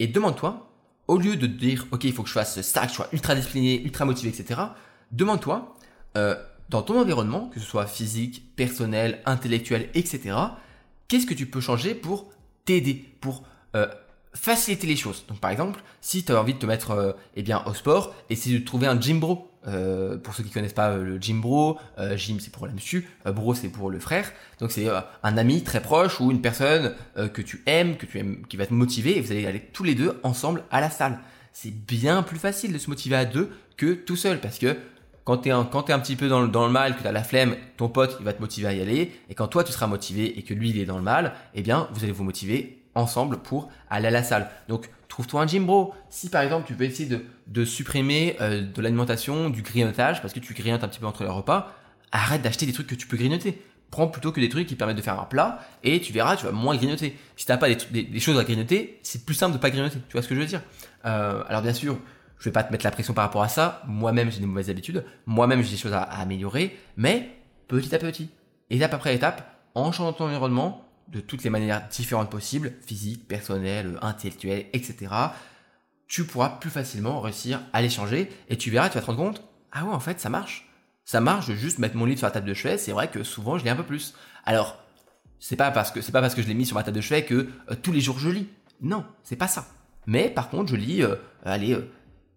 Et 0.00 0.08
demande-toi, 0.08 0.68
au 1.06 1.16
lieu 1.16 1.36
de 1.36 1.46
dire, 1.46 1.86
ok, 1.92 2.02
il 2.02 2.12
faut 2.12 2.24
que 2.24 2.28
je 2.28 2.34
fasse 2.34 2.60
ça, 2.60 2.82
que 2.82 2.88
je 2.88 2.94
sois 2.94 3.06
ultra 3.12 3.36
discipliné, 3.36 3.80
ultra 3.84 4.04
motivé, 4.04 4.30
etc., 4.30 4.60
demande-toi, 5.12 5.76
euh, 6.16 6.34
dans 6.70 6.82
ton 6.82 6.98
environnement, 6.98 7.48
que 7.54 7.60
ce 7.60 7.66
soit 7.66 7.86
physique, 7.86 8.56
personnel, 8.56 9.22
intellectuel, 9.26 9.90
etc., 9.94 10.36
qu'est-ce 11.06 11.26
que 11.26 11.34
tu 11.34 11.46
peux 11.46 11.60
changer 11.60 11.94
pour 11.94 12.28
t'aider, 12.64 13.04
pour 13.20 13.44
euh, 13.76 13.86
faciliter 14.34 14.88
les 14.88 14.96
choses? 14.96 15.24
Donc 15.28 15.38
par 15.38 15.52
exemple, 15.52 15.84
si 16.00 16.24
tu 16.24 16.32
as 16.32 16.40
envie 16.40 16.54
de 16.54 16.58
te 16.58 16.66
mettre 16.66 17.16
eh 17.36 17.44
bien, 17.44 17.62
au 17.66 17.74
sport, 17.74 18.12
essaye 18.28 18.58
de 18.58 18.64
trouver 18.64 18.88
un 18.88 19.00
gym 19.00 19.20
bro. 19.20 19.52
Euh, 19.66 20.16
pour 20.16 20.34
ceux 20.34 20.44
qui 20.44 20.50
connaissent 20.50 20.72
pas 20.72 20.90
euh, 20.90 21.02
le 21.02 21.18
gym 21.18 21.40
bro, 21.40 21.78
euh, 21.98 22.16
gym 22.16 22.38
c'est 22.38 22.52
pour 22.52 22.66
la 22.66 22.72
muscu, 22.72 23.08
bro 23.24 23.54
c'est 23.54 23.68
pour 23.68 23.90
le 23.90 23.98
frère. 23.98 24.30
Donc 24.60 24.70
c'est 24.70 24.88
un 25.22 25.36
ami 25.36 25.62
très 25.62 25.80
proche 25.80 26.20
ou 26.20 26.30
une 26.30 26.40
personne 26.40 26.94
que 27.16 27.42
tu 27.42 27.62
aimes, 27.66 27.96
que 27.96 28.06
tu 28.06 28.18
aimes, 28.18 28.46
qui 28.48 28.56
va 28.56 28.66
te 28.66 28.74
motiver 28.74 29.18
et 29.18 29.20
vous 29.20 29.32
allez 29.32 29.46
aller 29.46 29.60
tous 29.72 29.84
les 29.84 29.94
deux 29.94 30.18
ensemble 30.22 30.62
à 30.70 30.80
la 30.80 30.90
salle. 30.90 31.18
C'est 31.52 31.72
bien 31.72 32.22
plus 32.22 32.38
facile 32.38 32.72
de 32.72 32.78
se 32.78 32.88
motiver 32.88 33.16
à 33.16 33.24
deux 33.24 33.50
que 33.76 33.94
tout 33.94 34.16
seul 34.16 34.40
parce 34.40 34.58
que 34.58 34.76
quand 35.24 35.38
tu 35.38 35.48
es, 35.48 35.52
un, 35.52 35.64
quand 35.64 35.90
es 35.90 35.92
un 35.92 35.98
petit 35.98 36.14
peu 36.14 36.28
dans 36.28 36.40
le, 36.40 36.48
dans 36.48 36.66
le 36.66 36.72
mal, 36.72 36.96
que 36.96 37.02
tu 37.02 37.08
as 37.08 37.12
la 37.12 37.24
flemme, 37.24 37.56
ton 37.76 37.88
pote 37.88 38.16
il 38.20 38.24
va 38.24 38.32
te 38.32 38.40
motiver 38.40 38.68
à 38.68 38.72
y 38.72 38.80
aller 38.80 39.12
et 39.28 39.34
quand 39.34 39.48
toi 39.48 39.64
tu 39.64 39.72
seras 39.72 39.88
motivé 39.88 40.38
et 40.38 40.42
que 40.42 40.54
lui 40.54 40.70
il 40.70 40.78
est 40.78 40.84
dans 40.84 40.98
le 40.98 41.02
mal, 41.02 41.34
eh 41.54 41.62
bien 41.62 41.88
vous 41.92 42.04
allez 42.04 42.12
vous 42.12 42.24
motiver 42.24 42.82
ensemble 42.94 43.38
pour 43.38 43.70
aller 43.90 44.08
à 44.08 44.10
la 44.10 44.22
salle. 44.22 44.48
Donc 44.68 44.88
trouve-toi 45.08 45.42
un 45.42 45.46
gym 45.46 45.66
bro. 45.66 45.94
Si 46.10 46.28
par 46.28 46.42
exemple 46.42 46.66
tu 46.66 46.74
peux 46.74 46.84
essayer 46.84 47.08
de, 47.08 47.24
de 47.46 47.64
supprimer 47.64 48.36
euh, 48.40 48.62
de 48.62 48.82
l'alimentation, 48.82 49.50
du 49.50 49.62
grignotage, 49.62 50.20
parce 50.20 50.32
que 50.32 50.40
tu 50.40 50.54
grignotes 50.54 50.84
un 50.84 50.88
petit 50.88 51.00
peu 51.00 51.06
entre 51.06 51.22
les 51.24 51.30
repas, 51.30 51.74
arrête 52.12 52.42
d'acheter 52.42 52.66
des 52.66 52.72
trucs 52.72 52.86
que 52.86 52.94
tu 52.94 53.06
peux 53.06 53.16
grignoter. 53.16 53.62
Prends 53.90 54.08
plutôt 54.08 54.32
que 54.32 54.40
des 54.40 54.48
trucs 54.48 54.66
qui 54.66 54.74
permettent 54.74 54.96
de 54.96 55.02
faire 55.02 55.20
un 55.20 55.24
plat 55.24 55.60
et 55.84 56.00
tu 56.00 56.12
verras, 56.12 56.36
tu 56.36 56.44
vas 56.44 56.52
moins 56.52 56.76
grignoter. 56.76 57.16
Si 57.36 57.46
t'as 57.46 57.56
pas 57.56 57.68
des, 57.68 58.02
des, 58.02 58.20
choses 58.20 58.38
à 58.38 58.44
grignoter, 58.44 58.98
c'est 59.02 59.24
plus 59.24 59.34
simple 59.34 59.52
de 59.54 59.58
pas 59.58 59.70
grignoter. 59.70 59.98
Tu 60.08 60.12
vois 60.12 60.22
ce 60.22 60.28
que 60.28 60.34
je 60.34 60.40
veux 60.40 60.46
dire? 60.46 60.62
Euh, 61.04 61.44
Alors 61.48 61.62
bien 61.62 61.72
sûr, 61.72 61.96
je 62.38 62.44
vais 62.44 62.52
pas 62.52 62.64
te 62.64 62.72
mettre 62.72 62.84
la 62.84 62.90
pression 62.90 63.14
par 63.14 63.24
rapport 63.24 63.42
à 63.42 63.48
ça. 63.48 63.82
Moi-même, 63.86 64.30
j'ai 64.30 64.40
des 64.40 64.46
mauvaises 64.46 64.70
habitudes. 64.70 65.04
Moi-même, 65.26 65.62
j'ai 65.62 65.70
des 65.70 65.76
choses 65.76 65.92
à, 65.92 66.02
à 66.02 66.20
améliorer. 66.20 66.76
Mais 66.96 67.30
petit 67.68 67.94
à 67.94 67.98
petit, 67.98 68.28
étape 68.70 68.92
après 68.92 69.14
étape, 69.14 69.56
en 69.74 69.92
changeant 69.92 70.12
ton 70.12 70.24
environnement, 70.24 70.85
de 71.08 71.20
toutes 71.20 71.44
les 71.44 71.50
manières 71.50 71.86
différentes 71.88 72.30
possibles, 72.30 72.72
physique, 72.84 73.28
personnelle, 73.28 73.98
intellectuelle, 74.02 74.66
etc., 74.72 75.12
tu 76.08 76.24
pourras 76.24 76.50
plus 76.50 76.70
facilement 76.70 77.20
réussir 77.20 77.60
à 77.72 77.82
les 77.82 77.90
changer 77.90 78.30
et 78.48 78.56
tu 78.56 78.70
verras, 78.70 78.88
tu 78.88 78.94
vas 78.94 79.00
te 79.00 79.06
rendre 79.06 79.18
compte, 79.18 79.42
ah 79.72 79.84
ouais, 79.84 79.92
en 79.92 80.00
fait, 80.00 80.20
ça 80.20 80.28
marche. 80.28 80.68
Ça 81.04 81.20
marche 81.20 81.52
juste 81.52 81.78
mettre 81.78 81.96
mon 81.96 82.04
livre 82.04 82.18
sur 82.18 82.26
la 82.26 82.32
table 82.32 82.48
de 82.48 82.54
chevet, 82.54 82.78
c'est 82.78 82.92
vrai 82.92 83.08
que 83.08 83.22
souvent 83.22 83.58
je 83.58 83.64
lis 83.64 83.70
un 83.70 83.76
peu 83.76 83.84
plus. 83.84 84.14
Alors, 84.44 84.82
c'est 85.38 85.56
pas 85.56 85.70
parce 85.70 85.90
que 85.90 86.00
c'est 86.00 86.12
pas 86.12 86.20
parce 86.20 86.34
que 86.34 86.42
je 86.42 86.48
l'ai 86.48 86.54
mis 86.54 86.66
sur 86.66 86.76
ma 86.76 86.82
table 86.82 86.96
de 86.96 87.00
chevet 87.00 87.24
que 87.24 87.48
euh, 87.70 87.74
tous 87.80 87.92
les 87.92 88.00
jours 88.00 88.18
je 88.18 88.28
lis. 88.28 88.48
Non, 88.80 89.04
c'est 89.22 89.36
pas 89.36 89.48
ça. 89.48 89.68
Mais 90.06 90.28
par 90.30 90.48
contre, 90.48 90.70
je 90.70 90.76
lis 90.76 91.02
euh, 91.02 91.14
allez 91.44 91.76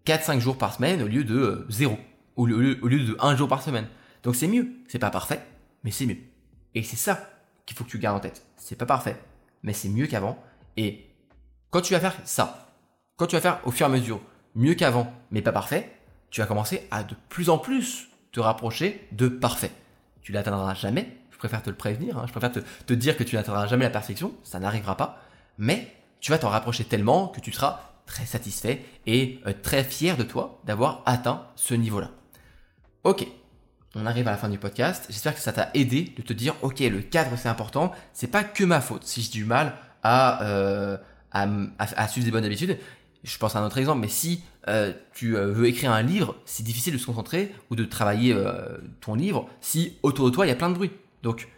4 0.04 0.24
5 0.24 0.40
jours 0.40 0.58
par 0.58 0.74
semaine 0.74 1.02
au 1.02 1.08
lieu 1.08 1.24
de 1.24 1.66
0 1.68 1.98
au 2.36 2.46
lieu, 2.46 2.78
au 2.82 2.88
lieu 2.88 3.00
de 3.00 3.16
1 3.18 3.36
jour 3.36 3.48
par 3.48 3.62
semaine. 3.62 3.86
Donc 4.22 4.36
c'est 4.36 4.46
mieux. 4.46 4.68
C'est 4.88 4.98
pas 4.98 5.10
parfait, 5.10 5.44
mais 5.82 5.90
c'est 5.90 6.06
mieux. 6.06 6.18
Et 6.74 6.82
c'est 6.82 6.96
ça 6.96 7.28
faut 7.76 7.84
que 7.84 7.90
tu 7.90 7.98
gardes 7.98 8.16
en 8.16 8.20
tête. 8.20 8.46
C'est 8.56 8.76
pas 8.76 8.86
parfait, 8.86 9.16
mais 9.62 9.72
c'est 9.72 9.88
mieux 9.88 10.06
qu'avant. 10.06 10.42
Et 10.76 11.06
quand 11.70 11.80
tu 11.80 11.92
vas 11.92 12.00
faire 12.00 12.16
ça, 12.24 12.68
quand 13.16 13.26
tu 13.26 13.36
vas 13.36 13.42
faire 13.42 13.60
au 13.64 13.70
fur 13.70 13.86
et 13.86 13.90
à 13.90 13.92
mesure 13.92 14.20
mieux 14.54 14.74
qu'avant, 14.74 15.12
mais 15.30 15.42
pas 15.42 15.52
parfait, 15.52 15.90
tu 16.30 16.40
vas 16.40 16.46
commencer 16.46 16.86
à 16.90 17.02
de 17.02 17.14
plus 17.28 17.50
en 17.50 17.58
plus 17.58 18.08
te 18.32 18.40
rapprocher 18.40 19.06
de 19.12 19.28
parfait. 19.28 19.72
Tu 20.22 20.32
l'atteindras 20.32 20.74
jamais, 20.74 21.08
je 21.30 21.38
préfère 21.38 21.62
te 21.62 21.70
le 21.70 21.76
prévenir, 21.76 22.18
hein. 22.18 22.24
je 22.26 22.32
préfère 22.32 22.52
te, 22.52 22.60
te 22.86 22.94
dire 22.94 23.16
que 23.16 23.24
tu 23.24 23.36
n'atteindras 23.36 23.66
jamais 23.66 23.84
la 23.84 23.90
perfection, 23.90 24.34
ça 24.42 24.60
n'arrivera 24.60 24.96
pas, 24.96 25.18
mais 25.58 25.94
tu 26.20 26.30
vas 26.30 26.38
t'en 26.38 26.48
rapprocher 26.48 26.84
tellement 26.84 27.28
que 27.28 27.40
tu 27.40 27.52
seras 27.52 27.80
très 28.06 28.26
satisfait 28.26 28.84
et 29.06 29.40
euh, 29.46 29.52
très 29.62 29.84
fier 29.84 30.16
de 30.16 30.22
toi 30.22 30.60
d'avoir 30.64 31.02
atteint 31.06 31.46
ce 31.56 31.74
niveau-là. 31.74 32.10
Ok, 33.04 33.26
on 33.94 34.06
arrive 34.06 34.28
à 34.28 34.32
la 34.32 34.36
fin 34.36 34.48
du 34.48 34.58
podcast. 34.58 35.06
J'espère 35.08 35.34
que 35.34 35.40
ça 35.40 35.52
t'a 35.52 35.70
aidé 35.74 36.12
de 36.16 36.22
te 36.22 36.32
dire, 36.32 36.54
ok, 36.62 36.80
le 36.80 37.00
cadre 37.00 37.32
c'est 37.36 37.48
important. 37.48 37.92
C'est 38.12 38.30
pas 38.30 38.44
que 38.44 38.64
ma 38.64 38.80
faute 38.80 39.04
si 39.04 39.22
j'ai 39.22 39.30
du 39.30 39.44
mal 39.44 39.74
à, 40.02 40.42
euh, 40.44 40.96
à, 41.32 42.08
suivre 42.08 42.24
des 42.24 42.30
bonnes 42.30 42.44
habitudes. 42.44 42.78
Je 43.22 43.36
pense 43.36 43.54
à 43.54 43.60
un 43.60 43.66
autre 43.66 43.78
exemple, 43.78 44.00
mais 44.00 44.08
si 44.08 44.42
euh, 44.68 44.92
tu 45.12 45.32
veux 45.32 45.66
écrire 45.66 45.92
un 45.92 46.02
livre, 46.02 46.36
c'est 46.46 46.62
difficile 46.62 46.94
de 46.94 46.98
se 46.98 47.06
concentrer 47.06 47.54
ou 47.70 47.76
de 47.76 47.84
travailler 47.84 48.34
ton 49.00 49.14
livre 49.14 49.48
si 49.60 49.98
autour 50.02 50.26
de 50.26 50.30
toi 50.30 50.46
il 50.46 50.48
y 50.48 50.52
a 50.52 50.56
plein 50.56 50.70
de 50.70 50.74
bruit. 50.74 50.92
Donc, 51.22 51.48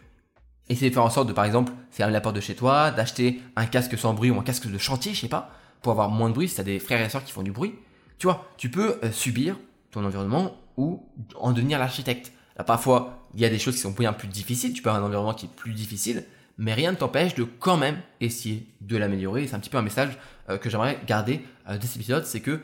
essayer 0.69 0.89
de 0.89 0.93
faire 0.93 1.03
en 1.03 1.09
sorte 1.09 1.27
de, 1.27 1.33
par 1.33 1.45
exemple, 1.45 1.71
fermer 1.91 2.13
la 2.13 2.21
porte 2.21 2.35
de 2.35 2.41
chez 2.41 2.55
toi, 2.55 2.91
d'acheter 2.91 3.41
un 3.55 3.65
casque 3.65 3.97
sans 3.97 4.13
bruit 4.13 4.31
ou 4.31 4.39
un 4.39 4.43
casque 4.43 4.69
de 4.69 4.77
chantier, 4.77 5.13
je 5.13 5.21
sais 5.21 5.27
pas, 5.27 5.51
pour 5.81 5.91
avoir 5.91 6.09
moins 6.09 6.29
de 6.29 6.33
bruit, 6.33 6.47
si 6.47 6.55
tu 6.55 6.61
as 6.61 6.63
des 6.63 6.79
frères 6.79 7.03
et 7.05 7.09
sœurs 7.09 7.23
qui 7.23 7.31
font 7.31 7.43
du 7.43 7.51
bruit, 7.51 7.75
tu 8.17 8.27
vois, 8.27 8.47
tu 8.57 8.69
peux 8.69 8.99
euh, 9.03 9.11
subir 9.11 9.57
ton 9.93 10.05
environnement 10.05 10.55
ou 10.77 11.07
en 11.35 11.51
devenir 11.51 11.79
l'architecte. 11.79 12.33
Parfois, 12.65 13.27
il 13.33 13.41
y 13.41 13.45
a 13.45 13.49
des 13.49 13.59
choses 13.59 13.75
qui 13.75 13.81
sont 13.81 13.91
bien 13.91 14.13
plus 14.13 14.27
difficiles, 14.27 14.73
tu 14.73 14.81
peux 14.81 14.89
avoir 14.89 15.03
un 15.03 15.07
environnement 15.07 15.33
qui 15.33 15.45
est 15.47 15.55
plus 15.55 15.73
difficile, 15.73 16.23
mais 16.57 16.73
rien 16.73 16.91
ne 16.91 16.97
t'empêche 16.97 17.33
de 17.35 17.43
quand 17.43 17.77
même 17.77 17.97
essayer 18.21 18.67
de 18.81 18.97
l'améliorer. 18.97 19.47
C'est 19.47 19.55
un 19.55 19.59
petit 19.59 19.69
peu 19.69 19.77
un 19.77 19.83
message 19.83 20.17
euh, 20.49 20.57
que 20.57 20.69
j'aimerais 20.69 20.99
garder 21.07 21.41
euh, 21.67 21.77
de 21.77 21.83
cet 21.83 21.95
épisode, 21.95 22.25
c'est 22.25 22.41
que 22.41 22.59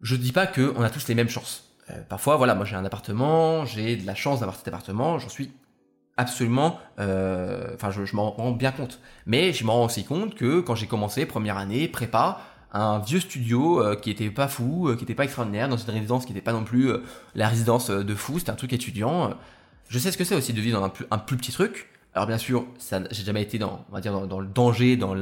je 0.00 0.16
dis 0.16 0.32
pas 0.32 0.46
qu'on 0.46 0.82
a 0.82 0.90
tous 0.90 1.08
les 1.08 1.14
mêmes 1.14 1.28
chances. 1.28 1.64
parfois, 2.08 2.36
voilà, 2.36 2.54
moi 2.54 2.64
j'ai 2.64 2.76
un 2.76 2.84
appartement, 2.84 3.64
j'ai 3.64 3.96
de 3.96 4.06
la 4.06 4.14
chance 4.14 4.40
d'avoir 4.40 4.56
cet 4.56 4.68
appartement, 4.68 5.18
j'en 5.18 5.28
suis 5.28 5.50
absolument, 6.20 6.78
euh, 6.98 7.70
enfin 7.74 7.90
je, 7.90 8.14
m'en 8.14 8.30
rends 8.30 8.52
bien 8.52 8.72
compte. 8.72 9.00
Mais 9.26 9.52
je 9.52 9.64
m'en 9.64 9.74
rends 9.74 9.86
aussi 9.86 10.04
compte 10.04 10.34
que 10.34 10.60
quand 10.60 10.74
j'ai 10.74 10.86
commencé, 10.86 11.24
première 11.24 11.56
année, 11.56 11.88
prépa, 11.88 12.40
un 12.72 12.98
vieux 13.00 13.20
studio 13.20 13.82
euh, 13.82 13.96
qui 13.96 14.10
était 14.10 14.30
pas 14.30 14.48
fou, 14.48 14.88
euh, 14.88 14.96
qui 14.96 15.04
était 15.04 15.14
pas 15.14 15.24
extraordinaire, 15.24 15.68
dans 15.68 15.76
une 15.76 15.90
résidence 15.90 16.24
qui 16.24 16.32
n'était 16.32 16.44
pas 16.44 16.52
non 16.52 16.64
plus 16.64 16.92
la 17.34 17.48
résidence 17.48 17.90
de 17.90 18.14
fou, 18.14 18.38
c'était 18.38 18.50
un 18.50 18.56
truc 18.56 18.72
étudiant. 18.72 19.34
je 19.88 19.98
sais 19.98 20.12
ce 20.12 20.18
que 20.18 20.24
c'est 20.24 20.34
aussi 20.34 20.52
de 20.52 20.60
vivre 20.60 20.80
dans 20.80 20.86
un 21.10 21.18
plus, 21.18 21.36
petit 21.36 21.52
truc. 21.52 21.88
Alors 22.14 22.26
bien 22.26 22.38
sûr, 22.38 22.66
ça, 22.78 23.00
j'ai 23.10 23.24
jamais 23.24 23.42
été 23.42 23.58
dans, 23.58 23.84
on 23.90 23.94
va 23.94 24.00
dire, 24.00 24.26
dans, 24.26 24.40
le 24.40 24.46
danger, 24.48 24.96
dans 24.96 25.14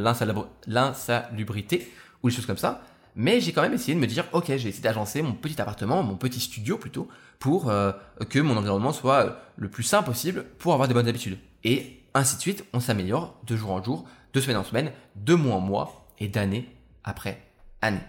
l'insalubrité 0.66 1.90
ou 2.22 2.30
des 2.30 2.34
choses 2.34 2.46
comme 2.46 2.56
ça. 2.56 2.82
Mais 3.20 3.40
j'ai 3.40 3.52
quand 3.52 3.62
même 3.62 3.74
essayé 3.74 3.94
de 3.94 4.00
me 4.00 4.06
dire, 4.06 4.24
ok, 4.32 4.46
j'ai 4.46 4.68
essayé 4.68 4.80
d'agencer 4.80 5.22
mon 5.22 5.32
petit 5.32 5.60
appartement, 5.60 6.04
mon 6.04 6.14
petit 6.14 6.38
studio 6.38 6.78
plutôt, 6.78 7.08
pour 7.40 7.68
euh, 7.68 7.90
que 8.30 8.38
mon 8.38 8.56
environnement 8.56 8.92
soit 8.92 9.26
euh, 9.26 9.30
le 9.56 9.68
plus 9.68 9.82
sain 9.82 10.02
possible 10.02 10.44
pour 10.58 10.72
avoir 10.72 10.86
des 10.86 10.94
bonnes 10.94 11.08
habitudes. 11.08 11.36
Et 11.64 12.00
ainsi 12.14 12.36
de 12.36 12.40
suite, 12.40 12.64
on 12.72 12.78
s'améliore 12.78 13.34
de 13.44 13.56
jour 13.56 13.72
en 13.72 13.82
jour, 13.82 14.04
de 14.32 14.40
semaine 14.40 14.56
en 14.56 14.64
semaine, 14.64 14.92
de 15.16 15.34
mois 15.34 15.56
en 15.56 15.60
mois 15.60 16.06
et 16.20 16.28
d'année 16.28 16.68
après 17.08 17.42
année. 17.82 18.00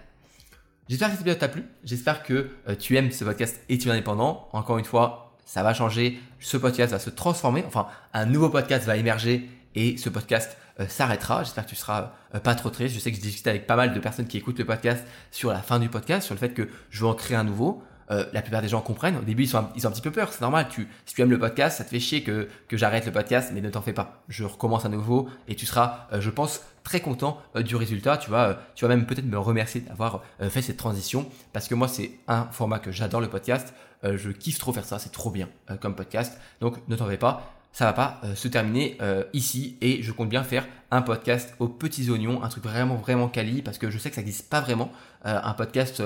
J'espère 0.87 1.09
que 1.09 1.13
cet 1.13 1.21
épisode 1.21 1.39
t'a 1.39 1.47
plu. 1.47 1.63
J'espère 1.83 2.23
que 2.23 2.49
euh, 2.67 2.75
tu 2.75 2.97
aimes 2.97 3.11
ce 3.11 3.23
podcast 3.23 3.61
étudiant 3.69 3.93
indépendant. 3.93 4.49
Encore 4.53 4.77
une 4.77 4.85
fois, 4.85 5.37
ça 5.45 5.63
va 5.63 5.73
changer. 5.73 6.19
Ce 6.39 6.57
podcast 6.57 6.91
va 6.91 6.99
se 6.99 7.09
transformer. 7.09 7.63
Enfin, 7.67 7.87
un 8.13 8.25
nouveau 8.25 8.49
podcast 8.49 8.85
va 8.85 8.97
émerger 8.97 9.49
et 9.75 9.97
ce 9.97 10.09
podcast 10.09 10.57
euh, 10.79 10.87
s'arrêtera. 10.87 11.43
J'espère 11.43 11.65
que 11.65 11.69
tu 11.69 11.75
seras 11.75 12.13
euh, 12.33 12.39
pas 12.39 12.55
trop 12.55 12.71
triste. 12.71 12.95
Je 12.95 12.99
sais 12.99 13.11
que 13.11 13.17
j'ai 13.17 13.21
discuté 13.21 13.51
avec 13.51 13.67
pas 13.67 13.75
mal 13.75 13.93
de 13.93 13.99
personnes 13.99 14.27
qui 14.27 14.37
écoutent 14.37 14.57
le 14.57 14.65
podcast 14.65 15.05
sur 15.29 15.51
la 15.51 15.61
fin 15.61 15.79
du 15.79 15.89
podcast, 15.89 16.25
sur 16.25 16.33
le 16.33 16.39
fait 16.39 16.53
que 16.53 16.67
je 16.89 17.01
veux 17.01 17.07
en 17.07 17.13
créer 17.13 17.37
un 17.37 17.43
nouveau. 17.43 17.83
Euh, 18.11 18.25
la 18.33 18.41
plupart 18.41 18.61
des 18.61 18.67
gens 18.67 18.81
comprennent. 18.81 19.17
Au 19.17 19.21
début, 19.21 19.43
ils, 19.43 19.47
sont 19.47 19.57
un, 19.57 19.63
ont 19.63 19.85
un 19.85 19.91
petit 19.91 20.01
peu 20.01 20.11
peur. 20.11 20.31
C'est 20.33 20.41
normal. 20.41 20.67
Si 21.05 21.15
tu 21.15 21.21
aimes 21.21 21.29
le 21.29 21.39
podcast, 21.39 21.77
ça 21.77 21.83
te 21.83 21.89
fait 21.89 21.99
chier 21.99 22.23
que, 22.23 22.47
j'arrête 22.71 23.05
le 23.05 23.11
podcast, 23.11 23.51
mais 23.53 23.61
ne 23.61 23.69
t'en 23.69 23.81
fais 23.81 23.93
pas. 23.93 24.23
Je 24.29 24.43
recommence 24.43 24.85
à 24.85 24.89
nouveau 24.89 25.29
et 25.47 25.55
tu 25.55 25.65
seras, 25.65 26.07
je 26.19 26.29
pense, 26.29 26.61
très 26.83 27.01
content 27.01 27.41
du 27.55 27.75
résultat. 27.75 28.17
Tu 28.17 28.31
vas, 28.31 28.59
tu 28.75 28.85
vas 28.85 28.89
même 28.89 29.05
peut-être 29.05 29.25
me 29.25 29.37
remercier 29.37 29.81
d'avoir 29.81 30.23
fait 30.49 30.61
cette 30.61 30.77
transition 30.77 31.29
parce 31.53 31.67
que 31.67 31.75
moi, 31.75 31.87
c'est 31.87 32.11
un 32.27 32.45
format 32.51 32.79
que 32.79 32.91
j'adore 32.91 33.21
le 33.21 33.29
podcast. 33.29 33.73
je 34.03 34.31
kiffe 34.31 34.57
trop 34.57 34.73
faire 34.73 34.85
ça. 34.85 34.97
C'est 34.97 35.11
trop 35.11 35.29
bien 35.29 35.49
comme 35.79 35.95
podcast. 35.95 36.39
Donc, 36.61 36.77
ne 36.87 36.95
t'en 36.95 37.07
fais 37.07 37.17
pas 37.17 37.53
ça 37.71 37.85
va 37.85 37.93
pas 37.93 38.19
euh, 38.23 38.35
se 38.35 38.47
terminer 38.47 38.97
euh, 39.01 39.23
ici 39.33 39.77
et 39.81 40.01
je 40.01 40.11
compte 40.11 40.29
bien 40.29 40.43
faire 40.43 40.67
un 40.91 41.01
podcast 41.01 41.53
aux 41.59 41.67
petits 41.67 42.09
oignons, 42.09 42.43
un 42.43 42.49
truc 42.49 42.63
vraiment 42.63 42.95
vraiment 42.95 43.27
quali 43.27 43.61
parce 43.61 43.77
que 43.77 43.89
je 43.89 43.97
sais 43.97 44.09
que 44.09 44.15
ça 44.15 44.21
n'existe 44.21 44.49
pas 44.49 44.61
vraiment 44.61 44.91
euh, 45.25 45.39
un 45.43 45.53
podcast 45.53 46.01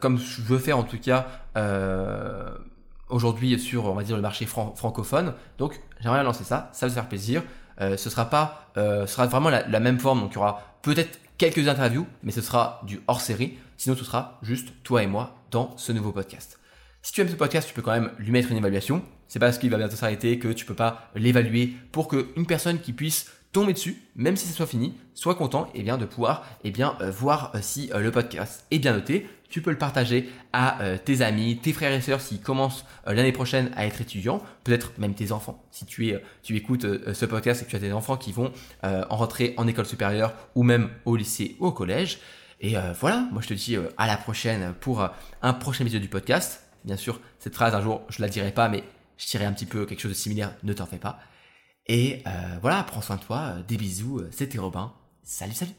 comme 0.00 0.18
je 0.18 0.42
veux 0.42 0.58
faire 0.58 0.78
en 0.78 0.82
tout 0.82 0.98
cas 0.98 1.26
aujourd'hui 3.08 3.58
sur 3.58 3.86
on 3.86 3.94
va 3.94 4.02
dire 4.02 4.16
le 4.16 4.22
marché 4.22 4.46
francophone. 4.46 5.34
Donc 5.58 5.80
j'aimerais 6.00 6.22
lancer 6.22 6.44
ça, 6.44 6.70
ça 6.72 6.86
va 6.86 6.90
se 6.90 6.94
faire 6.94 7.08
plaisir. 7.08 7.42
ce 7.78 7.96
sera 7.96 8.26
pas, 8.26 8.70
ce 8.76 9.06
sera 9.06 9.26
vraiment 9.26 9.50
la, 9.50 9.80
même 9.80 9.98
forme 9.98 10.20
donc 10.20 10.32
il 10.32 10.34
y 10.36 10.38
aura 10.38 10.78
peut-être 10.82 11.18
quelques 11.38 11.68
interviews, 11.68 12.06
mais 12.22 12.32
ce 12.32 12.40
sera 12.40 12.80
du 12.84 13.00
hors 13.06 13.20
série. 13.20 13.58
Sinon 13.76 13.96
ce 13.96 14.04
sera 14.04 14.38
juste 14.42 14.68
toi 14.82 15.02
et 15.02 15.06
moi 15.06 15.36
dans 15.50 15.76
ce 15.76 15.92
nouveau 15.92 16.12
podcast. 16.12 16.60
Si 17.02 17.12
tu 17.12 17.20
aimes 17.20 17.28
ce 17.28 17.34
podcast, 17.34 17.66
tu 17.66 17.74
peux 17.74 17.82
quand 17.82 17.92
même 17.92 18.12
lui 18.18 18.30
mettre 18.30 18.52
une 18.52 18.56
évaluation. 18.56 19.02
C'est 19.26 19.40
parce 19.40 19.58
qu'il 19.58 19.70
va 19.70 19.76
bientôt 19.76 19.96
s'arrêter 19.96 20.38
que 20.38 20.48
tu 20.48 20.64
peux 20.64 20.74
pas 20.74 21.10
l'évaluer 21.16 21.72
pour 21.90 22.06
qu'une 22.06 22.46
personne 22.46 22.78
qui 22.78 22.92
puisse 22.92 23.32
tomber 23.50 23.72
dessus, 23.72 24.00
même 24.14 24.36
si 24.36 24.46
ça 24.46 24.54
soit 24.54 24.66
fini, 24.66 24.94
soit 25.14 25.34
content 25.34 25.66
et 25.74 25.80
eh 25.80 25.82
bien 25.82 25.98
de 25.98 26.04
pouvoir 26.04 26.46
eh 26.64 26.70
bien 26.70 26.96
euh, 27.00 27.10
voir 27.10 27.50
euh, 27.54 27.58
si 27.60 27.90
euh, 27.92 27.98
le 27.98 28.10
podcast 28.12 28.66
est 28.70 28.78
bien 28.78 28.92
noté. 28.92 29.26
Tu 29.52 29.60
peux 29.60 29.70
le 29.70 29.76
partager 29.76 30.30
à 30.54 30.78
tes 31.04 31.20
amis, 31.20 31.58
tes 31.58 31.74
frères 31.74 31.92
et 31.92 32.00
sœurs 32.00 32.22
s'ils 32.22 32.40
commencent 32.40 32.86
l'année 33.04 33.32
prochaine 33.32 33.70
à 33.76 33.86
être 33.86 34.00
étudiants, 34.00 34.42
peut-être 34.64 34.92
même 34.98 35.14
tes 35.14 35.30
enfants. 35.30 35.62
Si 35.70 35.84
tu 35.84 36.08
es 36.08 36.24
tu 36.42 36.56
écoutes 36.56 36.86
ce 37.12 37.26
podcast 37.26 37.60
et 37.60 37.66
que 37.66 37.70
tu 37.70 37.76
as 37.76 37.78
des 37.78 37.92
enfants 37.92 38.16
qui 38.16 38.32
vont 38.32 38.50
en 38.82 39.14
rentrer 39.14 39.52
en 39.58 39.66
école 39.68 39.84
supérieure 39.84 40.32
ou 40.54 40.62
même 40.62 40.88
au 41.04 41.16
lycée 41.16 41.56
ou 41.60 41.66
au 41.66 41.72
collège. 41.72 42.18
Et 42.60 42.76
voilà, 42.98 43.28
moi 43.30 43.42
je 43.42 43.48
te 43.48 43.54
dis 43.54 43.76
à 43.98 44.06
la 44.06 44.16
prochaine 44.16 44.72
pour 44.80 45.06
un 45.42 45.52
prochain 45.52 45.84
épisode 45.84 46.00
du 46.00 46.08
podcast. 46.08 46.64
Bien 46.86 46.96
sûr, 46.96 47.20
cette 47.38 47.54
phrase, 47.54 47.74
un 47.74 47.82
jour, 47.82 48.02
je 48.08 48.22
la 48.22 48.30
dirai 48.30 48.52
pas, 48.52 48.70
mais 48.70 48.82
je 49.18 49.26
dirai 49.26 49.44
un 49.44 49.52
petit 49.52 49.66
peu 49.66 49.84
quelque 49.84 50.00
chose 50.00 50.12
de 50.12 50.16
similaire, 50.16 50.56
ne 50.62 50.72
t'en 50.72 50.86
fais 50.86 50.98
pas. 50.98 51.20
Et 51.86 52.22
euh, 52.26 52.30
voilà, 52.60 52.82
prends 52.84 53.02
soin 53.02 53.16
de 53.16 53.22
toi, 53.22 53.56
des 53.68 53.76
bisous, 53.76 54.22
c'était 54.30 54.58
Robin. 54.58 54.92
Salut, 55.22 55.54
salut 55.54 55.72